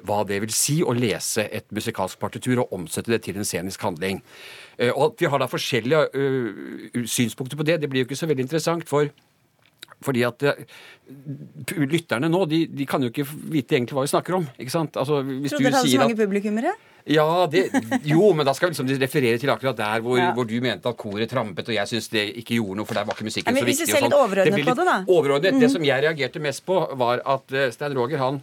hva 0.04 0.22
det 0.28 0.40
vil 0.44 0.52
si 0.54 0.78
å 0.84 0.94
lese 0.96 1.46
et 1.48 1.68
musikalsk 1.74 2.20
partitur 2.20 2.62
og 2.62 2.74
omsette 2.76 3.12
det 3.12 3.22
til 3.24 3.38
en 3.40 3.48
scenisk 3.48 3.82
handling. 3.86 4.20
Og 4.92 5.04
at 5.08 5.22
vi 5.22 5.30
har 5.32 5.40
da 5.40 5.48
forskjellige 5.50 7.06
synspunkter 7.08 7.58
på 7.58 7.66
det, 7.66 7.80
det 7.82 7.90
blir 7.90 8.04
jo 8.04 8.10
ikke 8.10 8.20
så 8.20 8.28
veldig 8.30 8.46
interessant. 8.46 8.88
for 8.88 9.08
fordi 10.04 10.22
at 10.26 10.44
Lytterne 11.78 12.28
nå 12.28 12.42
de, 12.50 12.66
de, 12.68 12.84
kan 12.86 13.02
jo 13.02 13.08
ikke 13.08 13.24
vite 13.24 13.78
egentlig 13.78 13.96
hva 13.96 14.04
vi 14.04 14.10
snakker 14.12 14.36
om. 14.36 14.44
ikke 14.60 14.74
sant? 14.74 14.98
Altså, 15.00 15.22
hvis 15.24 15.54
Tror 15.54 15.64
dere 15.64 15.80
hadde 15.80 15.90
så 15.90 16.02
mange 16.02 16.14
at, 16.14 16.20
publikummere? 16.20 16.74
Ja, 17.08 17.46
det, 17.48 17.62
jo, 18.04 18.26
men 18.36 18.44
da 18.44 18.52
skal 18.52 18.68
vi 18.68 18.74
liksom 18.74 18.90
referere 19.00 19.40
til 19.40 19.52
akkurat 19.52 19.78
der 19.78 20.02
hvor, 20.04 20.18
ja. 20.20 20.28
hvor 20.36 20.44
du 20.48 20.58
mente 20.60 20.90
at 20.90 20.98
koret 21.00 21.30
trampet, 21.30 21.70
og 21.72 21.78
jeg 21.78 21.88
syns 21.88 22.10
det 22.12 22.26
ikke 22.42 22.58
gjorde 22.58 22.82
noe, 22.82 22.88
for 22.88 23.00
der 23.00 23.08
var 23.08 23.16
ikke 23.16 23.30
musikken 23.30 23.56
ja, 23.56 23.62
så 23.62 23.64
viktig. 23.64 23.64
Men 23.64 23.72
Hvis 23.72 23.80
vi 23.80 23.96
ser 23.96 24.04
litt 24.04 24.18
overordnet 24.18 24.68
på 24.68 24.76
det, 24.76 24.86
da. 24.90 24.98
Overordnet. 25.16 25.56
Mm. 25.56 25.64
Det 25.64 25.72
som 25.72 25.88
jeg 25.88 26.04
reagerte 26.04 26.44
mest 26.44 26.64
på, 26.68 26.78
var 27.00 27.24
at 27.24 27.56
uh, 27.56 27.64
Stein 27.72 27.96
Roger, 27.96 28.20
han 28.20 28.42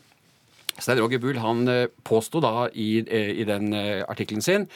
Stein 0.77 0.99
Roger 0.99 1.21
Bull 1.23 1.39
han 1.39 1.65
uh, 1.69 1.87
påsto 2.03 2.41
da 2.43 2.67
i, 2.73 2.99
uh, 3.05 3.31
i 3.41 3.47
den 3.47 3.73
artikkelen 4.05 4.45
sin 4.45 4.69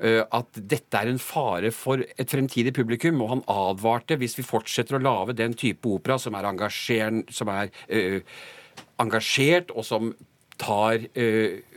at 0.00 0.56
dette 0.56 0.96
er 0.96 1.10
en 1.10 1.18
fare 1.20 1.68
for 1.76 2.00
et 2.00 2.30
fremtidig 2.32 2.72
publikum, 2.72 3.18
og 3.20 3.28
han 3.34 3.42
advarte 3.52 4.16
hvis 4.16 4.38
vi 4.38 4.44
fortsetter 4.48 4.96
å 4.96 5.00
lage 5.04 5.34
den 5.36 5.52
type 5.52 5.84
opera 5.92 6.16
som 6.16 6.38
er, 6.38 6.48
som 7.28 7.50
er 7.52 7.68
engasjert, 9.04 9.74
og 9.76 9.84
som 9.84 10.08
tar 10.56 11.04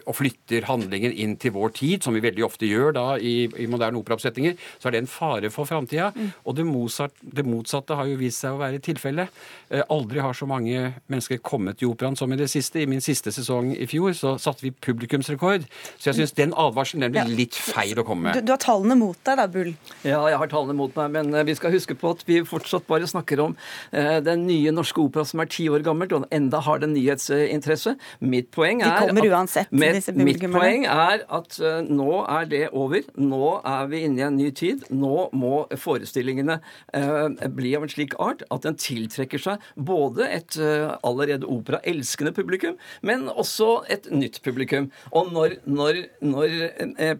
og 0.08 0.18
flytter 0.18 0.68
handlingen 0.68 1.14
inn 1.14 1.36
til 1.42 1.54
vår 1.56 1.74
tid, 1.78 2.04
som 2.04 2.16
vi 2.16 2.24
veldig 2.24 2.46
ofte 2.46 2.68
gjør 2.68 2.96
da 2.98 3.06
i, 3.18 3.48
i 3.60 3.68
moderne 3.72 4.00
operaoppsetninger, 4.02 4.58
så 4.80 4.90
er 4.90 4.96
det 4.96 5.04
en 5.04 5.12
fare 5.12 5.52
for 5.54 5.70
framtida. 5.70 6.12
Mm. 6.16 6.32
Og 6.44 6.58
det 6.58 6.66
motsatte, 6.68 7.32
det 7.40 7.46
motsatte, 7.48 7.98
har 7.98 8.10
jo 8.10 8.20
vist 8.20 8.44
seg 8.44 8.56
å 8.56 8.62
være 8.62 8.82
tilfellet. 8.84 9.32
Eh, 9.70 9.84
aldri 9.94 10.24
har 10.24 10.36
så 10.38 10.48
mange 10.50 10.94
mennesker 11.12 11.42
kommet 11.44 11.84
i 11.84 11.90
operaen 11.90 12.18
som 12.20 12.32
i 12.34 12.40
det 12.40 12.50
siste. 12.52 12.82
I 12.84 12.90
min 12.90 13.04
siste 13.04 13.34
sesong 13.36 13.74
i 13.76 13.88
fjor 13.90 14.16
så 14.18 14.36
satte 14.42 14.66
vi 14.66 14.74
publikumsrekord. 14.74 15.68
Så 15.98 16.12
jeg 16.12 16.20
syns 16.22 16.36
den 16.38 16.56
advarselen 16.58 17.08
den 17.08 17.16
blir 17.16 17.28
ja. 17.28 17.40
litt 17.44 17.58
feil 17.58 18.00
å 18.02 18.08
komme 18.08 18.30
med. 18.30 18.42
Du, 18.42 18.50
du, 18.50 18.54
har 18.56 18.64
tallene 18.64 18.98
mot 19.00 19.20
deg 19.28 19.40
da, 19.40 19.48
Bull? 19.52 19.74
Ja, 20.04 20.22
jeg 20.32 20.40
har 20.42 20.52
tallene 20.52 20.78
mot 20.78 20.96
meg. 21.00 21.14
Men 21.16 21.34
eh, 21.34 21.48
vi 21.48 21.58
skal 21.60 21.76
huske 21.76 21.98
på 22.00 22.14
at 22.16 22.26
vi 22.28 22.42
fortsatt 22.48 22.88
bare 22.90 23.10
snakker 23.10 23.44
om 23.44 23.58
eh, 23.92 24.20
den 24.26 24.48
nye 24.50 24.74
norske 24.76 25.02
opera 25.04 25.26
som 25.28 25.44
er 25.44 25.52
ti 25.52 25.70
år 25.72 25.86
gammelt, 25.86 26.16
og 26.16 26.28
enda 26.34 26.62
har 26.64 26.82
den 26.84 26.96
nyhetsinteresse. 26.98 27.96
Mitt 28.24 28.52
poeng 28.54 28.84
er 28.84 28.94
De 28.94 29.10
kommer 29.10 29.30
uansett. 29.32 29.72
Med 29.72 29.93
disse 29.94 30.14
Mitt 30.16 30.42
poeng 30.54 30.86
er 30.90 31.24
at 31.34 31.58
uh, 31.62 31.80
nå 31.86 32.24
er 32.30 32.48
det 32.50 32.64
over. 32.72 33.06
Nå 33.20 33.58
er 33.60 33.90
vi 33.92 34.04
inne 34.08 34.22
i 34.22 34.26
en 34.28 34.38
ny 34.40 34.50
tid. 34.56 34.86
Nå 34.94 35.28
må 35.36 35.64
forestillingene 35.80 36.60
uh, 36.60 37.48
bli 37.54 37.74
av 37.78 37.86
en 37.86 37.94
slik 37.94 38.16
art 38.22 38.44
at 38.54 38.66
den 38.66 38.78
tiltrekker 38.80 39.42
seg 39.42 39.64
både 39.76 40.28
et 40.30 40.58
uh, 40.62 40.96
allerede 41.06 41.50
operaelskende 41.50 42.34
publikum, 42.36 42.78
men 43.06 43.28
også 43.30 43.84
et 43.94 44.10
nytt 44.14 44.42
publikum. 44.46 44.90
Og 45.12 45.32
når, 45.34 45.58
når, 45.66 46.02
når 46.24 46.56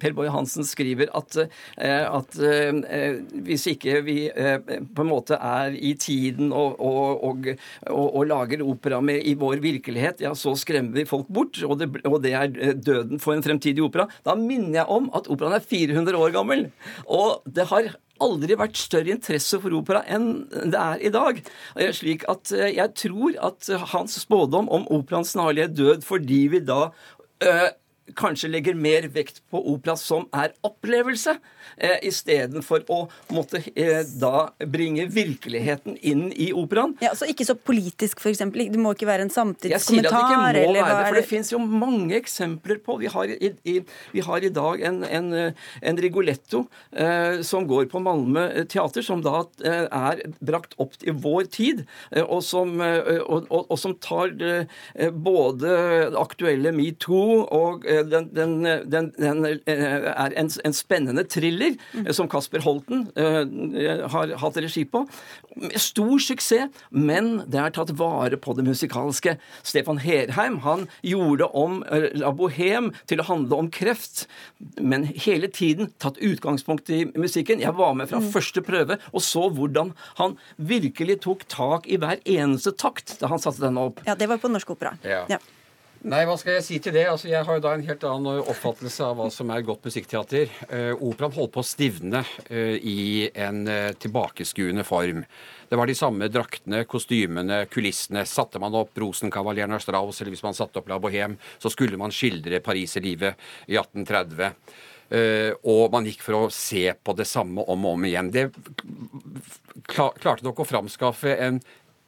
Per 0.02 0.16
Boje 0.16 0.34
Hansen 0.34 0.66
skriver 0.68 1.12
at, 1.18 1.38
at 1.78 2.38
hvis 3.46 3.66
ikke 3.72 4.02
vi 4.06 4.18
på 4.34 5.04
en 5.04 5.10
måte 5.10 5.38
er 5.38 5.76
i 5.76 5.94
tiden 6.00 6.52
og, 6.56 6.80
og, 6.80 7.24
og, 7.24 7.50
og, 7.92 8.22
lager 8.30 8.64
opera 8.66 9.02
med 9.04 9.26
i 9.28 9.36
vår 9.40 9.62
virkelighet, 9.64 10.24
ja, 10.24 10.34
så 10.38 10.56
skremmer 10.60 10.96
vi 10.98 11.08
folk 11.10 11.30
bort, 11.34 11.60
og 11.68 11.80
det, 11.82 11.90
og 12.08 12.20
det 12.24 12.34
er 12.38 12.63
døden 12.72 13.20
for 13.22 13.36
en 13.36 13.44
fremtidig 13.46 13.84
opera. 13.86 14.08
Da 14.26 14.36
minner 14.40 14.82
jeg 14.82 14.88
om 14.94 15.10
at 15.16 15.28
operaen 15.32 15.58
er 15.58 15.68
400 15.68 16.20
år 16.20 16.34
gammel. 16.36 16.66
Og 17.06 17.44
det 17.46 17.68
har 17.72 17.94
aldri 18.24 18.56
vært 18.60 18.80
større 18.80 19.14
interesse 19.14 19.60
for 19.62 19.76
opera 19.76 20.04
enn 20.12 20.46
det 20.52 20.80
er 20.80 21.02
i 21.04 21.12
dag. 21.14 21.40
Eh, 21.76 21.92
Slik 21.96 22.26
at 22.32 22.54
eh, 22.56 22.76
jeg 22.78 22.94
tror 23.00 23.38
at 23.52 23.72
hans 23.94 24.20
spådom 24.24 24.70
om 24.74 24.88
operaens 24.94 25.34
snarlige 25.36 25.72
død 25.74 26.06
fordi 26.08 26.44
vi 26.54 26.62
da 26.64 26.86
øh, 27.44 27.70
kanskje 28.20 28.52
legger 28.52 28.78
mer 28.78 29.08
vekt 29.14 29.42
på 29.52 29.62
opera 29.74 29.96
som 30.00 30.28
er 30.36 30.54
opplevelse, 30.66 31.38
eh, 31.78 31.98
istedenfor 32.10 32.86
å 32.94 33.04
måtte 33.34 33.64
eh, 33.76 34.02
da 34.20 34.50
bringe 34.70 35.08
virkeligheten 35.12 35.98
inn 36.02 36.28
i 36.32 36.52
operaen. 36.54 36.96
Ja, 37.04 37.14
så 37.18 37.30
Ikke 37.30 37.48
så 37.48 37.56
politisk, 37.58 38.22
f.eks. 38.22 38.44
Det 38.54 38.82
må 38.82 38.94
ikke 38.94 39.10
være 39.10 39.28
en 39.28 39.34
samtidskommentar? 39.34 39.74
Jeg 39.74 39.86
sier 39.88 40.08
at 40.08 40.14
det 40.14 40.66
ikke 40.66 40.74
må 40.74 40.86
være 40.86 41.00
det, 41.00 41.08
for 41.08 41.20
det 41.20 41.28
finnes 41.30 41.54
jo 41.54 41.62
mange 41.64 42.18
eksempler 42.20 42.80
på 42.84 42.98
Vi 43.02 43.10
har 43.12 43.32
i, 43.34 43.54
i, 43.70 43.76
vi 44.14 44.24
har 44.26 44.44
i 44.46 44.52
dag 44.54 44.84
en, 44.90 45.02
en, 45.08 45.30
en 45.82 46.02
Rigoletto 46.04 46.66
eh, 46.92 47.42
som 47.46 47.68
går 47.70 47.88
på 47.92 48.02
Malmö 48.04 48.46
teater, 48.70 49.02
som 49.06 49.22
da 49.24 49.44
eh, 49.66 49.86
er 49.88 50.22
brakt 50.44 50.76
opp 50.82 50.96
til 51.02 51.18
vår 51.24 51.48
tid, 51.54 51.84
eh, 52.12 52.24
og, 52.24 52.44
som, 52.46 52.76
eh, 52.82 53.20
og, 53.22 53.48
og, 53.50 53.66
og 53.70 53.80
som 53.80 53.96
tar 54.04 54.34
både 55.24 55.72
aktuelle 56.20 56.72
metoo 56.76 57.44
og 57.44 57.84
den, 57.84 58.30
den, 58.34 58.54
den, 58.90 59.10
den 59.18 59.46
er 59.46 60.36
en, 60.40 60.50
en 60.50 60.76
spennende 60.76 61.26
thriller 61.54 61.76
eh, 62.06 62.12
som 62.14 62.28
Kasper 62.30 62.60
Holten 62.66 63.08
eh, 63.16 64.08
har 64.10 64.34
hatt 64.42 64.58
regi 64.58 64.86
på. 64.90 65.04
Med 65.56 65.78
stor 65.82 66.20
suksess, 66.20 66.70
men 66.90 67.44
det 67.48 67.60
er 67.62 67.74
tatt 67.76 67.92
vare 68.00 68.38
på 68.38 68.56
det 68.58 68.66
musikalske. 68.68 69.38
Stefan 69.64 70.00
Herheim 70.04 70.60
han 70.66 70.88
gjorde 71.06 71.48
om 71.54 71.84
eh, 71.90 72.10
La 72.20 72.32
Bohème 72.36 72.94
til 73.10 73.22
å 73.22 73.28
handle 73.28 73.56
om 73.64 73.70
kreft, 73.74 74.26
men 74.82 75.06
hele 75.08 75.48
tiden 75.54 75.92
tatt 76.02 76.18
utgangspunkt 76.24 76.90
i 76.94 77.06
musikken. 77.16 77.60
Jeg 77.64 77.74
var 77.78 77.94
med 77.94 78.10
fra 78.10 78.22
Mm. 78.24 78.30
første 78.32 78.62
prøve 78.64 78.96
og 79.12 79.22
så 79.22 79.50
hvordan 79.52 79.92
han 80.18 80.38
virkelig 80.58 81.20
tok 81.26 81.44
tak 81.52 81.88
i 81.92 81.98
hver 82.00 82.22
eneste 82.30 82.72
takt 82.78 83.18
da 83.20 83.28
han 83.28 83.40
satte 83.42 83.60
den 83.60 83.78
opp. 83.82 84.00
Ja, 84.08 84.16
det 84.16 84.30
var 84.30 84.38
på 84.40 84.48
Norsk 84.52 84.70
Opera. 84.76 84.94
Ja. 85.04 85.26
Ja. 85.30 85.38
Nei, 86.04 86.26
hva 86.28 86.34
skal 86.36 86.58
jeg 86.58 86.64
si 86.66 86.78
til 86.84 86.92
det? 86.98 87.06
Altså, 87.08 87.30
Jeg 87.32 87.46
har 87.48 87.56
jo 87.56 87.64
da 87.64 87.72
en 87.78 87.86
helt 87.88 88.02
annen 88.04 88.42
oppfattelse 88.52 89.06
av 89.08 89.16
hva 89.16 89.30
som 89.32 89.52
er 89.56 89.64
godt 89.64 89.86
musikkteater. 89.88 90.50
Uh, 90.68 90.92
operaen 91.00 91.32
holdt 91.32 91.54
på 91.56 91.62
å 91.62 91.68
stivne 91.68 92.20
uh, 92.50 92.76
i 92.76 93.30
en 93.32 93.62
uh, 93.70 93.96
tilbakeskuende 93.96 94.84
form. 94.84 95.22
Det 95.70 95.80
var 95.80 95.88
de 95.88 95.96
samme 95.96 96.28
draktene, 96.28 96.82
kostymene, 96.92 97.62
kulissene. 97.72 98.26
Satte 98.28 98.60
man 98.60 98.76
opp 98.76 99.00
Rosenkavaleren 99.00 99.78
av 99.78 99.84
Strauss, 99.86 100.20
eller 100.20 100.36
hvis 100.36 100.44
man 100.44 100.58
satte 100.58 100.82
opp 100.82 100.92
La 100.92 101.00
Bohème, 101.00 101.40
så 101.56 101.72
skulle 101.72 102.00
man 102.02 102.12
skildre 102.12 102.60
pariserlivet 102.66 103.40
i 103.72 103.80
1830. 103.80 104.52
Uh, 105.14 105.56
og 105.72 105.88
man 105.94 106.10
gikk 106.10 106.26
for 106.26 106.36
å 106.36 106.52
se 106.52 106.84
på 107.00 107.16
det 107.16 107.30
samme 107.32 107.64
om 107.64 107.88
og 107.88 107.96
om 107.96 108.10
igjen. 108.12 108.34
Det 108.34 108.50
klarte 109.88 110.44
nok 110.44 110.66
å 110.66 110.68
framskaffe 110.68 111.38
en 111.48 111.64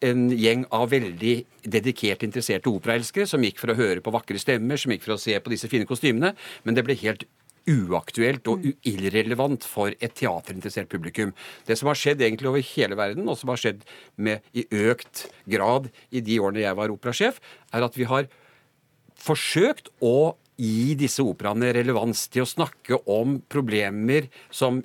en 0.06 0.28
gjeng 0.34 0.66
av 0.76 0.90
veldig 0.94 1.36
dedikert 1.64 2.26
interesserte 2.28 2.72
operaelskere 2.72 3.28
som 3.30 3.44
gikk 3.44 3.62
for 3.62 3.74
å 3.74 3.78
høre 3.78 4.04
på 4.04 4.14
vakre 4.14 4.40
stemmer, 4.42 4.80
som 4.80 4.94
gikk 4.94 5.06
for 5.06 5.16
å 5.16 5.22
se 5.22 5.38
på 5.40 5.54
disse 5.54 5.70
fine 5.72 5.88
kostymene, 5.90 6.36
men 6.64 6.78
det 6.78 6.86
ble 6.86 6.98
helt 7.02 7.26
uaktuelt 7.66 8.46
og 8.52 8.66
irrelevant 8.86 9.66
for 9.66 9.94
et 9.98 10.14
teaterinteressert 10.18 10.90
publikum. 10.92 11.34
Det 11.66 11.78
som 11.80 11.90
har 11.90 11.98
skjedd 11.98 12.22
egentlig 12.22 12.52
over 12.52 12.66
hele 12.76 12.98
verden, 13.00 13.26
og 13.30 13.40
som 13.40 13.52
har 13.52 13.62
skjedd 13.62 13.86
med 14.22 14.46
i 14.54 14.68
økt 14.86 15.26
grad 15.50 15.90
i 16.14 16.22
de 16.26 16.40
årene 16.40 16.66
jeg 16.66 16.78
var 16.78 16.94
operasjef, 16.94 17.42
er 17.74 17.86
at 17.88 17.98
vi 17.98 18.10
har 18.10 18.30
forsøkt 19.26 19.90
å 20.06 20.36
gi 20.62 20.94
disse 21.00 21.24
operaene 21.26 21.74
relevans 21.76 22.28
til 22.32 22.46
å 22.46 22.50
snakke 22.50 23.02
om 23.12 23.40
problemer 23.52 24.30
som 24.54 24.84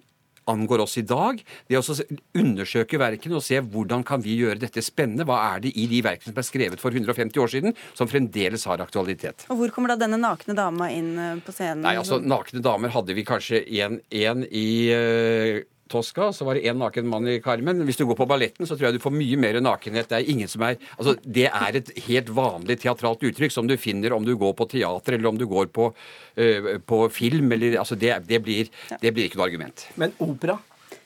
angår 0.50 0.84
oss 0.84 0.96
i 1.00 1.04
dag. 1.06 1.40
Det 1.68 1.78
å 1.78 1.82
også 1.82 2.06
undersøke 2.38 3.00
verkene 3.00 3.38
og 3.38 3.44
se 3.44 3.60
hvordan 3.60 4.04
kan 4.06 4.22
vi 4.24 4.38
gjøre 4.40 4.60
dette 4.62 4.84
spennende. 4.84 5.26
Hva 5.28 5.40
er 5.54 5.64
det 5.66 5.74
i 5.78 5.86
de 5.90 6.02
verkene 6.04 6.32
som 6.32 6.40
er 6.42 6.48
skrevet 6.48 6.82
for 6.82 6.94
150 6.94 7.42
år 7.42 7.52
siden, 7.52 7.76
som 7.98 8.10
fremdeles 8.10 8.66
har 8.70 8.82
aktualitet? 8.84 9.46
Og 9.50 9.60
Hvor 9.60 9.74
kommer 9.74 9.94
da 9.94 10.00
denne 10.04 10.20
nakne 10.20 10.56
dama 10.58 10.90
inn 10.94 11.12
eh, 11.18 11.42
på 11.44 11.54
scenen? 11.54 11.84
Nei, 11.86 11.96
altså 12.00 12.20
Nakne 12.20 12.62
damer 12.64 12.92
hadde 12.94 13.16
vi 13.16 13.26
kanskje 13.26 13.62
én 13.66 14.46
i 14.50 14.68
eh, 14.94 15.62
Tosca, 15.90 16.30
så 16.32 16.46
var 16.46 16.56
det 16.56 16.64
én 16.70 16.78
naken 16.78 17.08
mann 17.10 17.28
i 17.28 17.40
Carmen. 17.42 17.82
Hvis 17.88 17.98
du 17.98 18.06
går 18.08 18.18
på 18.20 18.28
balletten, 18.30 18.68
så 18.68 18.76
tror 18.76 18.88
jeg 18.88 18.98
du 18.98 19.02
får 19.02 19.14
mye 19.16 19.38
mer 19.40 19.58
nakenhet. 19.64 20.08
Det 20.10 20.20
er 20.20 20.30
ingen 20.30 20.50
som 20.50 20.64
er 20.66 20.78
Altså, 20.96 21.16
det 21.24 21.48
er 21.48 21.76
et 21.80 21.92
helt 22.06 22.30
vanlig 22.34 22.78
teatralt 22.82 23.22
uttrykk 23.26 23.54
som 23.54 23.68
du 23.68 23.76
finner 23.80 24.14
om 24.16 24.24
du 24.26 24.34
går 24.38 24.54
på 24.58 24.68
teater, 24.70 25.16
eller 25.16 25.30
om 25.32 25.38
du 25.40 25.46
går 25.50 25.70
på, 25.74 25.90
eh, 26.36 26.76
på 26.78 27.02
film, 27.10 27.52
eller 27.52 27.78
Altså, 27.80 27.98
det, 27.98 28.14
det, 28.28 28.42
blir, 28.44 28.70
det 29.00 29.14
blir 29.14 29.28
ikke 29.28 29.40
noe 29.40 29.48
argument. 29.50 29.86
Men 30.00 30.14
opera, 30.20 30.58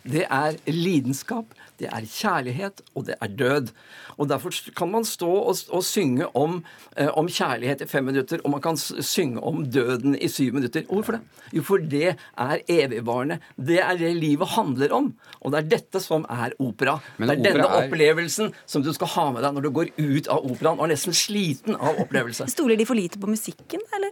det 0.05 0.27
er 0.31 0.57
lidenskap, 0.69 1.47
det 1.81 1.89
er 1.91 2.05
kjærlighet, 2.07 2.83
og 2.95 3.07
det 3.09 3.15
er 3.21 3.27
død. 3.39 3.71
Og 4.19 4.29
Derfor 4.29 4.53
kan 4.77 4.91
man 4.93 5.05
stå 5.05 5.27
og, 5.29 5.57
og 5.75 5.83
synge 5.85 6.29
om, 6.37 6.61
eh, 6.97 7.09
om 7.19 7.27
kjærlighet 7.27 7.81
i 7.83 7.89
fem 7.91 8.05
minutter, 8.05 8.39
og 8.45 8.51
man 8.55 8.61
kan 8.63 8.77
synge 8.77 9.41
om 9.43 9.65
døden 9.67 10.15
i 10.15 10.29
syv 10.29 10.53
minutter. 10.55 10.85
Hvorfor 10.91 11.17
det? 11.17 11.21
Jo, 11.55 11.63
for 11.63 11.79
det 11.79 12.15
er 12.39 12.59
evigvarende. 12.69 13.39
Det 13.57 13.81
er 13.83 13.97
det 13.99 14.13
livet 14.17 14.49
handler 14.55 14.93
om. 14.95 15.15
Og 15.41 15.53
det 15.53 15.59
er 15.65 15.69
dette 15.79 16.01
som 16.05 16.27
er 16.31 16.55
opera. 16.63 16.99
Men 17.19 17.29
det 17.29 17.35
er 17.35 17.41
opera 17.41 17.53
denne 17.53 17.69
er- 17.69 17.89
opplevelsen 17.89 18.53
som 18.67 18.83
du 18.83 18.93
skal 18.93 19.07
ha 19.17 19.31
med 19.33 19.43
deg 19.43 19.55
når 19.55 19.63
du 19.67 19.71
går 19.71 19.91
ut 19.99 20.29
av 20.29 20.45
operaen 20.47 20.79
og 20.79 20.85
er 20.87 20.95
nesten 20.95 21.15
sliten 21.17 21.75
av 21.81 21.99
opplevelse. 22.05 22.47
Stoler 22.53 22.77
de 22.77 22.87
for 22.87 22.95
lite 22.95 23.19
på 23.19 23.27
musikken, 23.31 23.81
eller? 23.95 24.11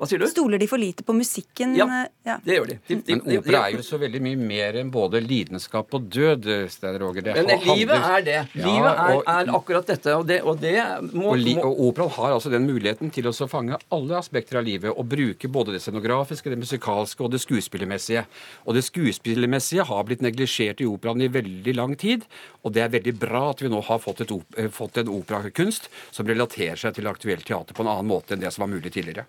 Hva 0.00 0.06
sier 0.08 0.16
du? 0.22 0.24
Stoler 0.32 0.56
de 0.56 0.64
for 0.64 0.80
lite 0.80 1.04
på 1.04 1.12
musikken? 1.12 1.74
Ja, 1.76 1.84
ja. 2.24 2.38
det 2.40 2.54
gjør 2.56 2.68
de. 2.70 2.76
de, 2.88 2.94
de, 3.04 3.16
Men 3.18 3.34
opera 3.42 3.58
er 3.68 3.74
jo 3.76 3.82
så 3.84 3.98
veldig 4.00 4.20
mye 4.24 4.38
mer 4.40 4.78
enn 4.80 4.88
både 4.94 5.20
lidenskap 5.20 5.92
og 5.98 6.06
død, 6.14 6.46
Stein 6.72 6.96
Roger. 7.02 7.20
Det 7.26 7.34
Men 7.36 7.50
handler- 7.50 7.76
livet 7.76 8.06
er 8.14 8.24
det. 8.24 8.36
Ja, 8.56 8.64
Livet 8.64 8.88
er, 8.94 9.12
og- 9.18 9.28
er 9.28 9.50
akkurat 9.58 9.86
dette, 9.92 10.14
og 10.16 10.24
det, 10.26 10.38
og 10.40 10.56
det 10.62 10.72
må, 11.12 11.34
Og, 11.34 11.36
li, 11.38 11.54
og 11.60 11.82
operaen 11.90 12.14
har 12.16 12.32
altså 12.38 12.50
den 12.54 12.64
muligheten 12.66 13.12
til 13.12 13.28
å 13.28 13.48
fange 13.52 13.76
alle 13.92 14.16
aspekter 14.16 14.56
av 14.56 14.64
livet 14.64 14.88
og 14.96 15.04
bruke 15.12 15.48
både 15.52 15.72
det 15.76 15.82
scenografiske, 15.84 16.48
det 16.48 16.58
musikalske 16.64 17.20
og 17.20 17.30
det 17.36 17.40
skuespillermessige. 17.44 18.24
Og 18.66 18.74
det 18.74 18.84
skuespillermessige 18.88 19.84
har 19.84 20.04
blitt 20.08 20.22
neglisjert 20.24 20.80
i 20.80 20.88
operaen 20.88 21.20
i 21.20 21.28
veldig 21.28 21.76
lang 21.76 21.94
tid. 22.00 22.24
Og 22.64 22.72
det 22.72 22.82
er 22.86 22.88
veldig 22.96 23.18
bra 23.20 23.50
at 23.50 23.60
vi 23.60 23.68
nå 23.68 23.82
har 23.84 23.98
fått, 24.00 24.22
et, 24.24 24.32
op- 24.32 24.56
eh, 24.56 24.68
fått 24.72 24.96
en 24.96 25.08
operakunst 25.12 25.90
som 26.10 26.24
relaterer 26.26 26.76
seg 26.80 26.94
til 26.96 27.04
aktuelt 27.04 27.44
teater 27.44 27.74
på 27.76 27.84
en 27.84 27.92
annen 27.92 28.08
måte 28.08 28.32
enn 28.32 28.40
det 28.40 28.50
som 28.52 28.64
var 28.64 28.72
mulig 28.74 28.92
tidligere. 28.96 29.26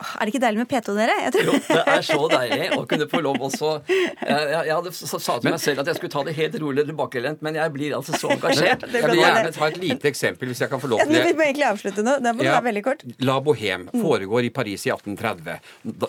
Er 0.00 0.24
det 0.26 0.32
ikke 0.32 0.40
deilig 0.42 0.60
med 0.62 0.68
P2, 0.70 0.94
dere? 0.96 1.14
Jeg 1.26 1.32
tror... 1.34 1.48
Jo, 1.50 1.58
det 1.68 1.82
er 1.94 2.04
så 2.06 2.18
deilig 2.32 2.68
å 2.76 2.80
kunne 2.88 3.06
få 3.10 3.20
lov 3.24 3.42
også 3.50 3.72
Jeg, 3.90 4.62
jeg, 4.70 4.94
sa 4.96 5.36
til 5.42 5.50
meg 5.50 5.60
selv 5.60 5.82
at 5.82 5.90
jeg 5.90 5.98
skulle 5.98 6.14
ta 6.14 6.22
det 6.26 6.34
helt 6.38 6.56
rolig 6.62 6.84
tilbakelent, 6.88 7.42
men 7.44 7.58
jeg 7.60 7.74
blir 7.74 7.96
altså 7.98 8.16
så 8.18 8.30
engasjert. 8.34 8.86
Jeg 8.88 9.04
vil 9.04 9.20
gjerne 9.20 9.52
ta 9.56 9.68
et 9.68 9.78
lite 9.82 10.10
eksempel, 10.10 10.50
hvis 10.52 10.62
jeg 10.64 10.72
kan 10.72 10.82
få 10.82 10.90
lov 10.92 11.02
til 11.04 11.12
det. 11.14 11.24
vi 11.28 11.36
må 11.36 11.46
egentlig 11.46 11.68
avslutte 11.68 12.04
nå. 12.06 12.16
Det 12.24 12.34
må 12.36 12.46
Ja. 12.46 12.56
være 12.56 12.66
veldig 12.70 12.84
kort. 12.86 13.04
La 13.26 13.36
Bohème 13.44 13.90
foregår 13.92 14.48
i 14.48 14.52
Paris 14.60 14.86
i 14.88 14.92
1830. 14.94 15.60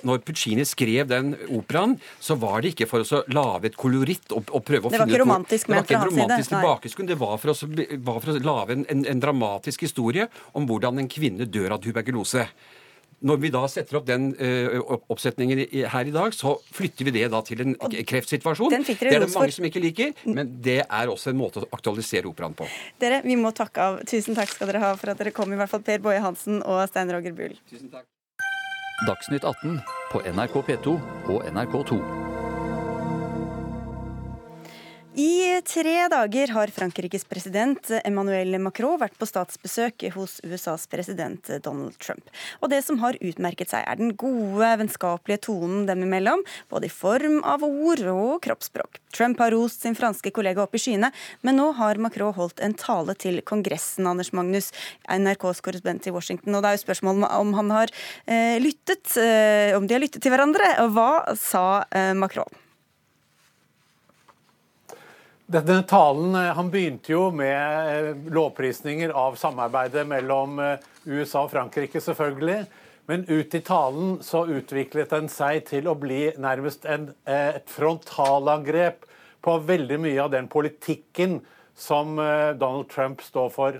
Når 0.07 0.23
Puccini 0.27 0.65
skrev 0.67 1.09
den 1.11 1.33
operaen, 1.51 1.97
så 2.19 2.37
var 2.39 2.63
det 2.63 2.73
ikke 2.75 2.87
for 2.89 3.03
å 3.03 3.07
så 3.07 3.23
lage 3.31 3.71
et 3.71 3.77
koloritt 3.79 4.31
og, 4.31 4.47
og 4.49 4.63
prøve 4.67 4.87
å 4.87 4.93
finne... 4.93 5.05
Det 5.05 5.11
var 5.11 5.11
ikke 5.11 5.19
fra 5.19 5.19
hans 5.19 5.27
romantisk 5.27 5.67
Det 5.67 5.75
var 5.75 5.87
ikke 5.87 5.99
en 5.99 6.09
romantisk 6.09 6.55
tilbakeskudd. 6.55 7.11
Det 7.11 7.19
var 7.21 7.37
for, 7.41 7.53
å, 7.53 7.57
så 7.57 7.69
var 8.11 8.21
for 8.23 8.33
å 8.33 8.43
lage 8.45 8.77
en, 8.79 8.85
en, 8.95 9.05
en 9.15 9.23
dramatisk 9.23 9.87
historie 9.87 10.27
om 10.57 10.67
hvordan 10.69 11.03
en 11.03 11.11
kvinne 11.11 11.47
dør 11.49 11.75
av 11.75 11.83
tuberkulose. 11.83 12.47
Når 13.21 13.37
vi 13.37 13.49
da 13.53 13.59
setter 13.69 13.99
opp 13.99 14.05
den 14.07 14.31
eh, 14.41 14.79
oppsetningen 15.13 15.59
i, 15.67 15.81
her 15.85 16.07
i 16.09 16.13
dag, 16.15 16.33
så 16.33 16.55
flytter 16.73 17.05
vi 17.05 17.11
det 17.19 17.27
da 17.29 17.41
til 17.45 17.61
en 17.61 17.75
k- 17.77 18.01
kreftsituasjon. 18.09 18.71
Den 18.73 18.85
fikk 18.87 19.03
dere 19.03 19.11
det 19.13 19.19
er 19.19 19.25
det 19.27 19.35
mange 19.35 19.53
som 19.53 19.67
ikke 19.69 19.83
liker, 19.83 20.13
men 20.25 20.55
det 20.65 20.79
er 20.87 21.11
også 21.13 21.29
en 21.29 21.37
måte 21.37 21.61
å 21.61 21.69
aktualisere 21.77 22.25
operaen 22.31 22.55
på. 22.57 22.65
Dere, 23.03 23.21
vi 23.25 23.37
må 23.37 23.53
takke 23.53 23.77
av. 23.91 23.99
Tusen 24.09 24.33
takk 24.37 24.49
skal 24.55 24.71
dere 24.71 24.81
ha 24.81 24.95
for 24.97 25.13
at 25.13 25.21
dere 25.21 25.31
kom, 25.37 25.53
i 25.53 25.59
hvert 25.61 25.69
fall 25.69 25.85
Per 25.85 26.01
Boje 26.01 26.23
Hansen 26.25 26.63
og 26.65 26.81
Stein 26.89 27.13
Roger 27.13 27.37
Bull. 27.37 27.53
Dagsnytt 29.07 29.45
18 29.45 29.79
på 30.11 30.21
NRK 30.33 30.57
P2 30.71 30.97
og 31.33 31.45
NRK2. 31.53 32.20
I 35.11 35.59
tre 35.67 36.07
dager 36.07 36.53
har 36.55 36.71
Frankrikes 36.71 37.25
president 37.27 37.89
Emmanuel 38.05 38.55
Macron 38.63 38.95
vært 38.95 39.17
på 39.19 39.27
statsbesøk 39.27 40.05
hos 40.15 40.37
USAs 40.47 40.85
president 40.87 41.49
Donald 41.65 41.97
Trump. 41.99 42.29
Og 42.63 42.71
det 42.71 42.79
som 42.85 43.01
har 43.01 43.19
utmerket 43.19 43.73
seg, 43.73 43.83
er 43.83 43.99
den 43.99 44.13
gode, 44.15 44.69
vennskapelige 44.79 45.43
tonen 45.49 45.83
dem 45.89 46.05
imellom, 46.05 46.45
både 46.71 46.87
i 46.87 46.93
form 46.95 47.41
av 47.43 47.67
ord 47.67 48.05
og 48.13 48.39
kroppsspråk. 48.47 49.01
Trump 49.11 49.43
har 49.43 49.51
rost 49.51 49.83
sin 49.83 49.99
franske 49.99 50.31
kollega 50.31 50.63
opp 50.63 50.79
i 50.79 50.83
skyene, 50.85 51.11
men 51.43 51.59
nå 51.59 51.73
har 51.75 51.99
Macron 51.99 52.31
holdt 52.39 52.63
en 52.63 52.77
tale 52.79 53.17
til 53.19 53.43
Kongressen, 53.43 54.07
Anders 54.07 54.31
Magnus, 54.31 54.71
NRKs 55.11 55.59
korrespondent 55.59 56.07
i 56.07 56.15
Washington. 56.15 56.55
Og 56.55 56.63
det 56.63 56.71
er 56.71 56.79
jo 56.79 56.85
spørsmål 56.87 57.27
om 57.27 57.55
han 57.59 57.77
har 57.81 57.91
eh, 58.31 58.63
lyttet, 58.63 59.11
eh, 59.19 59.75
om 59.75 59.91
de 59.91 59.99
har 59.99 60.07
lyttet 60.07 60.23
til 60.23 60.31
hverandre. 60.31 60.71
Hva 60.95 61.35
sa 61.35 61.81
eh, 61.91 62.13
Macron? 62.15 62.60
Denne 65.51 65.83
talen 65.83 66.35
eh, 66.35 66.53
han 66.55 66.69
begynte 66.71 67.11
jo 67.11 67.25
med 67.35 67.89
eh, 67.91 68.11
lovprisninger 68.31 69.11
av 69.17 69.35
samarbeidet 69.39 70.05
mellom 70.07 70.59
eh, 70.63 70.85
USA 71.03 71.43
og 71.43 71.51
Frankrike, 71.51 71.99
selvfølgelig. 71.99 72.61
Men 73.09 73.25
ut 73.27 73.55
i 73.57 73.61
talen 73.65 74.13
så 74.23 74.45
utviklet 74.47 75.11
den 75.11 75.27
seg 75.31 75.65
til 75.67 75.89
å 75.91 75.97
bli 75.99 76.29
nærmest 76.39 76.87
en, 76.87 77.09
et 77.27 77.67
frontalangrep 77.67 79.03
på 79.43 79.57
veldig 79.67 79.97
mye 80.05 80.21
av 80.23 80.31
den 80.31 80.47
politikken 80.47 81.41
som 81.75 82.13
Donald 82.61 82.87
Trump 82.93 83.23
står 83.25 83.49
for. 83.51 83.79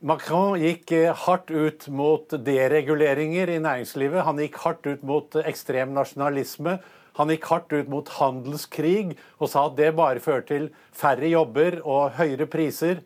Macron 0.00 0.54
gikk 0.62 0.94
hardt 1.26 1.50
ut 1.50 1.88
mot 1.92 2.36
dereguleringer 2.46 3.50
i 3.50 3.58
næringslivet. 3.60 4.22
Han 4.30 4.40
gikk 4.40 4.60
hardt 4.62 4.86
ut 4.86 5.02
mot 5.04 5.36
ekstrem 5.42 5.92
nasjonalisme. 5.98 6.78
Han 7.18 7.32
gikk 7.32 7.48
hardt 7.50 7.72
ut 7.74 7.90
mot 7.92 8.08
handelskrig 8.16 9.16
og 9.38 9.50
sa 9.52 9.66
at 9.68 9.76
det 9.76 9.90
bare 9.98 10.22
fører 10.22 10.46
til 10.48 10.70
færre 10.96 11.28
jobber 11.28 11.80
og 11.82 12.14
høyere 12.16 12.48
priser. 12.48 13.02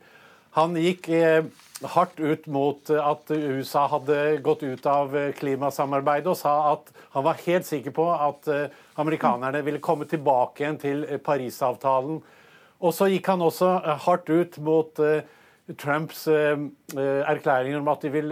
Han 0.57 0.77
gikk 0.81 1.11
eh, 1.13 1.45
hardt 1.93 2.21
ut 2.23 2.47
mot 2.49 2.89
at 2.89 3.33
USA 3.35 3.83
hadde 3.93 4.39
gått 4.47 4.63
ut 4.65 4.87
av 4.89 5.13
klimasamarbeidet 5.37 6.31
og 6.33 6.39
sa 6.41 6.55
at 6.71 6.89
han 7.13 7.27
var 7.27 7.43
helt 7.43 7.69
sikker 7.69 7.93
på 7.97 8.07
at 8.15 8.49
eh, 8.49 8.79
amerikanerne 9.03 9.61
ville 9.67 9.83
komme 9.85 10.09
tilbake 10.09 10.65
igjen 10.65 10.81
til 10.81 11.05
Parisavtalen. 11.27 12.23
Og 12.81 12.95
så 12.97 13.11
gikk 13.13 13.29
han 13.35 13.45
også 13.45 13.75
eh, 13.83 14.07
hardt 14.07 14.33
ut 14.33 14.57
mot 14.65 15.05
Trumps 15.83 16.29
erklæringer 16.31 17.81
om 17.81 17.89
at 17.91 18.05
de 18.07 18.11
vil 18.15 18.29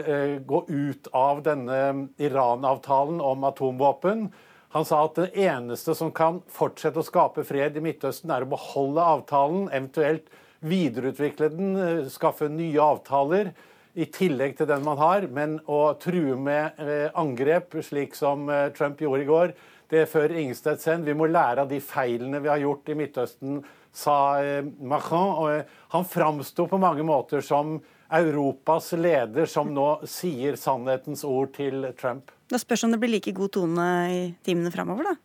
gå 0.47 0.61
ut 0.69 1.09
av 1.19 1.41
denne 1.43 1.79
Iran-avtalen 2.23 3.19
om 3.19 3.49
atomvåpen. 3.49 4.29
Han 4.75 4.83
sa 4.83 5.05
at 5.07 5.19
det 5.21 5.29
eneste 5.39 5.95
som 5.95 6.11
kan 6.11 6.41
fortsette 6.51 6.99
å 6.99 7.07
skape 7.07 7.45
fred 7.47 7.77
i 7.79 7.83
Midtøsten, 7.85 8.33
er 8.35 8.43
å 8.43 8.51
beholde 8.51 9.05
avtalen, 9.07 9.69
eventuelt 9.71 10.27
videreutvikle 10.67 11.51
den, 11.53 11.77
eh, 11.77 12.09
skaffe 12.11 12.49
nye 12.51 12.81
avtaler 12.83 13.53
i 13.95 14.07
tillegg 14.07 14.57
til 14.57 14.67
den 14.67 14.83
man 14.83 14.99
har. 14.99 15.29
Men 15.31 15.61
å 15.69 15.95
true 16.01 16.35
med 16.35 16.81
eh, 16.81 17.07
angrep, 17.15 17.71
slik 17.87 18.19
som 18.19 18.49
eh, 18.51 18.71
Trump 18.75 18.99
gjorde 18.99 19.23
i 19.23 19.31
går, 19.31 19.55
det 19.91 20.09
fører 20.11 20.41
ingensteds 20.43 20.91
hen. 20.91 21.05
Vi 21.07 21.15
må 21.15 21.31
lære 21.31 21.63
av 21.63 21.71
de 21.71 21.79
feilene 21.79 22.43
vi 22.43 22.51
har 22.51 22.59
gjort 22.59 22.91
i 22.91 22.99
Midtøsten, 22.99 23.63
sa 23.95 24.43
Macron. 24.83 25.63
Han 25.95 26.05
framsto 26.05 26.67
på 26.67 26.81
mange 26.83 27.05
måter 27.07 27.45
som 27.47 27.77
Europas 28.19 28.93
leder 28.99 29.49
som 29.51 29.73
nå 29.75 29.89
sier 30.09 30.59
sannhetens 30.61 31.25
ord 31.27 31.55
til 31.57 31.89
Trump. 31.99 32.31
Da 32.51 32.61
spørs 32.61 32.85
om 32.87 32.93
det 32.95 33.01
blir 33.03 33.17
like 33.17 33.33
god 33.35 33.55
tone 33.57 33.87
i 34.13 34.19
timene 34.47 34.73
framover, 34.75 35.13
da? 35.13 35.17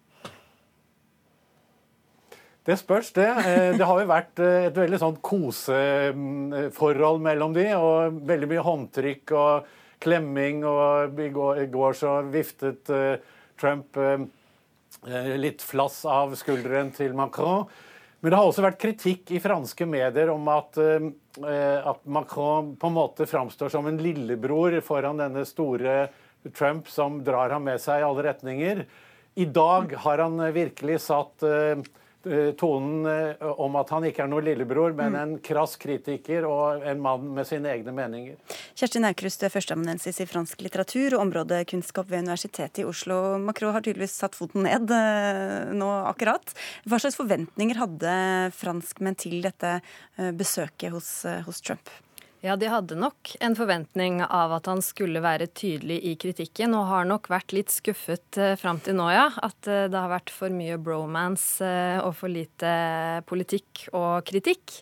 Det 2.69 2.75
spørs, 2.77 3.11
det. 3.15 3.25
Eh, 3.25 3.77
det 3.77 3.85
har 3.87 3.99
jo 4.01 4.07
vært 4.09 4.39
eh, 4.45 4.67
et 4.67 4.75
veldig 4.77 4.99
sånn 5.01 5.15
koseforhold 5.25 7.21
mellom 7.25 7.53
de, 7.55 7.65
og 7.73 8.19
veldig 8.29 8.49
mye 8.51 8.65
håndtrykk 8.67 9.31
og 9.39 9.69
klemming, 10.03 10.61
og 10.69 11.19
i 11.19 11.29
går, 11.33 11.93
så 11.97 12.19
viftet 12.29 12.91
eh, 12.93 13.17
Trump 13.59 13.97
litt 15.39 15.61
flass 15.63 16.05
av 16.09 16.35
skulderen 16.37 16.91
til 16.95 17.13
Macron. 17.17 17.65
Men 18.19 18.31
det 18.31 18.37
har 18.39 18.49
også 18.49 18.63
vært 18.65 18.81
kritikk 18.81 19.31
i 19.31 19.39
franske 19.39 19.85
medier 19.87 20.31
om 20.33 20.47
at, 20.51 20.75
at 20.79 22.01
Macron 22.03 22.73
på 22.75 22.89
en 22.89 22.97
måte 22.97 23.27
framstår 23.29 23.71
som 23.71 23.87
en 23.87 23.99
lillebror 24.01 24.75
foran 24.83 25.21
denne 25.21 25.45
store 25.47 26.09
Trump 26.51 26.89
som 26.91 27.21
drar 27.23 27.53
ham 27.55 27.63
med 27.67 27.79
seg 27.79 28.01
i 28.01 28.07
alle 28.07 28.25
retninger. 28.27 28.83
I 29.39 29.47
dag 29.47 29.95
har 30.03 30.23
han 30.25 30.35
virkelig 30.55 30.99
satt 31.05 31.47
uh, 31.47 31.79
tonen 32.59 33.05
uh, 33.07 33.47
om 33.61 33.77
at 33.79 33.93
han 33.93 34.05
ikke 34.09 34.23
er 34.25 34.31
noen 34.31 34.47
lillebror, 34.47 34.95
men 34.97 35.13
mm. 35.13 35.19
en 35.21 35.35
krass 35.45 35.75
kritiker 35.81 36.47
og 36.47 36.85
en 36.87 37.01
mann 37.03 37.29
med 37.35 37.47
sine 37.49 37.71
egne 37.73 37.93
meninger. 37.95 38.57
Kjersti 38.79 39.01
Naukrust, 39.03 39.45
førsteamanuensis 39.53 40.21
i 40.23 40.27
fransk 40.29 40.63
litteratur 40.65 41.17
og 41.17 41.25
områdekunnskap 41.27 42.09
ved 42.11 42.25
Universitetet 42.27 42.83
i 42.83 42.87
Oslo. 42.89 43.37
Macron 43.43 43.75
har 43.75 43.85
tydeligvis 43.85 44.17
satt 44.21 44.37
foten 44.39 44.67
ned 44.67 44.91
uh, 44.93 45.71
nå 45.75 45.89
akkurat. 46.09 46.53
Hva 46.89 47.01
slags 47.01 47.19
forventninger 47.19 47.79
hadde 47.79 48.13
franskmenn 48.57 49.17
til 49.19 49.41
dette 49.45 49.79
besøket 50.37 50.93
hos, 50.93 51.09
hos 51.45 51.61
Trump? 51.63 51.91
Ja, 52.41 52.55
de 52.55 52.69
hadde 52.71 52.95
nok 52.95 53.33
en 53.43 53.55
forventning 53.55 54.21
av 54.23 54.53
at 54.55 54.69
han 54.71 54.79
skulle 54.83 55.19
være 55.19 55.49
tydelig 55.51 55.97
i 56.07 56.13
kritikken, 56.15 56.71
og 56.77 56.87
har 56.87 57.07
nok 57.09 57.27
vært 57.27 57.51
litt 57.51 57.73
skuffet 57.73 58.39
eh, 58.39 58.55
fram 58.59 58.79
til 58.83 58.95
nå, 58.95 59.09
ja. 59.11 59.25
At 59.43 59.67
eh, 59.67 59.89
det 59.91 59.99
har 59.99 60.13
vært 60.13 60.31
for 60.31 60.53
mye 60.55 60.77
bromance 60.79 61.59
eh, 61.59 61.99
og 61.99 62.13
for 62.21 62.31
lite 62.31 62.71
politikk 63.27 63.89
og 63.91 64.23
kritikk. 64.29 64.79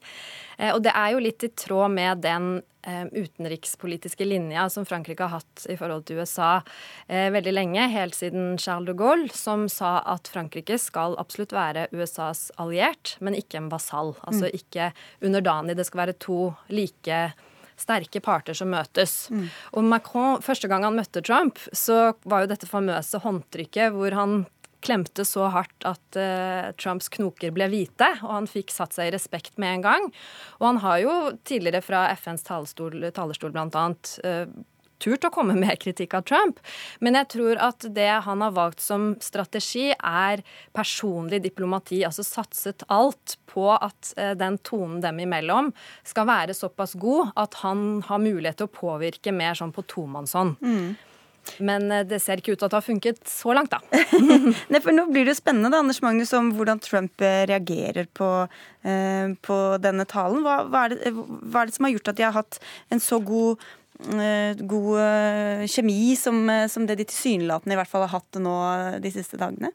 Og 0.74 0.80
det 0.82 0.90
er 0.98 1.12
jo 1.14 1.20
litt 1.22 1.44
i 1.46 1.52
tråd 1.54 1.92
med 1.94 2.24
den 2.24 2.46
utenrikspolitiske 2.88 4.26
linja 4.26 4.64
som 4.74 4.86
Frankrike 4.90 5.26
har 5.28 5.42
hatt 5.42 5.66
i 5.70 5.76
forhold 5.78 6.08
til 6.08 6.22
USA 6.22 6.62
eh, 7.08 7.28
veldig 7.34 7.54
lenge, 7.54 7.84
helt 7.92 8.16
siden 8.18 8.56
Charles 8.58 8.90
de 8.90 8.96
Gaulle, 8.98 9.30
som 9.36 9.68
sa 9.70 10.00
at 10.08 10.30
Frankrike 10.32 10.80
skal 10.82 11.18
absolutt 11.22 11.54
være 11.54 11.88
USAs 11.92 12.48
alliert, 12.58 13.18
men 13.20 13.38
ikke 13.38 13.60
en 13.60 13.70
basall. 13.70 14.16
Altså 14.24 14.48
mm. 14.48 14.58
ikke 14.62 14.90
underdanig. 15.30 15.78
Det 15.78 15.86
skal 15.90 16.06
være 16.06 16.18
to 16.24 16.40
like 16.74 17.22
sterke 17.78 18.22
parter 18.24 18.58
som 18.58 18.72
møtes. 18.74 19.28
Mm. 19.30 19.48
Og 19.78 19.88
Macron, 19.88 20.44
Første 20.44 20.70
gang 20.70 20.86
han 20.88 20.98
møtte 20.98 21.24
Trump, 21.26 21.62
så 21.76 22.14
var 22.28 22.44
jo 22.44 22.52
dette 22.52 22.70
famøse 22.70 23.22
håndtrykket 23.24 23.96
hvor 23.96 24.16
han 24.18 24.46
klemte 24.86 25.26
så 25.26 25.48
hardt 25.52 25.86
at 25.90 26.20
uh, 26.20 26.70
Trumps 26.80 27.10
knoker 27.14 27.52
ble 27.56 27.68
hvite, 27.72 28.10
og 28.22 28.32
han 28.32 28.50
fikk 28.50 28.72
satt 28.74 28.96
seg 28.96 29.10
i 29.10 29.16
respekt 29.16 29.58
med 29.62 29.80
en 29.80 29.86
gang. 29.88 30.10
Og 30.60 30.68
han 30.70 30.82
har 30.84 31.02
jo 31.04 31.16
tidligere 31.48 31.82
fra 31.84 32.06
FNs 32.14 32.46
talerstol, 32.48 33.10
talerstol 33.16 33.56
uh, 33.58 34.44
turt 35.04 35.28
å 35.28 35.32
komme 35.34 35.56
med 35.58 35.80
kritikk 35.82 36.16
av 36.18 36.26
Trump. 36.30 36.62
Men 37.04 37.18
jeg 37.20 37.32
tror 37.36 37.62
at 37.70 37.88
det 37.96 38.10
han 38.26 38.44
har 38.46 38.56
valgt 38.56 38.84
som 38.84 39.10
strategi, 39.24 39.90
er 39.98 40.44
personlig 40.76 41.42
diplomati. 41.46 42.04
Altså 42.08 42.26
satset 42.26 42.86
alt 42.94 43.38
på 43.50 43.70
at 43.76 44.14
eh, 44.18 44.34
den 44.38 44.60
tonen 44.68 45.02
dem 45.04 45.22
imellom 45.24 45.74
skal 46.08 46.30
være 46.30 46.56
såpass 46.58 46.98
god 47.00 47.34
at 47.40 47.60
han 47.64 48.04
har 48.08 48.24
mulighet 48.24 48.62
til 48.62 48.70
å 48.70 48.78
påvirke 48.78 49.34
mer 49.36 49.58
sånn 49.58 49.76
på 49.76 49.86
tomannshånd. 49.90 50.58
Mm. 50.62 50.96
Men 51.64 51.92
eh, 51.92 52.06
det 52.08 52.20
ser 52.24 52.42
ikke 52.42 52.56
ut 52.56 52.62
til 52.62 52.68
at 52.68 52.74
det 52.74 52.80
har 52.80 52.86
funket 52.86 53.22
så 53.30 53.56
langt, 53.56 53.74
da. 53.74 53.82
Nei, 54.72 54.82
for 54.84 54.94
nå 54.96 55.08
blir 55.12 55.28
det 55.28 55.36
jo 55.36 55.40
spennende, 55.40 55.72
da, 55.74 55.82
Anders 55.84 56.02
Magnus, 56.06 56.34
om 56.38 56.52
hvordan 56.58 56.82
Trump 56.84 57.24
eh, 57.24 57.46
reagerer 57.50 58.10
på, 58.18 58.30
eh, 58.84 59.34
på 59.48 59.60
denne 59.84 60.08
talen. 60.10 60.44
Hva, 60.46 60.62
hva, 60.68 60.86
er 60.86 60.96
det, 60.96 61.14
hva, 61.16 61.64
er 61.64 61.70
det, 61.70 61.78
som 61.78 61.88
har 61.88 61.96
gjort 61.96 62.14
at 62.14 62.20
de 62.20 62.28
har 62.28 62.38
hatt 62.38 62.62
en 62.94 63.04
så 63.04 63.22
god 63.24 63.68
god 63.98 65.68
kjemi 65.68 66.14
som, 66.20 66.44
som 66.70 66.86
det 66.86 67.00
de 67.00 67.06
tilsynelatende 67.10 67.74
i 67.74 67.80
hvert 67.80 67.90
fall 67.90 68.04
har 68.06 68.20
hatt 68.20 68.38
nå 68.40 68.58
de 69.02 69.12
siste 69.12 69.40
dagene? 69.42 69.72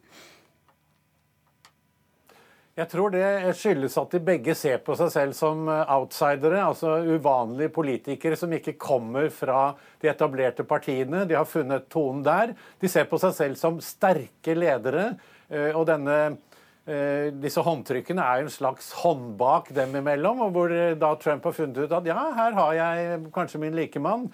Jeg 2.72 2.88
tror 2.88 3.10
det 3.12 3.52
skyldes 3.60 3.98
at 4.00 4.14
de 4.14 4.18
begge 4.24 4.54
ser 4.56 4.78
på 4.80 4.94
seg 4.96 5.10
selv 5.12 5.34
som 5.36 5.66
eh, 5.68 5.90
outsidere. 5.92 6.62
Altså 6.64 7.02
uvanlige 7.04 7.68
politikere 7.74 8.38
som 8.40 8.52
ikke 8.56 8.78
kommer 8.80 9.28
fra 9.28 9.74
de 10.00 10.08
etablerte 10.08 10.64
partiene. 10.64 11.26
De 11.28 11.36
har 11.36 11.44
funnet 11.48 11.90
tonen 11.92 12.22
der. 12.24 12.54
De 12.80 12.88
ser 12.88 13.04
på 13.10 13.20
seg 13.20 13.34
selv 13.36 13.60
som 13.60 13.76
sterke 13.84 14.56
ledere. 14.56 15.10
Eh, 15.52 15.68
og 15.76 15.84
denne, 15.90 16.16
eh, 16.30 16.51
disse 16.82 17.62
håndtrykkene 17.62 18.24
er 18.26 18.40
jo 18.40 18.48
en 18.48 18.54
slags 18.54 18.88
håndbak 19.04 19.68
dem 19.76 19.92
imellom. 20.00 20.40
og 20.42 20.56
Hvor 20.56 20.72
da 20.98 21.12
Trump 21.14 21.44
har 21.46 21.54
funnet 21.54 21.78
ut 21.78 21.94
at 21.94 22.08
ja, 22.10 22.16
her 22.34 22.56
har 22.56 22.72
jeg 22.74 23.20
kanskje 23.34 23.60
min 23.62 23.76
likemann. 23.78 24.24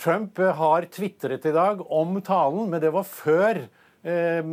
Trump 0.00 0.40
har 0.40 0.88
tvitret 0.88 1.44
i 1.44 1.52
dag 1.52 1.82
om 1.84 2.16
talen, 2.24 2.70
men 2.72 2.80
det 2.80 2.94
var 2.94 3.04
før 3.04 3.60
Eh, 4.02 4.44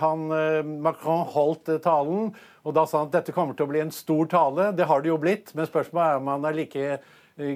han, 0.00 0.30
eh, 0.32 0.62
Macron 0.64 1.26
holdt 1.28 1.68
eh, 1.68 1.80
talen, 1.84 2.30
og 2.64 2.74
da 2.76 2.86
sa 2.88 3.02
han 3.02 3.10
at 3.10 3.18
dette 3.18 3.34
kommer 3.36 3.56
til 3.56 3.66
å 3.66 3.72
bli 3.74 3.82
en 3.84 3.92
stor 3.92 4.28
tale. 4.32 4.70
Det 4.76 4.86
har 4.88 5.02
det 5.04 5.10
jo 5.10 5.18
blitt, 5.20 5.52
men 5.54 5.68
spørsmålet 5.68 6.14
er 6.14 6.22
om 6.22 6.30
han 6.32 6.46
er 6.48 6.56
like 6.56 6.86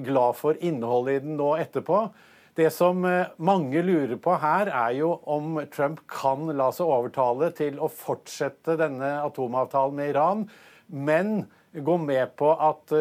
glad 0.05 0.37
for 0.37 0.59
innholdet 0.61 1.17
i 1.17 1.23
den 1.25 1.39
nå 1.39 1.55
etterpå. 1.57 2.03
Det 2.55 2.67
som 2.75 3.05
mange 3.39 3.81
lurer 3.85 4.17
på 4.19 4.33
her, 4.41 4.67
er 4.67 4.97
jo 4.97 5.13
om 5.29 5.55
Trump 5.71 6.01
kan 6.11 6.49
la 6.57 6.67
seg 6.75 6.89
overtale 6.91 7.47
til 7.55 7.79
å 7.79 7.87
fortsette 7.87 8.75
denne 8.79 9.13
atomavtalen 9.23 9.95
med 9.95 10.11
Iran. 10.11 10.45
men 10.91 11.45
gå 11.71 11.97
med 11.97 12.33
på 12.35 12.49
at 12.51 12.91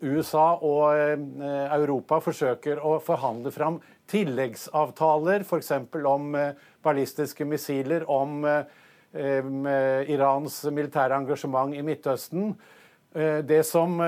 USA 0.00 0.52
og 0.62 0.94
Europa 1.74 2.20
forsøker 2.22 2.78
å 2.78 3.00
forhandle 3.02 3.50
fram 3.50 3.80
tilleggsavtaler, 4.10 5.42
f.eks. 5.42 5.72
om 6.06 6.36
ballistiske 6.82 7.46
missiler, 7.46 8.06
om 8.06 8.46
Irans 10.14 10.60
militære 10.70 11.18
engasjement 11.18 11.74
i 11.74 11.82
Midtøsten. 11.82 12.54
Det 13.10 13.64
som 13.66 13.98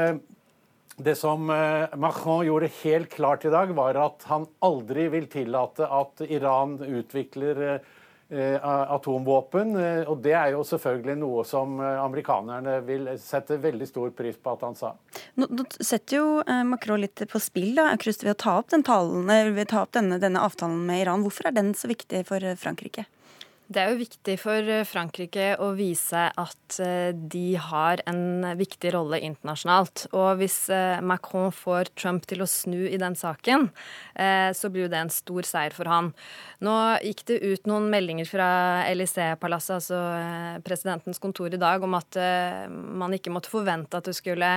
det 1.02 1.16
som 1.18 1.48
Macron 1.48 2.44
gjorde 2.46 2.70
helt 2.82 3.10
klart 3.12 3.46
i 3.48 3.52
dag, 3.52 3.72
var 3.76 3.98
at 4.00 4.24
han 4.30 4.46
aldri 4.64 5.08
vil 5.12 5.26
tillate 5.32 5.88
at 5.88 6.22
Iran 6.28 6.78
utvikler 6.82 7.80
Eh, 8.32 8.64
atomvåpen. 8.92 9.76
Eh, 9.76 10.08
og 10.08 10.22
det 10.24 10.32
er 10.32 10.54
jo 10.54 10.62
selvfølgelig 10.64 11.18
noe 11.20 11.42
som 11.44 11.74
eh, 11.84 11.98
amerikanerne 12.00 12.78
vil 12.86 13.10
sette 13.20 13.58
veldig 13.60 13.84
stor 13.90 14.14
pris 14.16 14.38
på 14.40 14.54
at 14.54 14.62
han 14.64 14.78
sa. 14.78 14.94
Nå, 15.36 15.50
nå 15.52 15.66
setter 15.76 16.16
jo 16.16 16.28
Macron 16.64 17.02
litt 17.02 17.20
på 17.28 17.40
spill 17.44 17.74
da, 17.76 17.90
ved 17.92 18.30
å 18.32 18.38
ta 18.40 18.54
opp, 18.62 18.70
den 18.72 18.86
talen, 18.88 19.28
ved 19.28 19.66
å 19.66 19.68
ta 19.74 19.82
opp 19.84 19.92
denne, 19.98 20.16
denne 20.22 20.40
avtalen 20.40 20.80
med 20.88 21.02
Iran. 21.02 21.26
Hvorfor 21.26 21.50
er 21.50 21.58
den 21.58 21.74
så 21.76 21.92
viktig 21.92 22.24
for 22.30 22.46
Frankrike? 22.56 23.04
Det 23.70 23.80
er 23.80 23.92
jo 23.92 24.00
viktig 24.02 24.34
for 24.42 24.68
eh, 24.68 24.82
Frankrike 24.84 25.52
å 25.62 25.70
vise 25.78 26.26
at 26.28 26.78
eh, 26.82 27.12
de 27.14 27.54
har 27.56 28.02
en 28.10 28.44
viktig 28.58 28.90
rolle 28.92 29.20
internasjonalt. 29.22 30.08
Og 30.18 30.40
hvis 30.40 30.56
eh, 30.72 30.98
Macron 31.00 31.52
får 31.54 31.92
Trump 31.96 32.26
til 32.28 32.42
å 32.42 32.48
snu 32.50 32.84
i 32.88 32.98
den 33.00 33.16
saken, 33.18 33.68
så 34.12 34.68
blir 34.70 34.84
jo 34.84 34.90
det 34.92 34.98
en 35.00 35.10
stor 35.12 35.46
seier 35.46 35.72
for 35.74 35.88
han. 35.88 36.10
Nå 36.64 36.72
gikk 37.02 37.22
det 37.30 37.38
ut 37.42 37.68
noen 37.70 37.88
meldinger 37.90 38.28
fra 38.28 38.48
Élysée-palasset, 38.90 39.78
altså 39.78 40.00
presidentens 40.66 41.20
kontor 41.22 41.54
i 41.54 41.60
dag, 41.60 41.82
om 41.82 41.96
at 41.96 42.18
man 42.70 43.14
ikke 43.16 43.32
måtte 43.32 43.50
forvente 43.52 43.98
at 43.98 44.10
det 44.10 44.14
skulle 44.18 44.50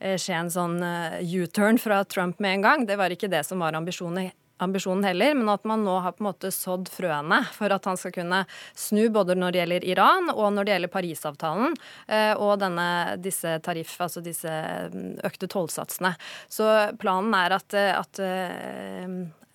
skje 0.00 0.38
en 0.38 0.52
sånn 0.52 0.78
U-turn 1.20 1.78
fra 1.82 2.00
Trump 2.08 2.40
med 2.42 2.58
en 2.58 2.66
gang. 2.66 2.88
Det 2.88 2.98
var 3.00 3.12
ikke 3.12 3.30
det 3.32 3.44
som 3.46 3.62
var 3.62 3.76
ambisjonen 3.76 4.32
ambisjonen 4.62 5.04
heller, 5.04 5.34
men 5.34 5.50
at 5.50 5.64
man 5.66 5.84
nå 5.84 5.98
har 6.04 6.14
på 6.14 6.24
en 6.24 6.30
måte 6.30 6.50
sådd 6.54 6.90
frøene 6.92 7.40
for 7.54 7.74
at 7.74 7.88
han 7.88 7.98
skal 8.00 8.14
kunne 8.14 8.44
snu 8.78 9.08
både 9.14 9.36
når 9.38 9.54
det 9.54 9.62
gjelder 9.62 9.86
Iran 9.94 10.32
og 10.34 10.52
når 10.54 10.66
det 10.66 10.76
gjelder 10.76 10.92
Parisavtalen 10.94 11.78
eh, 12.06 12.32
og 12.38 12.58
denne, 12.62 12.88
disse 13.22 13.58
tariff, 13.64 13.96
altså 14.00 14.22
disse 14.24 14.50
mm, 14.94 15.24
økte 15.26 15.50
tollsatsene. 15.50 16.14
Så 16.48 16.68
planen 17.00 17.34
er 17.38 17.56
at, 17.58 17.74
at 17.74 18.22
eh, 18.22 19.08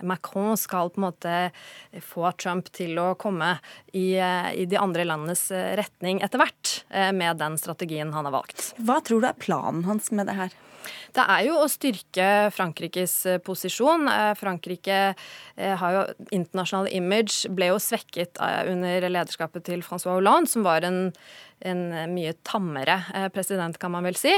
Macron 0.04 0.58
skal 0.58 0.92
på 0.94 1.02
en 1.02 1.08
måte 1.08 1.36
få 2.06 2.32
Trump 2.40 2.70
til 2.76 3.00
å 3.02 3.12
komme 3.20 3.56
i, 3.92 4.16
i 4.20 4.66
de 4.70 4.80
andre 4.80 5.08
landenes 5.08 5.50
retning 5.52 6.24
etter 6.24 6.42
hvert, 6.42 6.80
eh, 6.90 7.12
med 7.16 7.40
den 7.42 7.60
strategien 7.60 8.14
han 8.16 8.28
har 8.30 8.36
valgt. 8.36 8.74
Hva 8.78 9.00
tror 9.04 9.24
du 9.24 9.30
er 9.32 9.40
planen 9.40 9.86
hans 9.90 10.12
med 10.12 10.30
det 10.32 10.40
her? 10.40 10.60
Det 11.16 11.26
er 11.26 11.46
jo 11.48 11.58
å 11.62 11.70
styrke 11.72 12.28
Frankrikes 12.56 13.16
eh, 13.30 13.42
posisjon. 13.44 14.08
Eh, 14.12 14.32
Frankrike 14.40 15.00
eh, 15.10 15.76
har 15.82 15.96
jo 15.96 16.04
internasjonal 16.36 16.90
image, 16.96 17.50
ble 17.56 17.72
jo 17.72 17.80
svekket 17.82 18.40
under 18.70 19.10
lederskapet 19.10 19.68
til 19.70 19.84
Francois 19.86 20.20
Hollande, 20.20 20.52
som 20.52 20.66
var 20.68 20.86
en 20.88 21.10
en 21.66 21.82
mye 22.14 22.34
tammere 22.48 23.00
president, 23.34 23.78
kan 23.80 23.92
man 23.94 24.06
vel 24.08 24.18
si. 24.18 24.32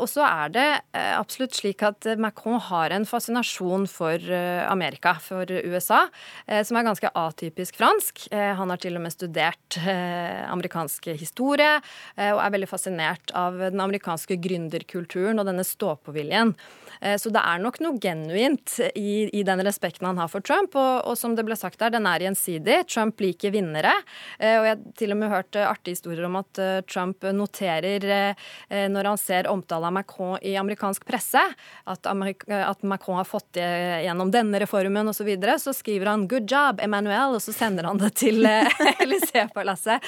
Og 0.00 0.06
så 0.10 0.24
er 0.26 0.52
det 0.54 0.66
absolutt 0.94 1.56
slik 1.58 1.82
at 1.86 2.06
Macron 2.20 2.60
har 2.70 2.94
en 2.94 3.06
fascinasjon 3.08 3.86
for 3.90 4.18
Amerika, 4.68 5.14
for 5.20 5.48
USA, 5.48 6.04
som 6.46 6.78
er 6.78 6.86
ganske 6.88 7.12
atypisk 7.18 7.78
fransk. 7.80 8.26
Han 8.32 8.72
har 8.72 8.80
til 8.82 8.96
og 8.98 9.04
med 9.04 9.14
studert 9.14 9.78
amerikansk 9.84 11.12
historie 11.20 11.76
og 12.16 12.40
er 12.40 12.54
veldig 12.56 12.70
fascinert 12.70 13.34
av 13.36 13.58
den 13.66 13.82
amerikanske 13.84 14.38
gründerkulturen 14.40 15.40
og 15.40 15.48
denne 15.50 15.66
stå-på-viljen. 15.66 16.54
Eh, 17.00 17.16
så 17.18 17.30
det 17.32 17.42
er 17.42 17.62
nok 17.62 17.80
noe 17.84 17.98
genuint 18.00 18.78
i, 18.94 19.28
i, 19.28 19.42
den 19.46 19.62
respekten 19.66 20.08
han 20.08 20.20
har 20.20 20.30
for 20.32 20.44
Trump. 20.44 20.76
Og, 20.78 20.94
og, 21.04 21.18
som 21.18 21.36
det 21.36 21.44
ble 21.46 21.56
sagt 21.58 21.80
der, 21.82 21.92
den 21.94 22.08
er 22.08 22.24
gjensidig. 22.24 22.82
Trump 22.90 23.20
liker 23.22 23.54
vinnere. 23.54 23.94
Eh, 24.38 24.56
og 24.58 24.68
jeg 24.68 24.76
har 24.76 24.84
til 25.00 25.14
og 25.14 25.20
med 25.20 25.32
hørt 25.32 25.58
eh, 25.58 25.68
artige 25.68 25.98
historier 25.98 26.28
om 26.28 26.38
at 26.40 26.62
Trump 26.90 27.24
noterer 27.34 28.04
når 28.90 29.06
han 29.08 29.18
ser 29.18 29.48
omtale 29.50 29.88
av 29.88 29.94
Macron 29.94 30.36
i 30.44 30.54
amerikansk 30.58 31.04
presse, 31.06 31.40
at, 31.90 32.06
at 32.06 32.84
Macron 32.86 33.18
har 33.18 33.26
fått 33.28 33.58
gjennom 33.58 34.30
denne 34.34 34.60
reformen 34.62 35.10
osv., 35.10 35.24
så, 35.24 35.26
videre, 35.26 35.54
så 35.62 35.72
skriver 35.72 36.10
han 36.10 36.26
'good 36.28 36.50
job, 36.50 36.80
Emmanuel', 36.84 37.36
og 37.38 37.40
så 37.40 37.54
sender 37.56 37.86
han 37.88 37.96
det 38.00 38.10
til 38.20 38.44
Élysée-palasset. 39.04 40.04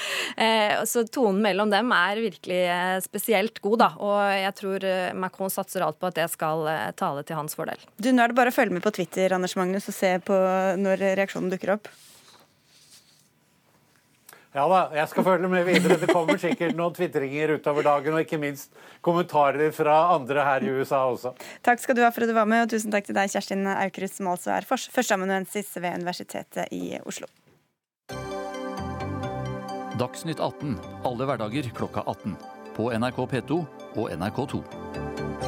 Så 0.85 1.05
tonen 1.09 1.41
mellom 1.41 1.71
dem 1.73 1.89
er 1.95 2.21
virkelig 2.21 2.61
spesielt 3.07 3.57
god, 3.63 3.79
da. 3.81 3.89
Og 3.97 4.19
jeg 4.37 4.53
tror 4.61 4.87
Macron 5.17 5.53
satser 5.53 5.85
alt 5.85 5.97
på 5.97 6.11
at 6.11 6.19
det 6.19 6.27
skal 6.33 6.67
tale 6.99 7.23
til 7.27 7.39
hans 7.39 7.57
fordel. 7.57 7.81
Du, 7.97 8.11
Nå 8.11 8.23
er 8.23 8.33
det 8.33 8.39
bare 8.39 8.53
å 8.53 8.55
følge 8.55 8.77
med 8.77 8.85
på 8.85 8.93
Twitter 8.95 9.35
Anders 9.37 9.57
Magnus, 9.59 9.89
og 9.89 9.97
se 9.97 10.13
på 10.23 10.37
når 10.81 11.09
reaksjonen 11.19 11.51
dukker 11.53 11.77
opp. 11.77 11.89
Ja 14.57 14.63
da, 14.65 14.77
jeg 14.95 15.09
skal 15.11 15.25
følge 15.27 15.49
med 15.51 15.67
videre. 15.67 15.99
Det 16.01 16.07
kommer 16.09 16.39
sikkert 16.41 16.73
noen 16.77 16.95
tvitringer 16.95 17.51
utover 17.59 17.85
dagen, 17.85 18.15
og 18.15 18.23
ikke 18.23 18.39
minst 18.41 18.71
kommentarer 19.05 19.73
fra 19.75 19.97
andre 20.15 20.45
her 20.47 20.65
i 20.65 20.71
USA 20.79 21.03
også. 21.11 21.35
Takk 21.65 21.83
skal 21.83 21.97
du 21.97 22.01
ha 22.01 22.09
for 22.13 22.25
at 22.25 22.31
du 22.31 22.33
var 22.37 22.49
med, 22.49 22.65
og 22.65 22.71
tusen 22.73 22.93
takk 22.93 23.05
til 23.05 23.17
deg, 23.17 23.29
Kjerstin 23.29 23.67
Aukrust, 23.69 24.17
som 24.17 24.31
altså 24.31 24.55
er 24.55 24.65
førsteamanuensis 24.65 25.75
ved 25.77 25.99
Universitetet 26.01 26.73
i 26.73 26.97
Oslo. 27.05 27.29
Dagsnytt 29.97 30.41
18 30.41 30.77
alle 31.05 31.29
hverdager 31.29 31.69
klokka 31.77 32.05
18. 32.05 32.37
På 32.77 32.89
NRK 32.93 33.23
P2 33.33 33.61
og 33.97 34.09
NRK2. 34.13 35.46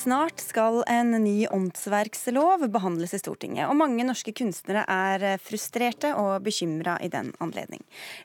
Snart 0.00 0.40
skal 0.40 0.78
en 0.88 1.10
ny 1.10 1.44
åndsverkslov 1.52 2.62
behandles 2.72 3.12
i 3.12 3.18
Stortinget, 3.20 3.66
og 3.68 3.76
mange 3.76 4.06
norske 4.08 4.32
kunstnere 4.32 4.86
er 4.88 5.36
frustrerte 5.44 6.14
og 6.16 6.46
bekymra 6.46 6.94
i 7.04 7.10
den 7.12 7.28
anledning. 7.44 7.82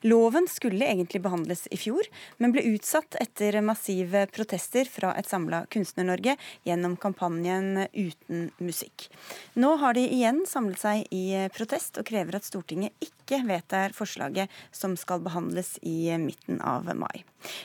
Loven 0.08 0.48
skulle 0.48 0.88
egentlig 0.88 1.20
behandles 1.26 1.66
i 1.68 1.76
fjor, 1.76 2.08
men 2.40 2.54
ble 2.54 2.64
utsatt 2.70 3.18
etter 3.20 3.60
massive 3.60 4.24
protester 4.32 4.88
fra 4.88 5.12
et 5.20 5.28
samla 5.28 5.66
Kunstner-Norge 5.68 6.38
gjennom 6.64 6.96
kampanjen 7.02 7.84
Uten 7.92 8.48
musikk. 8.56 9.10
Nå 9.60 9.74
har 9.82 10.00
de 10.00 10.06
igjen 10.16 10.46
samlet 10.48 10.80
seg 10.80 11.12
i 11.12 11.44
protest, 11.52 12.00
og 12.00 12.08
krever 12.08 12.40
at 12.40 12.48
Stortinget 12.48 12.96
ikke 13.04 13.15
vedtar 13.26 13.94
forslaget 13.96 14.48
som 14.72 14.96
skal 14.96 15.20
behandles 15.20 15.78
i 15.82 16.16
midten 16.18 16.60
av 16.60 16.86
mai. 16.94 17.24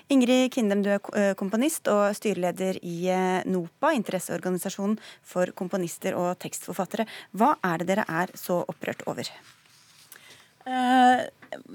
Ingrid 0.10 0.52
Kindem, 0.54 0.84
du 0.84 0.90
er 0.90 1.36
komponist 1.36 1.88
og 1.88 2.16
styreleder 2.18 2.80
i 2.82 3.10
NOPA 3.46 3.94
interesseorganisasjonen 3.98 5.00
for 5.24 5.52
komponister 5.54 6.18
og 6.18 6.38
tekstforfattere. 6.42 7.08
Hva 7.32 7.56
er 7.64 7.82
det 7.82 7.92
dere 7.94 8.06
er 8.10 8.34
så 8.38 8.64
opprørt 8.68 9.06
over? 9.08 9.30
Eh, 10.62 11.22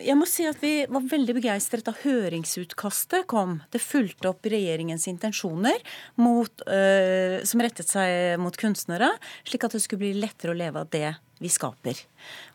jeg 0.07 0.14
må 0.16 0.24
si 0.30 0.47
at 0.47 0.61
Vi 0.62 0.87
var 0.89 1.03
veldig 1.11 1.34
begeistret 1.37 1.84
da 1.84 1.93
høringsutkastet 2.05 3.26
kom. 3.28 3.59
Det 3.72 3.82
fulgte 3.82 4.30
opp 4.30 4.47
regjeringens 4.47 5.09
intensjoner 5.11 5.82
mot, 6.16 6.62
som 7.45 7.61
rettet 7.61 7.91
seg 7.91 8.39
mot 8.41 8.57
kunstnere, 8.57 9.11
slik 9.45 9.66
at 9.66 9.76
det 9.76 9.82
skulle 9.84 10.07
bli 10.07 10.22
lettere 10.22 10.55
å 10.55 10.57
leve 10.57 10.80
av 10.80 10.89
det 10.95 11.11
vi 11.43 11.51
skaper. 11.53 11.99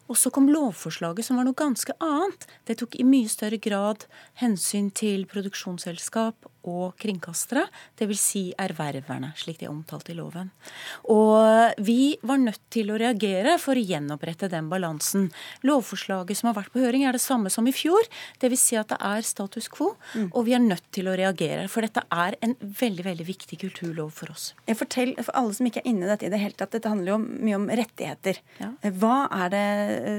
Og 0.09 0.17
så 0.19 0.31
kom 0.33 0.49
lovforslaget 0.51 1.27
som 1.27 1.39
var 1.39 1.47
noe 1.47 1.57
ganske 1.57 1.93
annet. 2.03 2.47
Det 2.67 2.79
tok 2.81 2.97
i 2.99 3.07
mye 3.07 3.29
større 3.31 3.59
grad 3.61 4.07
hensyn 4.41 4.89
til 4.95 5.27
produksjonsselskap 5.29 6.49
og 6.69 6.93
kringkastere, 7.01 7.63
dvs. 7.97 8.21
Si 8.21 8.41
erververne, 8.61 9.31
slik 9.39 9.57
de 9.61 9.65
er 9.65 9.71
omtalt 9.71 10.11
i 10.13 10.15
loven. 10.17 10.51
Og 11.09 11.79
vi 11.81 12.13
var 12.27 12.41
nødt 12.41 12.61
til 12.73 12.91
å 12.93 12.99
reagere 13.01 13.57
for 13.61 13.77
å 13.77 13.85
gjenopprette 13.85 14.49
den 14.51 14.69
balansen. 14.69 15.29
Lovforslaget 15.65 16.37
som 16.37 16.51
har 16.51 16.59
vært 16.59 16.73
på 16.73 16.83
høring 16.83 17.07
er 17.07 17.17
det 17.17 17.23
samme 17.23 17.49
som 17.53 17.67
i 17.67 17.73
fjor, 17.75 18.05
dvs. 18.43 18.61
Si 18.61 18.77
at 18.77 18.91
det 18.93 18.99
er 19.01 19.25
status 19.25 19.71
quo, 19.73 19.95
mm. 20.13 20.29
og 20.29 20.45
vi 20.45 20.53
er 20.53 20.61
nødt 20.61 20.85
til 20.93 21.09
å 21.09 21.17
reagere. 21.17 21.65
For 21.71 21.85
dette 21.85 22.03
er 22.13 22.37
en 22.45 22.53
veldig 22.61 23.07
veldig 23.09 23.27
viktig 23.27 23.57
kulturlov 23.63 24.13
for 24.21 24.35
oss. 24.35 24.51
Jeg 24.69 24.77
fortell 24.79 25.15
for 25.17 25.33
alle 25.39 25.57
som 25.57 25.67
ikke 25.67 25.81
er 25.81 25.89
inne 25.89 26.05
i 26.05 26.11
dette 26.11 26.29
i 26.29 26.33
det 26.33 26.41
hele 26.43 26.57
tatt, 26.57 26.75
dette 26.75 26.91
handler 26.91 27.15
jo 27.15 27.19
mye 27.25 27.57
om 27.57 27.67
rettigheter. 27.81 28.37
Ja. 28.61 28.69
Hva 29.01 29.17
er 29.41 29.53
det 29.55 29.65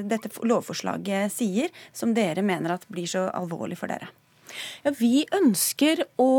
dette 0.09 0.31
lovforslaget 0.47 1.33
sier 1.35 1.73
som 1.93 2.15
dere 2.17 2.45
mener 2.47 2.77
at 2.77 2.89
blir 2.93 3.09
så 3.11 3.29
alvorlig 3.33 3.79
for 3.81 3.93
dere? 3.93 4.11
Ja, 4.85 4.93
Vi 4.99 5.25
ønsker 5.35 6.05
å, 6.21 6.31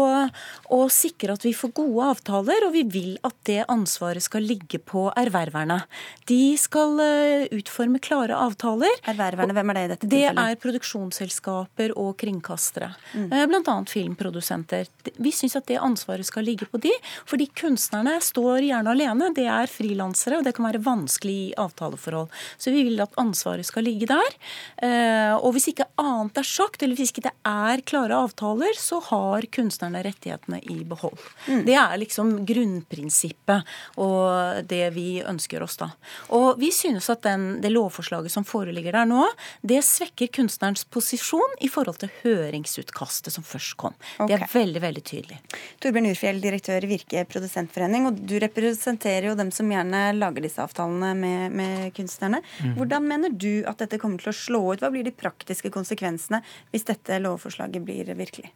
å, 0.74 0.80
sikre 0.94 1.38
at 1.38 1.46
vi 1.46 1.54
får 1.56 1.74
gode 1.78 2.10
avtaler, 2.14 2.68
og 2.68 2.74
vi 2.76 2.84
vil 2.90 3.14
at 3.26 3.36
det 3.48 3.62
ansvaret 3.72 4.24
skal 4.24 4.46
ligge 4.46 4.80
på 4.84 5.06
erververne. 5.20 5.82
De 6.30 6.56
skal 6.60 7.00
uh, 7.00 7.46
utforme 7.56 8.02
klare 8.04 8.38
avtaler. 8.38 8.92
Erververne, 9.10 9.56
hvem 9.56 9.74
er 9.74 9.80
det 9.80 9.84
i 9.84 9.92
dette 9.94 10.08
tilfellet? 10.08 10.40
Det 10.40 10.54
er 10.54 10.62
produksjonsselskaper 10.64 11.96
og 12.00 12.12
kringkastere. 12.22 12.92
Mm. 13.14 13.30
Uh, 13.32 13.46
Bl.a. 13.52 13.78
filmprodusenter. 13.90 14.92
Vi 15.18 15.34
syns 15.36 15.58
at 15.60 15.68
det 15.72 15.80
ansvaret 15.82 16.28
skal 16.28 16.48
ligge 16.48 16.68
på 16.70 16.82
de, 16.84 16.92
fordi 17.30 17.50
kunstnerne 17.56 18.20
står 18.24 18.68
gjerne 18.68 18.94
alene. 18.94 19.32
Det 19.36 19.48
er 19.48 19.72
frilansere, 19.72 20.40
og 20.40 20.48
det 20.48 20.56
kan 20.58 20.68
være 20.68 20.84
vanskelig 20.84 21.40
i 21.48 21.54
avtaleforhold. 21.60 22.32
Så 22.58 22.74
vi 22.76 22.86
vil 22.88 23.02
at 23.04 23.16
ansvaret 23.22 23.68
skal 23.68 23.88
ligge 23.88 24.10
der. 24.12 24.38
Uh, 24.84 25.40
og 25.40 25.54
hvis 25.56 25.72
ikke 25.72 25.88
annet 26.02 26.40
er 26.40 26.48
sagt, 26.48 26.84
eller 26.84 27.00
hvis 27.00 27.14
ikke 27.14 27.28
det 27.28 27.34
er 27.48 27.84
klare 27.88 28.03
avtaler, 28.12 28.76
så 28.78 29.00
har 29.08 29.46
kunstnerne 29.54 30.04
rettighetene 30.04 30.60
i 30.60 30.84
behold. 30.84 31.20
Mm. 31.48 31.64
Det 31.66 31.78
er 31.80 31.98
liksom 32.02 32.34
grunnprinsippet 32.46 33.70
og 34.02 34.68
det 34.68 34.90
vi 34.96 35.24
ønsker 35.24 35.64
oss 35.64 35.78
da. 35.80 35.90
Og 36.36 36.60
vi 36.60 36.72
synes 36.76 37.10
at 37.14 37.24
den, 37.24 37.62
det 37.64 37.72
lovforslaget 37.72 38.34
som 38.34 38.46
foreligger 38.48 38.96
der 38.98 39.08
nå, 39.10 39.24
det 39.62 39.80
svekker 39.86 40.32
kunstnerens 40.34 40.84
posisjon 40.84 41.58
i 41.64 41.70
forhold 41.72 42.02
til 42.04 42.12
høringsutkastet 42.24 43.34
som 43.36 43.46
først 43.48 43.78
kom. 43.80 43.96
Okay. 44.18 44.34
Det 44.34 44.40
er 44.40 44.48
veldig, 44.54 44.84
veldig 44.84 45.06
tydelig. 45.08 45.40
Torbjørn 45.84 46.10
Urfjell, 46.12 46.42
direktør 46.44 46.86
i 46.86 46.92
Virke 46.92 47.26
produsentforening, 47.30 48.10
og 48.10 48.20
du 48.28 48.36
representerer 48.42 49.30
jo 49.30 49.38
dem 49.40 49.52
som 49.54 49.70
gjerne 49.72 50.06
lager 50.18 50.46
disse 50.46 50.62
avtalene 50.64 51.14
med, 51.18 51.56
med 51.56 51.94
kunstnerne. 51.98 52.42
Mm. 52.60 52.76
Hvordan 52.80 53.08
mener 53.08 53.34
du 53.34 53.64
at 53.70 53.82
dette 53.84 54.00
kommer 54.02 54.22
til 54.22 54.34
å 54.34 54.38
slå 54.38 54.64
ut? 54.74 54.84
Hva 54.84 54.92
blir 54.94 55.06
de 55.06 55.14
praktiske 55.16 55.72
konsekvensene 55.74 56.42
hvis 56.74 56.88
dette 56.88 57.20
lovforslaget 57.24 57.86
blir 57.86 57.93
virkelig? 58.18 58.52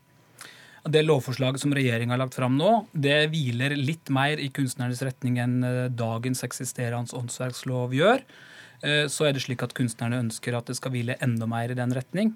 Det 0.88 1.04
lovforslaget 1.04 1.60
som 1.60 1.74
regjeringa 1.76 2.16
har 2.16 2.22
lagt 2.22 2.38
fram 2.38 2.56
nå, 2.60 2.72
det 2.94 3.28
hviler 3.34 3.76
litt 3.76 4.12
mer 4.14 4.40
i 4.40 4.48
kunstnernes 4.54 5.02
retning 5.04 5.40
enn 5.44 5.58
eh, 5.68 5.88
dagens 5.92 6.46
eksisterende 6.48 7.16
åndsverkslov 7.18 7.96
gjør. 7.98 8.24
Eh, 8.86 9.06
så 9.12 9.28
er 9.28 9.36
det 9.36 9.44
slik 9.44 9.66
at 9.66 9.76
kunstnerne 9.78 10.22
ønsker 10.24 10.56
at 10.56 10.70
det 10.70 10.78
skal 10.80 10.94
hvile 10.94 11.18
enda 11.24 11.50
mer 11.50 11.74
i 11.74 11.78
den 11.78 11.96
retning. 11.98 12.36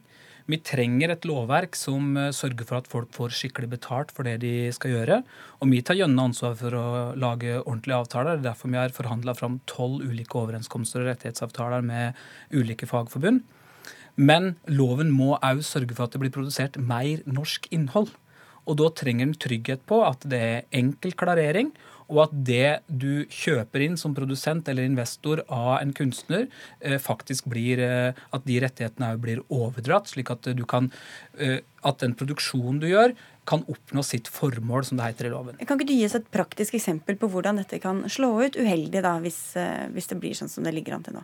Vi 0.49 0.57
trenger 0.65 1.13
et 1.13 1.25
lovverk 1.29 1.77
som 1.77 2.15
eh, 2.17 2.31
sørger 2.35 2.67
for 2.67 2.81
at 2.81 2.89
folk 2.91 3.13
får 3.15 3.37
skikkelig 3.37 3.71
betalt 3.77 4.11
for 4.15 4.27
det 4.27 4.39
de 4.43 4.71
skal 4.75 4.95
gjøre. 4.97 5.21
Og 5.61 5.71
vi 5.71 5.83
tar 5.85 5.99
gjerne 5.99 6.27
ansvar 6.31 6.57
for 6.59 6.75
å 6.75 6.85
lage 7.15 7.59
ordentlige 7.61 8.01
avtaler. 8.03 8.35
Det 8.35 8.43
er 8.43 8.49
derfor 8.49 8.73
vi 8.73 8.81
har 8.81 8.95
forhandla 8.95 9.37
fram 9.37 9.59
tolv 9.69 10.03
ulike 10.03 10.39
overenskomster 10.41 11.05
og 11.05 11.11
rettighetsavtaler 11.13 11.85
med 11.85 12.19
ulike 12.57 12.89
fagforbund. 12.89 13.45
Men 14.15 14.55
loven 14.67 15.13
må 15.15 15.35
òg 15.39 15.63
sørge 15.65 15.95
for 15.95 16.07
at 16.07 16.15
det 16.15 16.23
blir 16.23 16.33
produsert 16.33 16.77
mer 16.77 17.23
norsk 17.25 17.67
innhold. 17.71 18.11
Og 18.69 18.77
da 18.77 18.91
trenger 18.93 19.25
en 19.25 19.39
trygghet 19.41 19.81
på 19.89 20.03
at 20.05 20.25
det 20.29 20.41
er 20.41 20.67
enkel 20.77 21.15
klarering, 21.17 21.71
og 22.11 22.25
at 22.25 22.33
det 22.47 22.71
du 22.87 23.23
kjøper 23.31 23.85
inn 23.85 23.97
som 23.99 24.15
produsent 24.15 24.67
eller 24.69 24.87
investor 24.87 25.43
av 25.47 25.77
en 25.79 25.93
kunstner, 25.95 26.47
eh, 26.81 26.99
faktisk 26.99 27.47
blir 27.51 27.79
eh, 27.79 28.13
At 28.35 28.45
de 28.45 28.59
rettighetene 28.59 29.13
òg 29.13 29.21
blir 29.23 29.43
overdratt, 29.47 30.11
slik 30.11 30.31
at 30.33 30.43
du 30.43 30.65
kan 30.67 30.91
eh, 31.39 31.61
At 31.87 32.03
den 32.03 32.15
produksjonen 32.19 32.81
du 32.83 32.89
gjør, 32.89 33.15
kan 33.47 33.63
oppnå 33.71 34.03
sitt 34.05 34.27
formål, 34.27 34.85
som 34.85 34.99
det 34.99 35.07
heter 35.07 35.29
i 35.29 35.33
loven. 35.33 35.57
Kan 35.65 35.79
ikke 35.79 35.87
du 35.89 35.95
gi 35.95 36.05
oss 36.05 36.19
et 36.19 36.27
praktisk 36.29 36.75
eksempel 36.77 37.17
på 37.17 37.31
hvordan 37.31 37.57
dette 37.63 37.79
kan 37.81 38.03
slå 38.11 38.35
ut 38.43 38.59
uheldig, 38.59 39.01
da, 39.01 39.15
hvis, 39.23 39.39
hvis 39.95 40.11
det 40.11 40.19
blir 40.21 40.37
sånn 40.37 40.51
som 40.51 40.67
det 40.67 40.75
ligger 40.75 40.99
an 40.99 41.07
til 41.07 41.17
nå? 41.17 41.23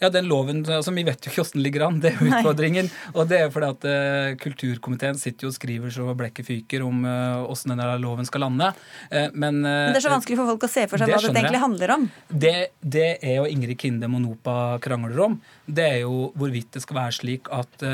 Ja, 0.00 0.08
den 0.08 0.28
loven, 0.30 0.62
altså 0.64 0.94
Vi 0.96 1.04
vet 1.04 1.26
jo 1.26 1.30
ikke 1.30 1.42
hvordan 1.42 1.58
den 1.58 1.64
ligger 1.66 1.82
an, 1.84 1.98
det 2.00 2.14
er 2.14 2.22
utfordringen. 2.24 2.86
Nei. 2.88 3.10
Og 3.12 3.28
det 3.28 3.40
er 3.44 3.50
fordi 3.52 3.68
at 3.74 3.84
uh, 3.84 4.28
kulturkomiteen 4.40 5.18
sitter 5.20 5.46
jo 5.46 5.50
og 5.52 5.56
skriver 5.58 5.92
så 5.92 6.14
blekket 6.16 6.48
fyker 6.48 6.86
om 6.86 7.02
uh, 7.04 7.42
hvordan 7.44 7.74
denne 7.74 7.98
loven 8.00 8.28
skal 8.28 8.46
lande. 8.46 8.70
Uh, 9.12 9.28
men, 9.34 9.60
men, 9.60 9.92
Det 9.92 10.00
er 10.00 10.06
så 10.06 10.14
vanskelig 10.14 10.40
for 10.40 10.54
folk 10.54 10.64
å 10.64 10.72
se 10.72 10.86
for 10.88 11.02
seg 11.02 11.12
hva 11.12 11.20
det 11.20 11.34
egentlig 11.34 11.62
handler 11.66 11.94
om. 11.98 12.08
Det, 12.32 12.54
det 12.80 13.10
er 13.18 13.36
jo 13.42 13.50
Ingrid 13.50 13.80
Kinde 13.82 14.08
Monopa 14.08 14.56
krangler 14.80 15.20
om. 15.26 15.36
Det 15.68 15.86
er 15.98 16.00
jo 16.06 16.30
hvorvidt 16.38 16.72
det 16.78 16.84
skal 16.86 17.02
være 17.02 17.18
slik 17.20 17.52
at 17.52 17.86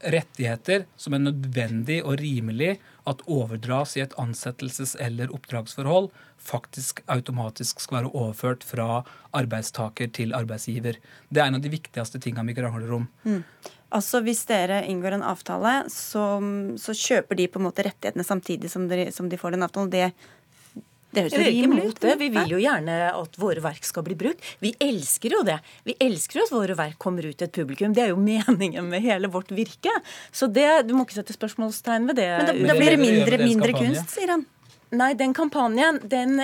rettigheter 0.00 0.84
som 1.00 1.16
er 1.16 1.24
nødvendig 1.24 2.00
og 2.04 2.20
rimelig 2.20 2.76
at 3.08 3.22
overdras 3.26 3.96
i 3.96 4.04
et 4.04 4.14
ansettelses- 4.20 4.96
eller 5.00 5.32
oppdragsforhold, 5.34 6.10
faktisk 6.40 7.02
automatisk 7.06 7.80
skal 7.80 8.00
være 8.00 8.12
overført 8.14 8.64
fra 8.64 9.02
arbeidstaker 9.36 10.10
til 10.16 10.34
arbeidsgiver. 10.36 10.96
Det 11.28 11.42
er 11.42 11.50
en 11.50 11.60
av 11.60 11.64
de 11.64 11.72
viktigste 11.72 12.20
tingene 12.20 12.48
vi 12.48 12.56
krangler 12.60 12.92
om. 12.96 13.06
Mm. 13.24 13.44
Altså 13.90 14.20
Hvis 14.22 14.44
dere 14.46 14.84
inngår 14.86 15.16
en 15.16 15.26
avtale, 15.26 15.72
så, 15.90 16.24
så, 16.78 16.94
kjøper 16.94 17.36
de 17.36 17.48
på 17.50 17.58
en 17.58 17.66
måte 17.66 17.82
rettighetene 17.82 18.26
samtidig 18.26 18.70
som 18.70 18.86
de, 18.88 19.08
som 19.12 19.28
de 19.28 19.38
får 19.40 19.56
den 19.56 19.66
avtalen. 19.66 19.90
Det 19.90 20.12
det 21.10 21.24
høres 21.26 21.34
jo 21.34 21.66
imot 21.66 22.00
det. 22.04 22.14
Vi 22.20 22.28
vil 22.34 22.54
jo 22.54 22.60
gjerne 22.62 22.98
at 23.10 23.38
våre 23.40 23.64
verk 23.64 23.86
skal 23.86 24.04
bli 24.06 24.16
brukt. 24.18 24.44
Vi 24.62 24.72
elsker 24.82 25.34
jo 25.34 25.42
det. 25.46 25.58
Vi 25.88 25.96
elsker 26.06 26.40
jo 26.40 26.46
at 26.46 26.54
våre 26.54 26.76
verk 26.78 27.00
kommer 27.02 27.26
ut 27.26 27.36
til 27.36 27.48
et 27.48 27.56
publikum. 27.56 27.94
Det 27.96 28.04
er 28.04 28.12
jo 28.12 28.20
meningen 28.20 28.90
med 28.92 29.02
hele 29.04 29.30
vårt 29.32 29.50
virke. 29.54 29.92
Så 30.30 30.46
det, 30.46 30.68
du 30.86 30.94
må 30.94 31.06
ikke 31.06 31.18
sette 31.18 31.34
spørsmålstegn 31.36 32.06
ved 32.10 32.20
det. 32.22 32.30
Men 32.30 32.50
da, 32.52 32.56
da 32.72 32.78
blir 32.78 32.94
det 32.94 33.02
mindre, 33.02 33.42
mindre 33.42 33.76
kunst, 33.76 34.14
sier 34.14 34.36
han. 34.36 34.46
Nei, 34.90 35.12
den 35.14 35.30
kampanjen, 35.30 36.00
den, 36.10 36.40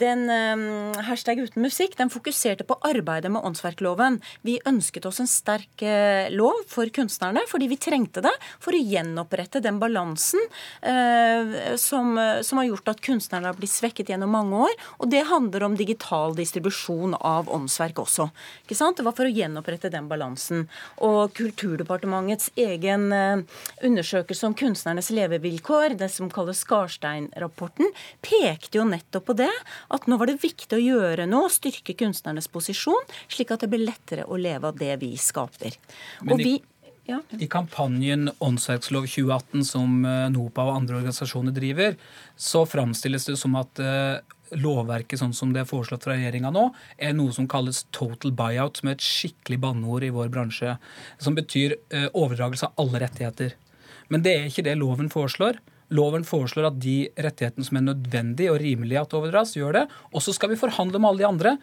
den 0.00 0.22
um, 0.24 0.94
hashtag 1.04 1.42
uten 1.44 1.60
musikk, 1.60 1.92
den 1.98 2.08
fokuserte 2.08 2.64
på 2.64 2.78
arbeidet 2.88 3.28
med 3.28 3.44
åndsverkloven. 3.44 4.16
Vi 4.48 4.54
ønsket 4.64 5.04
oss 5.10 5.20
en 5.20 5.28
sterk 5.28 5.84
uh, 5.84 6.24
lov 6.32 6.62
for 6.72 6.88
kunstnerne, 6.88 7.42
fordi 7.50 7.68
vi 7.68 7.76
trengte 7.76 8.22
det 8.24 8.32
for 8.64 8.72
å 8.72 8.80
gjenopprette 8.80 9.60
den 9.60 9.76
balansen 9.82 10.40
uh, 10.40 11.76
som, 11.76 12.16
som, 12.40 12.62
har 12.62 12.70
gjort 12.70 12.94
at 12.94 13.02
kunstnerne 13.04 13.50
har 13.50 13.60
blitt 13.60 13.74
svekket 13.74 14.14
gjennom 14.14 14.32
mange 14.38 14.62
år. 14.70 14.72
Og 15.04 15.12
det 15.12 15.26
handler 15.28 15.68
om 15.68 15.76
digital 15.76 16.32
distribusjon 16.38 17.18
av 17.20 17.52
åndsverk 17.52 18.00
også. 18.06 18.30
Ikke 18.64 18.78
sant? 18.80 18.96
Det 18.96 19.04
var 19.04 19.18
for 19.20 19.28
å 19.28 19.34
gjenopprette 19.36 19.92
den 19.92 20.08
balansen. 20.08 20.64
Og 21.04 21.36
Kulturdepartementets 21.36 22.48
egen 22.56 23.10
uh, 23.12 23.44
undersøkelse 23.84 24.48
om 24.48 24.56
kunstnernes 24.56 25.12
levevilkår, 25.12 26.00
det 26.00 26.08
som 26.16 26.32
kalles 26.32 26.64
Skarstein-rapporten, 26.64 27.81
rapporten 27.82 28.20
pekte 28.22 28.78
jo 28.78 28.84
nettopp 28.84 29.26
på 29.26 29.36
det, 29.36 29.52
at 29.88 30.06
nå 30.06 30.18
var 30.18 30.26
det 30.26 30.42
viktig 30.42 30.76
å 30.76 30.82
gjøre 30.82 31.26
noe, 31.26 31.50
styrke 31.50 31.94
kunstnernes 31.94 32.48
posisjon, 32.48 33.02
slik 33.28 33.50
at 33.50 33.62
det 33.62 33.70
blir 33.70 33.86
lettere 33.86 34.26
å 34.26 34.36
leve 34.36 34.68
av 34.68 34.78
det 34.78 34.96
vi 35.00 35.16
skaper. 35.16 35.76
Men 36.22 36.34
og 36.34 36.38
vi 36.38 36.60
ja. 37.04 37.18
I 37.34 37.48
kampanjen 37.50 38.30
Åndsverkslov 38.38 39.08
2018, 39.10 39.64
som 39.66 40.04
eh, 40.06 40.28
NOPA 40.30 40.62
og 40.68 40.76
andre 40.76 41.00
organisasjoner 41.00 41.50
driver, 41.50 41.96
så 42.38 42.62
framstilles 42.62 43.26
det 43.26 43.34
som 43.40 43.56
at 43.58 43.80
uh, 43.82 44.22
lovverket 44.54 45.18
sånn 45.18 45.34
som 45.34 45.50
det 45.50 45.64
er 45.64 45.66
foreslått 45.66 46.06
fra 46.06 46.14
regjeringa 46.14 46.52
nå, 46.54 46.68
er 47.02 47.16
noe 47.18 47.34
som 47.34 47.48
kalles 47.50 47.82
total 47.90 48.30
buyout, 48.38 48.78
som 48.78 48.92
er 48.92 48.94
et 48.94 49.02
skikkelig 49.02 49.58
banneord 49.64 50.06
i 50.06 50.12
vår 50.14 50.30
bransje. 50.30 50.76
Som 51.18 51.34
betyr 51.34 51.74
uh, 51.90 52.06
overdragelse 52.12 52.70
av 52.70 52.86
alle 52.86 53.02
rettigheter. 53.02 53.58
Men 54.06 54.22
det 54.22 54.36
er 54.38 54.46
ikke 54.46 54.68
det 54.70 54.78
loven 54.78 55.10
foreslår. 55.10 55.58
Loven 55.92 56.26
foreslår 56.26 56.70
at 56.70 56.82
de 56.82 56.96
rettighetene 57.20 57.66
som 57.66 57.78
er 57.78 57.88
nødvendige 57.90 58.52
og 58.52 58.60
rimelige 58.62 59.00
at 59.02 59.16
overdras, 59.16 59.56
gjør 59.58 59.80
det. 59.80 59.86
Og 60.12 60.24
så 60.24 60.34
skal 60.36 60.52
vi 60.52 60.60
forhandle 60.60 61.00
med 61.00 61.12
alle 61.12 61.24
de 61.24 61.28
andre. 61.28 61.56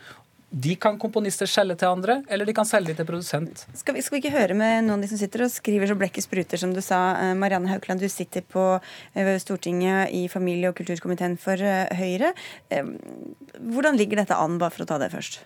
De 0.50 0.74
kan 0.82 0.96
komponister 0.98 1.46
selge 1.46 1.76
til 1.78 1.92
andre, 1.92 2.16
eller 2.26 2.48
de 2.48 2.56
kan 2.58 2.66
selge 2.66 2.96
til 2.98 3.06
produsent. 3.06 3.68
Skal 3.78 3.94
vi, 3.94 4.02
skal 4.02 4.16
vi, 4.16 4.22
ikke 4.24 4.34
høre 4.34 4.56
med 4.58 4.88
noen 4.88 4.98
av 4.98 5.06
de 5.06 5.10
som 5.12 5.20
sitter 5.22 5.44
og 5.46 5.52
skriver 5.54 5.92
så 5.92 5.98
blekket 5.98 6.26
spruter, 6.26 6.58
som 6.58 6.74
du 6.74 6.82
sa. 6.82 7.02
Eh, 7.22 7.36
Marianne 7.38 7.70
Haukeland, 7.70 8.02
du 8.02 8.10
sitter 8.10 8.42
på 8.42 8.64
eh, 8.80 9.36
Stortinget 9.42 10.10
i 10.18 10.26
familie- 10.32 10.72
og 10.72 10.78
kulturkomiteen 10.80 11.38
for 11.42 11.62
eh, 11.62 11.94
Høyre. 12.00 12.34
Hvordan 13.60 14.00
ligger 14.00 14.24
dette 14.24 14.38
an, 14.42 14.58
bare 14.62 14.74
for 14.74 14.88
å 14.88 14.90
ta 14.90 14.98
det 15.04 15.14
først? 15.14 15.44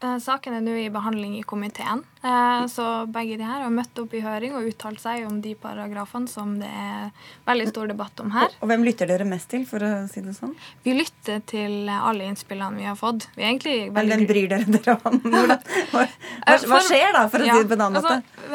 Saken 0.00 0.54
er 0.56 0.62
nå 0.64 0.72
i 0.80 0.88
behandling 0.92 1.34
i 1.36 1.42
komiteen. 1.44 2.00
Eh, 2.24 2.66
så 2.72 3.06
begge 3.08 3.36
de 3.40 3.44
her 3.44 3.62
har 3.64 3.72
møtt 3.72 3.96
opp 4.00 4.12
i 4.16 4.20
høring 4.20 4.54
og 4.56 4.66
uttalt 4.68 5.00
seg 5.00 5.26
om 5.28 5.38
de 5.44 5.54
paragrafene 5.56 6.28
som 6.28 6.54
det 6.60 6.68
er 6.68 7.10
veldig 7.48 7.66
stor 7.70 7.88
debatt 7.88 8.20
om 8.24 8.32
her. 8.34 8.52
Og 8.60 8.68
Hvem 8.68 8.84
lytter 8.84 9.08
dere 9.08 9.26
mest 9.28 9.50
til, 9.52 9.66
for 9.68 9.84
å 9.84 9.90
si 10.10 10.22
det 10.24 10.34
sånn? 10.36 10.52
Vi 10.84 10.94
lytter 10.96 11.40
til 11.48 11.88
alle 11.92 12.28
innspillene 12.28 12.80
vi 12.80 12.88
har 12.88 12.96
fått. 13.00 13.28
Vi 13.36 13.44
veldig... 13.44 13.76
Men 13.96 14.12
hvem 14.12 14.26
bryr 14.28 14.50
dere 14.52 14.76
dere 14.78 14.96
om? 15.08 15.20
Hva, 15.90 16.06
hva, 16.46 16.78
skjer 16.84 17.12
da, 17.14 17.26
for 17.30 17.42
å 17.42 17.46
si 17.46 17.56
det 17.60 17.68
på 17.68 17.76
en 17.76 17.84
annen 17.84 18.00
altså, 18.00 18.16
måte? 18.20 18.50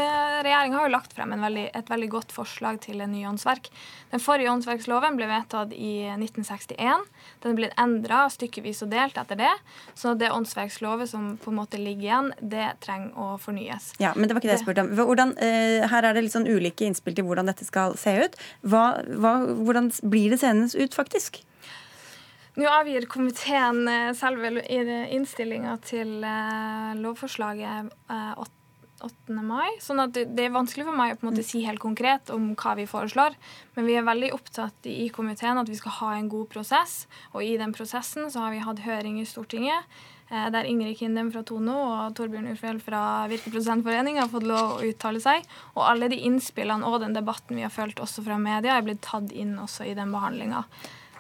Regjeringa 0.45 0.79
har 0.79 0.87
jo 0.87 0.93
lagt 0.93 1.13
frem 1.15 1.33
veldig, 1.45 1.65
et 1.77 1.89
veldig 1.91 2.09
godt 2.11 2.33
forslag 2.35 2.79
til 2.83 3.01
en 3.05 3.13
ny 3.13 3.25
åndsverk. 3.29 3.69
Den 4.13 4.23
forrige 4.23 4.51
åndsverksloven 4.53 5.17
ble 5.19 5.29
vedtatt 5.29 5.73
i 5.77 5.93
1961. 6.15 7.05
Den 7.45 7.53
er 7.53 7.59
blitt 7.59 7.75
endra 7.77 8.23
stykkevis 8.33 8.81
og 8.81 8.89
delt 8.89 9.17
etter 9.21 9.37
det. 9.37 9.51
Så 9.93 10.15
det 10.17 10.31
åndsverkslovet 10.33 11.11
som 11.11 11.35
på 11.37 11.53
en 11.53 11.59
måte 11.59 11.77
ligger 11.77 12.07
igjen, 12.07 12.31
det 12.41 12.71
trenger 12.81 13.13
å 13.21 13.35
fornyes. 13.41 13.91
Ja, 14.01 14.15
Men 14.15 14.25
det 14.25 14.33
var 14.33 14.41
ikke 14.41 14.49
det 14.49 14.57
jeg 14.57 14.65
spurte 14.65 14.81
om. 14.81 14.93
Hvordan, 14.97 15.35
eh, 15.37 15.85
her 15.91 16.03
er 16.09 16.17
det 16.17 16.25
litt 16.25 16.33
sånn 16.33 16.49
ulike 16.49 16.87
innspill 16.89 17.13
til 17.13 17.27
hvordan 17.27 17.45
dette 17.51 17.67
skal 17.67 17.93
se 18.01 18.15
ut. 18.25 18.39
Hva, 18.65 18.85
hva, 19.13 19.37
hvordan 19.61 19.91
blir 20.01 20.33
det 20.33 20.41
seende 20.41 20.71
ut 20.73 20.97
faktisk? 20.97 21.43
Nå 22.55 22.65
avgir 22.71 23.05
komiteen 23.11 23.85
eh, 23.91 24.11
selve 24.15 24.49
innstillinga 24.65 25.75
til 25.85 26.17
uh, 26.23 26.95
lovforslaget 26.97 27.91
uh, 28.09 28.31
8. 29.05 29.35
mai. 29.45 29.77
sånn 29.83 30.01
at 30.03 30.15
det, 30.15 30.25
det 30.37 30.47
er 30.47 30.55
vanskelig 30.55 30.87
for 30.87 30.97
meg 30.97 31.13
å 31.13 31.19
på 31.19 31.27
en 31.27 31.31
måte 31.31 31.45
si 31.45 31.61
helt 31.65 31.81
konkret 31.83 32.31
om 32.33 32.51
hva 32.57 32.73
vi 32.79 32.87
foreslår. 32.89 33.37
Men 33.77 33.87
vi 33.89 33.99
er 33.99 34.07
veldig 34.07 34.33
opptatt 34.35 34.89
i 34.89 35.07
komiteen 35.13 35.61
at 35.61 35.69
vi 35.69 35.77
skal 35.79 35.97
ha 35.99 36.11
en 36.15 36.31
god 36.31 36.49
prosess. 36.51 37.05
Og 37.33 37.45
i 37.45 37.55
den 37.61 37.75
prosessen 37.75 38.27
så 38.33 38.45
har 38.45 38.55
vi 38.55 38.65
hatt 38.65 38.83
høring 38.87 39.21
i 39.21 39.29
Stortinget. 39.29 39.85
Eh, 40.29 40.49
der 40.51 40.65
Ingrid 40.65 40.97
Kindem 40.97 41.29
fra 41.33 41.43
Tono 41.45 41.75
og 41.85 42.15
Torbjørn 42.17 42.49
Urfjell 42.55 42.79
fra 42.81 43.01
Virkeprodusentforeningen 43.29 44.23
har 44.23 44.31
fått 44.31 44.47
lov 44.49 44.77
å 44.79 44.83
uttale 44.87 45.21
seg. 45.21 45.45
Og 45.75 45.85
alle 45.85 46.09
de 46.09 46.21
innspillene 46.25 46.87
og 46.89 47.01
den 47.05 47.13
debatten 47.13 47.59
vi 47.59 47.65
har 47.65 47.73
følt 47.73 48.01
også 48.01 48.25
fra 48.25 48.39
media, 48.41 48.73
er 48.75 48.85
blitt 48.87 49.03
tatt 49.05 49.33
inn 49.35 49.53
også 49.61 49.85
i 49.85 49.97
den 49.97 50.13
behandlinga. 50.15 50.65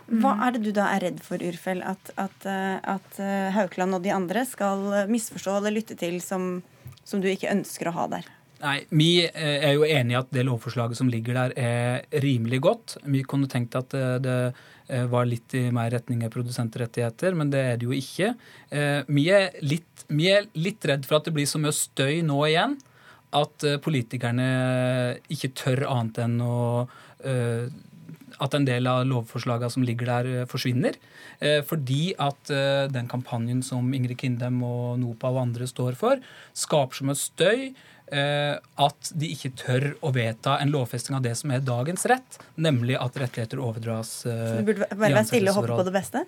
Hva 0.05 0.35
er 0.45 0.53
det 0.53 0.67
du 0.67 0.71
da 0.73 0.91
er 0.93 1.01
redd 1.01 1.21
for, 1.25 1.41
Urfell? 1.41 1.81
At, 1.85 2.11
at, 2.21 2.45
at 2.45 3.21
eh, 3.21 3.53
Haukeland 3.53 3.97
og 3.97 4.03
de 4.05 4.13
andre 4.13 4.45
skal 4.45 5.05
misforstå 5.09 5.59
eller 5.59 5.77
lytte 5.77 5.97
til 5.97 6.19
som, 6.21 6.59
som 7.05 7.21
du 7.21 7.29
ikke 7.31 7.51
ønsker 7.53 7.89
å 7.89 7.95
ha 7.95 8.07
der? 8.17 8.29
Nei, 8.61 8.77
Vi 8.89 9.09
eh, 9.25 9.65
er 9.67 9.75
jo 9.75 9.85
enig 9.87 10.15
i 10.15 10.19
at 10.19 10.31
det 10.33 10.45
lovforslaget 10.47 10.97
som 10.99 11.11
ligger 11.11 11.37
der, 11.37 11.53
er 11.59 12.23
rimelig 12.23 12.61
godt. 12.65 12.97
Vi 13.03 13.23
kunne 13.27 13.51
tenkt 13.51 13.77
at 13.77 13.93
det 13.93 14.39
var 15.09 15.25
litt 15.25 15.49
i 15.57 15.63
mer 15.73 15.89
retning 15.89 16.19
av 16.27 16.29
produsentrettigheter, 16.29 17.33
men 17.33 17.49
det 17.49 17.61
er 17.71 17.79
det 17.81 17.87
jo 17.87 17.95
ikke. 17.95 18.27
Vi 19.09 19.23
er 19.33 19.55
litt, 19.65 20.03
vi 20.13 20.27
er 20.29 20.45
litt 20.53 20.85
redd 20.85 21.07
for 21.09 21.17
at 21.17 21.25
det 21.25 21.33
blir 21.33 21.49
så 21.49 21.57
mye 21.57 21.73
støy 21.73 22.19
nå 22.21 22.37
igjen 22.45 22.75
at 23.33 23.65
politikerne 23.81 24.45
ikke 25.33 25.55
tør 25.57 25.87
annet 25.89 26.21
enn 26.27 26.37
å 26.45 26.59
at 28.43 28.55
en 28.57 28.67
del 28.67 28.87
av 28.89 29.03
lovforslagene 29.07 29.71
som 29.71 29.83
ligger 29.85 30.09
der, 30.11 30.29
eh, 30.31 30.45
forsvinner. 30.49 30.95
Eh, 31.39 31.61
fordi 31.61 32.13
at 32.19 32.51
eh, 32.51 32.87
den 32.91 33.07
kampanjen 33.07 33.63
som 33.63 33.93
Ingrid 33.93 34.19
Kindem 34.19 34.61
og 34.63 34.99
NOPA 34.99 35.31
og 35.31 35.41
andre 35.47 35.67
står 35.67 35.95
for, 35.99 36.21
skaper 36.53 36.95
som 36.95 37.09
et 37.13 37.21
støy 37.21 37.67
at 38.05 39.09
de 39.17 39.31
ikke 39.33 39.49
tør 39.57 39.85
å 40.05 40.11
vedta 40.13 40.59
en 40.61 40.69
lovfesting 40.69 41.15
av 41.17 41.23
det 41.25 41.31
som 41.39 41.49
er 41.49 41.63
dagens 41.65 42.05
rett, 42.05 42.37
nemlig 42.61 42.93
at 43.01 43.17
rettigheter 43.17 43.57
overdras. 43.57 44.11
Så 44.21 44.59
du 44.59 44.67
burde 44.67 44.85
bare 44.91 45.09
være 45.09 45.23
stille 45.25 45.49
og 45.49 45.57
håpe 45.63 45.79
på 45.79 45.85
det 45.87 45.93
beste? 45.95 46.21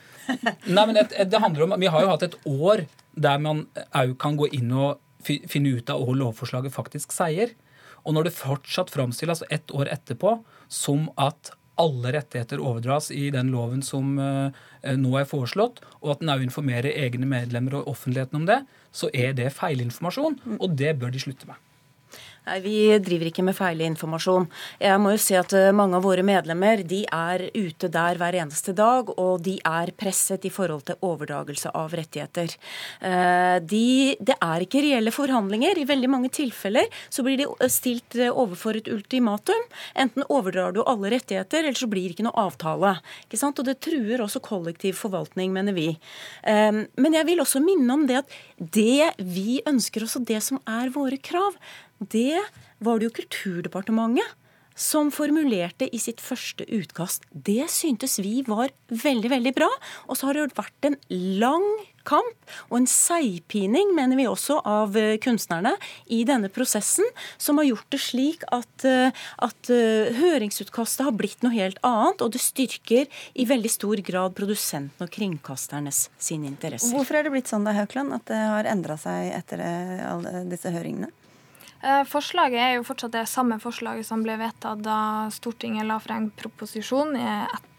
Nei, 0.72 0.86
men 0.86 0.96
det, 0.96 1.10
det 1.28 1.42
handler 1.42 1.66
om, 1.66 1.76
Vi 1.76 1.90
har 1.92 2.00
jo 2.00 2.08
hatt 2.14 2.24
et 2.24 2.38
år 2.48 2.86
der 3.12 3.44
man 3.44 3.66
òg 3.92 4.16
kan 4.24 4.40
gå 4.40 4.48
inn 4.56 4.72
og 4.72 5.02
finne 5.22 5.76
ut 5.76 5.92
av 5.92 6.00
hva 6.00 6.16
lovforslaget 6.16 6.72
faktisk 6.72 7.12
sier. 7.12 7.52
Og 8.02 8.16
når 8.16 8.28
det 8.28 8.36
fortsatt 8.36 8.92
framstilles 8.92 9.44
ett 9.50 9.70
år 9.74 9.90
etterpå 9.92 10.38
som 10.72 11.08
at 11.20 11.52
alle 11.80 12.12
rettigheter 12.14 12.60
overdras 12.60 13.10
i 13.14 13.30
den 13.32 13.50
loven 13.54 13.82
som 13.86 14.18
uh, 14.20 14.52
nå 14.84 15.12
er 15.18 15.28
foreslått, 15.28 15.80
og 16.02 16.14
at 16.14 16.22
den 16.22 16.32
òg 16.34 16.44
informerer 16.44 16.92
egne 16.92 17.28
medlemmer 17.28 17.78
og 17.80 17.94
offentligheten 17.94 18.42
om 18.42 18.48
det, 18.48 18.60
så 18.92 19.08
er 19.16 19.32
det 19.38 19.54
feilinformasjon, 19.56 20.38
og 20.58 20.76
det 20.78 20.96
bør 21.00 21.14
de 21.14 21.22
slutte 21.22 21.48
med. 21.48 21.56
Nei, 22.42 22.58
Vi 22.58 22.76
driver 22.98 23.28
ikke 23.28 23.44
med 23.46 23.54
feilinformasjon. 23.54 24.48
Jeg 24.82 24.98
må 24.98 25.12
jo 25.14 25.18
si 25.22 25.36
at 25.38 25.52
eh, 25.54 25.68
Mange 25.70 25.94
av 25.98 26.02
våre 26.02 26.24
medlemmer 26.26 26.80
de 26.82 27.04
er 27.06 27.44
ute 27.54 27.86
der 27.92 28.18
hver 28.18 28.34
eneste 28.34 28.74
dag, 28.74 29.12
og 29.14 29.44
de 29.46 29.60
er 29.62 29.92
presset 29.94 30.42
i 30.48 30.50
forhold 30.50 30.82
til 30.88 30.98
overdragelse 31.06 31.70
av 31.78 31.94
rettigheter. 31.94 32.56
Eh, 32.98 33.58
de, 33.62 33.84
det 34.18 34.34
er 34.42 34.64
ikke 34.64 34.82
reelle 34.82 35.12
forhandlinger. 35.14 35.78
I 35.78 35.86
veldig 35.86 36.10
mange 36.10 36.32
tilfeller 36.34 36.90
så 37.06 37.22
blir 37.22 37.38
de 37.44 37.70
stilt 37.70 38.18
eh, 38.18 38.32
overfor 38.32 38.80
et 38.80 38.90
ultimatum. 38.90 39.62
Enten 39.94 40.26
overdrar 40.26 40.74
du 40.74 40.82
alle 40.82 41.14
rettigheter, 41.14 41.62
eller 41.62 41.78
så 41.78 41.90
blir 41.92 42.08
det 42.08 42.16
ikke 42.16 42.26
noe 42.26 42.46
avtale. 42.48 42.96
Ikke 43.28 43.38
sant? 43.38 43.62
Og 43.62 43.70
Det 43.70 43.78
truer 43.86 44.24
også 44.26 44.42
kollektiv 44.42 44.98
forvaltning, 44.98 45.54
mener 45.54 45.76
vi. 45.76 45.92
Men 46.42 47.14
jeg 47.14 47.26
vil 47.28 47.40
også 47.42 47.60
minne 47.62 47.94
om 47.94 48.04
det 48.08 48.18
at 48.22 48.36
det 48.58 49.12
vi 49.22 49.60
ønsker 49.68 50.04
oss, 50.04 50.18
og 50.18 50.26
det 50.28 50.40
som 50.44 50.58
er 50.66 50.90
våre 50.94 51.18
krav, 51.22 51.54
det 52.10 52.40
var 52.82 52.98
det 52.98 53.10
jo 53.10 53.16
Kulturdepartementet 53.22 54.38
som 54.74 55.10
formulerte 55.12 55.88
i 55.94 56.00
sitt 56.00 56.20
første 56.22 56.66
utkast. 56.72 57.26
Det 57.32 57.68
syntes 57.70 58.18
vi 58.22 58.40
var 58.46 58.72
veldig, 58.88 59.30
veldig 59.32 59.54
bra. 59.56 59.68
Og 60.08 60.18
så 60.18 60.28
har 60.28 60.38
det 60.38 60.56
vært 60.56 60.88
en 60.88 60.98
lang 61.40 61.66
kamp 62.08 62.54
og 62.66 62.80
en 62.80 62.88
seigpining, 62.90 63.92
mener 63.94 64.18
vi 64.18 64.26
også, 64.26 64.56
av 64.66 64.96
eh, 64.98 65.14
kunstnerne 65.22 65.76
i 66.10 66.22
denne 66.26 66.50
prosessen, 66.50 67.06
som 67.38 67.60
har 67.60 67.68
gjort 67.68 67.94
det 67.94 68.00
slik 68.02 68.42
at, 68.50 68.86
eh, 68.88 69.14
at 69.46 69.70
eh, 69.70 70.10
høringsutkastet 70.18 71.06
har 71.06 71.14
blitt 71.14 71.46
noe 71.46 71.54
helt 71.54 71.78
annet, 71.86 72.24
og 72.24 72.34
det 72.34 72.42
styrker 72.42 73.06
i 73.38 73.46
veldig 73.46 73.70
stor 73.70 74.02
grad 74.02 74.34
produsenten 74.34 75.06
og 75.06 75.14
kringkasternes 75.14 76.08
sine 76.18 76.50
interesser. 76.50 76.90
Hvorfor 76.96 77.20
er 77.20 77.28
det 77.28 77.36
blitt 77.36 77.52
sånn 77.52 77.68
da, 77.68 77.76
Haukeland, 77.78 78.16
at 78.18 78.26
det 78.32 78.42
har 78.50 78.72
endra 78.72 78.98
seg 78.98 79.30
etter 79.38 79.62
alle 79.62 80.42
disse 80.50 80.74
høringene? 80.74 81.12
Eh, 81.82 82.04
forslaget 82.06 82.60
er 82.62 82.76
jo 82.76 82.84
fortsatt 82.86 83.14
det 83.16 83.24
samme 83.26 83.56
forslaget 83.58 84.06
som 84.06 84.22
ble 84.22 84.36
vedtatt 84.38 84.84
da 84.84 85.26
Stortinget 85.34 85.88
la 85.88 85.96
frem 86.02 86.28
proposisjon, 86.38 87.16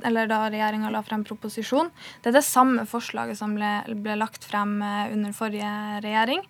eller 0.03 0.27
da 0.27 0.41
regjeringa 0.49 0.91
la 0.91 0.99
frem 1.07 1.23
proposisjon. 1.23 1.91
Det 2.19 2.33
er 2.33 2.35
det 2.35 2.43
samme 2.43 2.83
forslaget 2.89 3.39
som 3.39 3.55
ble, 3.55 3.71
ble 4.03 4.17
lagt 4.19 4.43
frem 4.49 4.75
eh, 4.83 5.13
under 5.15 5.35
forrige 5.37 5.73
regjering. 6.03 6.43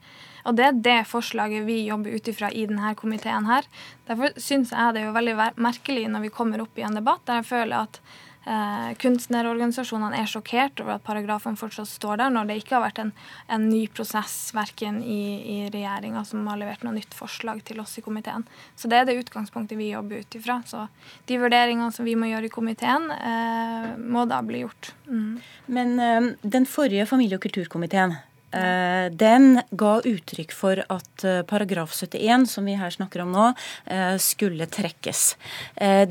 Og 0.50 0.58
det 0.58 0.66
er 0.66 0.82
det 0.90 0.98
forslaget 1.08 1.64
vi 1.68 1.84
jobber 1.86 2.18
ut 2.18 2.28
ifra 2.28 2.50
i 2.52 2.66
denne 2.68 2.96
komiteen 3.00 3.46
her. 3.48 3.70
Derfor 4.10 4.34
syns 4.36 4.74
jeg 4.74 4.96
det 4.96 5.04
er 5.04 5.12
jo 5.12 5.16
veldig 5.16 5.38
merkelig 5.62 6.10
når 6.12 6.26
vi 6.26 6.34
kommer 6.36 6.66
opp 6.66 6.82
i 6.82 6.88
en 6.88 6.98
debatt 6.98 7.24
der 7.30 7.40
jeg 7.40 7.52
føler 7.54 7.86
at 7.86 8.02
Eh, 8.44 8.90
kunstnerorganisasjonene 9.00 10.18
er 10.20 10.28
sjokkert 10.28 10.82
over 10.84 10.98
at 10.98 11.06
paragrafen 11.06 11.56
fortsatt 11.60 11.88
står 11.88 12.20
der, 12.20 12.34
når 12.34 12.50
det 12.50 12.58
ikke 12.60 12.76
har 12.76 12.84
vært 12.84 13.00
en, 13.04 13.14
en 13.48 13.70
ny 13.70 13.86
prosess 13.88 14.52
verken 14.56 15.00
i, 15.00 15.22
i 15.40 15.58
regjeringa 15.72 16.26
som 16.28 16.44
har 16.52 16.60
levert 16.60 16.84
noe 16.84 16.98
nytt 16.98 17.16
forslag 17.16 17.64
til 17.68 17.80
oss 17.84 17.96
i 18.00 18.04
komiteen. 18.04 18.44
Så 18.76 18.92
det 18.92 19.00
er 19.00 19.08
det 19.08 19.20
utgangspunktet 19.22 19.80
vi 19.80 19.94
jobber 19.94 20.26
ut 20.26 20.40
ifra. 20.40 20.60
Så 20.68 20.88
de 21.30 21.40
vurderingene 21.40 21.92
som 21.96 22.08
vi 22.08 22.18
må 22.20 22.28
gjøre 22.34 22.52
i 22.52 22.54
komiteen, 22.54 23.08
eh, 23.16 23.90
må 23.96 24.28
da 24.28 24.42
bli 24.44 24.66
gjort. 24.66 24.92
Mm. 25.08 25.40
Men 25.72 25.96
eh, 26.00 26.30
den 26.44 26.68
forrige 26.68 27.08
familie- 27.08 27.40
og 27.40 27.48
kulturkomiteen 27.48 28.18
den 28.54 29.62
ga 29.72 29.94
uttrykk 30.06 30.54
for 30.54 30.82
at 30.92 31.26
eh, 31.26 31.42
paragraf 31.48 31.94
71, 31.96 32.48
som 32.50 32.68
vi 32.68 32.76
her 32.78 32.94
snakker 32.94 33.24
om 33.24 33.34
nå, 33.34 33.50
eh, 33.86 34.16
skulle 34.22 34.68
trekkes. 34.70 35.24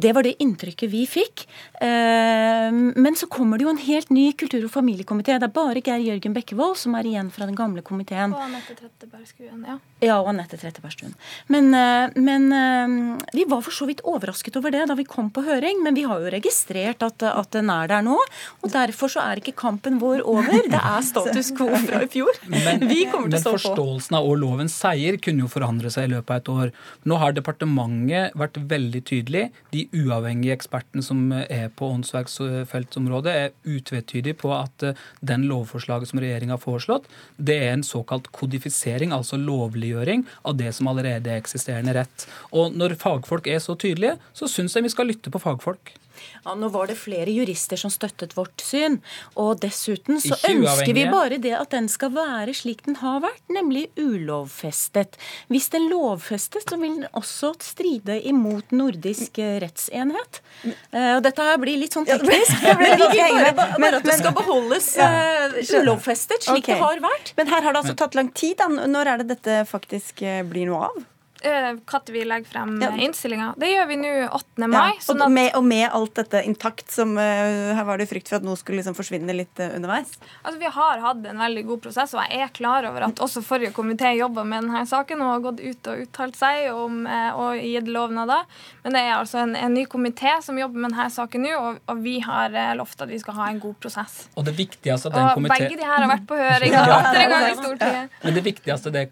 Det 0.03 0.13
var 0.15 0.25
det 0.27 0.35
inntrykket 0.43 0.91
vi 0.91 1.05
fikk. 1.09 1.45
Men 1.83 3.17
så 3.19 3.27
kommer 3.31 3.59
det 3.59 3.65
jo 3.65 3.73
en 3.73 3.81
helt 3.81 4.11
ny 4.15 4.33
kultur- 4.39 4.65
og 4.67 4.73
familiekomité. 4.73 5.39
Det 5.41 5.49
er 5.49 5.55
bare 5.55 5.83
Geir 5.83 6.03
Jørgen 6.03 6.35
Bekkevold 6.37 6.77
som 6.79 6.95
er 6.99 7.09
igjen 7.09 7.31
fra 7.33 7.47
den 7.49 7.57
gamle 7.59 7.83
komiteen. 7.83 8.35
Og 8.35 8.45
Anette 8.45 8.77
Trettebergstuen, 8.79 9.65
ja. 9.67 9.79
Ja, 10.03 10.19
og 10.21 10.31
Anette 10.33 10.59
Trettebergstuen. 10.61 11.15
Men, 11.53 11.71
men, 12.15 13.19
vi 13.35 13.47
var 13.49 13.65
for 13.67 13.75
så 13.75 13.89
vidt 13.89 14.05
overrasket 14.09 14.59
over 14.61 14.75
det 14.75 14.85
da 14.91 14.97
vi 14.99 15.07
kom 15.09 15.31
på 15.35 15.45
høring, 15.47 15.83
men 15.83 15.97
vi 15.99 16.07
har 16.09 16.23
jo 16.23 16.33
registrert 16.35 17.03
at, 17.07 17.23
at 17.29 17.53
den 17.57 17.71
er 17.73 17.91
der 17.91 18.07
nå. 18.07 18.19
Og 18.63 18.73
derfor 18.75 19.13
så 19.13 19.25
er 19.27 19.43
ikke 19.43 19.57
kampen 19.65 19.99
vår 20.03 20.23
over. 20.27 20.63
Det 20.73 20.83
er 20.83 21.03
status 21.07 21.53
quo 21.57 21.71
fra 21.87 22.03
i 22.05 22.11
fjor. 22.13 22.32
Men, 22.47 22.83
men 22.87 23.37
forståelsen 23.45 24.17
av 24.19 24.27
hva 24.27 24.37
loven 24.39 24.71
sier, 24.73 25.19
kunne 25.23 25.45
jo 25.45 25.51
forandre 25.53 25.91
seg 25.93 26.09
i 26.09 26.13
løpet 26.15 26.33
av 26.33 26.41
et 26.41 26.51
år. 26.53 26.73
Nå 27.09 27.19
har 27.23 27.37
departementet 27.37 28.37
vært 28.39 28.59
veldig 28.71 29.03
tydelig. 29.09 29.45
De 29.75 29.85
uavhengige 29.97 30.57
ekspertene 30.57 31.05
som 31.05 31.25
er 31.33 31.71
på 31.77 31.91
åndsverksfeltsområdet, 31.97 33.33
er 33.33 33.77
utvetydige 33.77 34.39
på 34.43 34.53
at 34.57 34.87
eh, 34.87 35.01
den 35.21 35.47
lovforslaget 35.51 36.13
som 36.13 36.23
regjeringa 36.23 36.57
har 36.57 36.63
foreslått, 36.63 37.09
det 37.37 37.59
er 37.67 37.77
en 37.77 37.87
såkalt 37.87 38.31
kodifisering, 38.35 39.15
altså 39.15 39.39
lovliggjøring, 39.41 40.27
av 40.49 40.59
det 40.61 40.75
som 40.77 40.91
allerede 40.93 41.33
er 41.33 41.43
eksisterende 41.43 41.97
rett. 41.97 42.29
Og 42.53 42.77
når 42.77 42.99
fagfolk 43.01 43.51
er 43.51 43.63
så 43.63 43.77
tydelige, 43.79 44.19
så 44.37 44.51
syns 44.51 44.77
jeg 44.77 44.87
vi 44.87 44.95
skal 44.95 45.13
lytte 45.13 45.33
på 45.33 45.43
fagfolk. 45.43 45.97
Ja, 46.45 46.55
Nå 46.59 46.69
var 46.75 46.91
det 46.91 46.99
flere 47.01 47.33
jurister 47.33 47.79
som 47.81 47.91
støttet 47.93 48.37
vårt 48.37 48.63
syn. 48.63 48.99
Og 49.39 49.61
dessuten 49.63 50.21
så 50.23 50.37
ønsker 50.49 50.95
vi 50.97 51.07
bare 51.11 51.39
det 51.43 51.55
at 51.59 51.73
den 51.75 51.89
skal 51.93 52.13
være 52.23 52.55
slik 52.57 52.85
den 52.87 52.99
har 53.03 53.21
vært, 53.25 53.43
nemlig 53.53 53.89
ulovfestet. 53.99 55.19
Hvis 55.53 55.69
den 55.75 55.89
lovfestes, 55.91 56.65
så 56.69 56.79
vil 56.81 57.01
den 57.01 57.11
også 57.19 57.53
stride 57.63 58.21
imot 58.31 58.73
nordisk 58.75 59.43
rettsenhet. 59.63 60.43
Uh, 60.65 61.19
og 61.19 61.23
dette 61.27 61.47
her 61.51 61.61
blir 61.63 61.81
litt 61.83 61.99
sånn 61.99 62.09
teknisk. 62.09 62.65
Men 62.81 62.97
vi 63.03 63.11
vil 63.13 63.49
bare, 63.59 63.77
bare 63.77 64.01
at 64.01 64.09
det 64.09 64.19
skal 64.21 64.37
beholdes 64.37 64.93
uh, 65.03 65.59
ulovfestet, 65.83 66.49
slik 66.49 66.65
okay. 66.65 66.77
det 66.77 66.83
har 66.83 67.03
vært. 67.05 67.35
Men 67.39 67.53
her 67.53 67.67
har 67.67 67.75
det 67.75 67.85
altså 67.85 67.99
tatt 67.99 68.19
lang 68.19 68.33
tid. 68.33 68.57
Da. 68.63 68.69
Når 68.71 69.13
er 69.13 69.23
det 69.23 69.33
dette 69.37 69.63
faktisk 69.69 70.23
eh, 70.27 70.43
blir 70.47 70.69
noe 70.69 70.89
av? 70.91 71.03
Når 71.43 72.13
vi 72.13 72.23
legger 72.25 72.49
frem 72.49 72.77
ja. 72.83 72.91
innstillinga. 72.97 73.53
Det 73.57 73.69
gjør 73.71 73.87
vi 73.89 73.97
nå 74.01 74.11
8. 74.37 74.67
mai. 74.71 74.77
Ja, 74.77 75.05
sånn 75.05 75.23
og, 75.25 75.33
med, 75.33 75.51
og, 75.59 75.65
med, 75.67 75.87
alt 75.95 76.15
dette 76.19 76.43
intakt, 76.47 76.91
som 76.93 77.17
uh, 77.19 77.73
her 77.77 77.87
var 77.89 78.01
det 78.01 78.09
frykt 78.11 78.31
for 78.31 78.39
at 78.39 78.47
noe 78.47 78.59
skulle 78.59 78.81
liksom 78.81 78.97
forsvinne 78.97 79.35
litt 79.37 79.63
uh, 79.63 79.75
underveis? 79.77 80.15
Altså, 80.43 80.59
Vi 80.61 80.71
har 80.77 81.03
hatt 81.03 81.27
en 81.29 81.43
veldig 81.43 81.65
god 81.71 81.83
prosess, 81.87 82.15
og 82.17 82.23
jeg 82.27 82.45
er 82.47 82.53
klar 82.55 82.87
over 82.89 83.09
at 83.09 83.23
også 83.23 83.43
forrige 83.45 83.75
komité 83.77 84.13
jobba 84.17 84.45
med 84.47 84.67
denne 84.67 84.85
saken 84.89 85.25
og 85.25 85.33
har 85.33 85.45
gått 85.49 85.63
ut 85.63 85.91
og 85.93 86.05
uttalt 86.07 86.39
seg 86.39 86.69
om, 86.73 87.03
uh, 87.09 87.31
og 87.43 87.63
gitt 87.63 87.91
lovnader. 87.91 88.47
Men 88.85 88.97
det 88.99 89.05
er 89.07 89.15
altså 89.17 89.43
en, 89.43 89.57
en 89.59 89.75
ny 89.75 89.87
komité 89.91 90.37
som 90.45 90.59
jobber 90.61 90.85
med 90.85 90.93
denne 90.93 91.09
saken 91.13 91.47
nå, 91.47 91.55
og, 91.59 91.83
og 91.93 92.05
vi 92.05 92.19
har 92.25 92.55
uh, 92.55 92.73
lovt 92.79 93.07
at 93.07 93.13
vi 93.13 93.21
skal 93.23 93.39
ha 93.41 93.51
en 93.53 93.63
god 93.63 93.79
prosess. 93.83 94.27
Og 94.37 94.47
det 94.47 94.57
viktigste 94.59 95.11
at 95.11 95.19
den 95.19 95.27
og 95.27 95.41
komité... 95.41 95.59
begge 95.65 95.81
de 95.81 95.89
her 95.89 96.05
har 96.05 96.11
vært 96.13 96.29
på 96.29 96.39
høring. 96.45 96.77
ja, 96.77 98.07
Men 98.23 98.39
det 98.39 98.47
viktigste 98.47 98.95
det, 98.95 99.09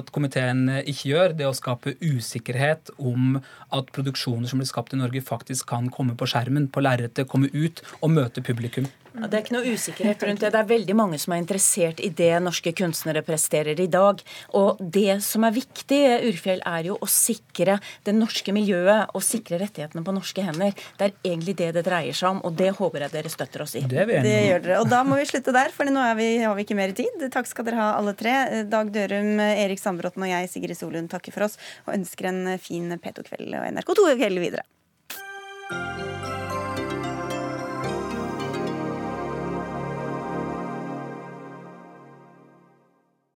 at 0.00 0.12
komiteen 0.14 0.66
ikke 0.80 1.14
gjør, 1.14 1.36
det 1.38 1.46
er 1.46 1.52
å 1.52 1.56
skape 1.70 1.94
usikkerhet 2.02 2.90
om 2.98 3.38
at 3.70 3.92
produksjoner 3.94 4.50
som 4.50 4.60
blir 4.60 4.68
skapt 4.70 4.94
i 4.94 5.00
Norge, 5.00 5.22
faktisk 5.22 5.68
kan 5.70 5.90
komme 5.90 6.16
på 6.18 6.26
skjermen, 6.26 6.68
på 6.68 6.82
lerretet, 6.82 7.28
komme 7.30 7.50
ut 7.54 7.82
og 8.00 8.10
møte 8.16 8.42
publikum. 8.42 8.88
Ja, 9.14 9.26
det 9.26 9.36
er 9.36 9.42
ikke 9.44 9.54
noe 9.56 9.72
usikkerhet 9.74 10.22
rundt 10.26 10.42
det. 10.44 10.52
Det 10.54 10.60
er 10.60 10.68
veldig 10.68 10.94
mange 10.98 11.18
som 11.20 11.34
er 11.34 11.40
interessert 11.42 12.00
i 12.04 12.10
det 12.14 12.32
norske 12.44 12.72
kunstnere 12.76 13.22
presterer 13.26 13.80
i 13.82 13.88
dag. 13.90 14.22
Og 14.58 14.80
det 14.80 15.18
som 15.26 15.46
er 15.46 15.56
viktig, 15.56 16.00
Urfjell, 16.28 16.62
er 16.66 16.90
jo 16.90 16.98
å 17.00 17.08
sikre 17.10 17.78
det 18.06 18.14
norske 18.16 18.54
miljøet 18.54 19.14
og 19.16 19.24
sikre 19.26 19.60
rettighetene 19.62 20.04
på 20.06 20.14
norske 20.14 20.44
hender. 20.46 20.76
Det 20.98 21.08
er 21.08 21.32
egentlig 21.32 21.56
det 21.58 21.72
det 21.78 21.84
dreier 21.88 22.16
seg 22.16 22.36
om, 22.36 22.42
og 22.46 22.56
det 22.58 22.70
håper 22.78 23.06
jeg 23.06 23.14
dere 23.16 23.32
støtter 23.32 23.66
oss 23.66 23.76
i. 23.78 23.84
Det, 23.90 24.06
det 24.24 24.36
gjør 24.46 24.64
dere. 24.66 24.80
Og 24.84 24.90
da 24.90 25.02
må 25.06 25.18
vi 25.20 25.28
slutte 25.30 25.54
der, 25.56 25.74
for 25.74 25.90
nå 25.90 26.06
vi, 26.20 26.30
har 26.44 26.54
vi 26.58 26.66
ikke 26.66 26.78
mer 26.78 26.94
tid. 26.96 27.28
Takk 27.34 27.50
skal 27.50 27.66
dere 27.66 27.80
ha, 27.82 27.92
alle 27.98 28.14
tre. 28.18 28.36
Dag 28.70 28.92
Dørum, 28.94 29.32
Erik 29.50 29.82
Sandbråten 29.82 30.26
og 30.26 30.30
jeg, 30.30 30.50
Sigrid 30.52 30.78
Solund, 30.78 31.10
takker 31.12 31.34
for 31.34 31.48
oss 31.48 31.58
og 31.86 31.94
ønsker 31.98 32.30
en 32.30 32.44
fin 32.62 32.90
P2-kveld 33.00 33.58
og 33.58 33.72
NRK2-kveld 33.74 34.44
videre. 34.46 34.68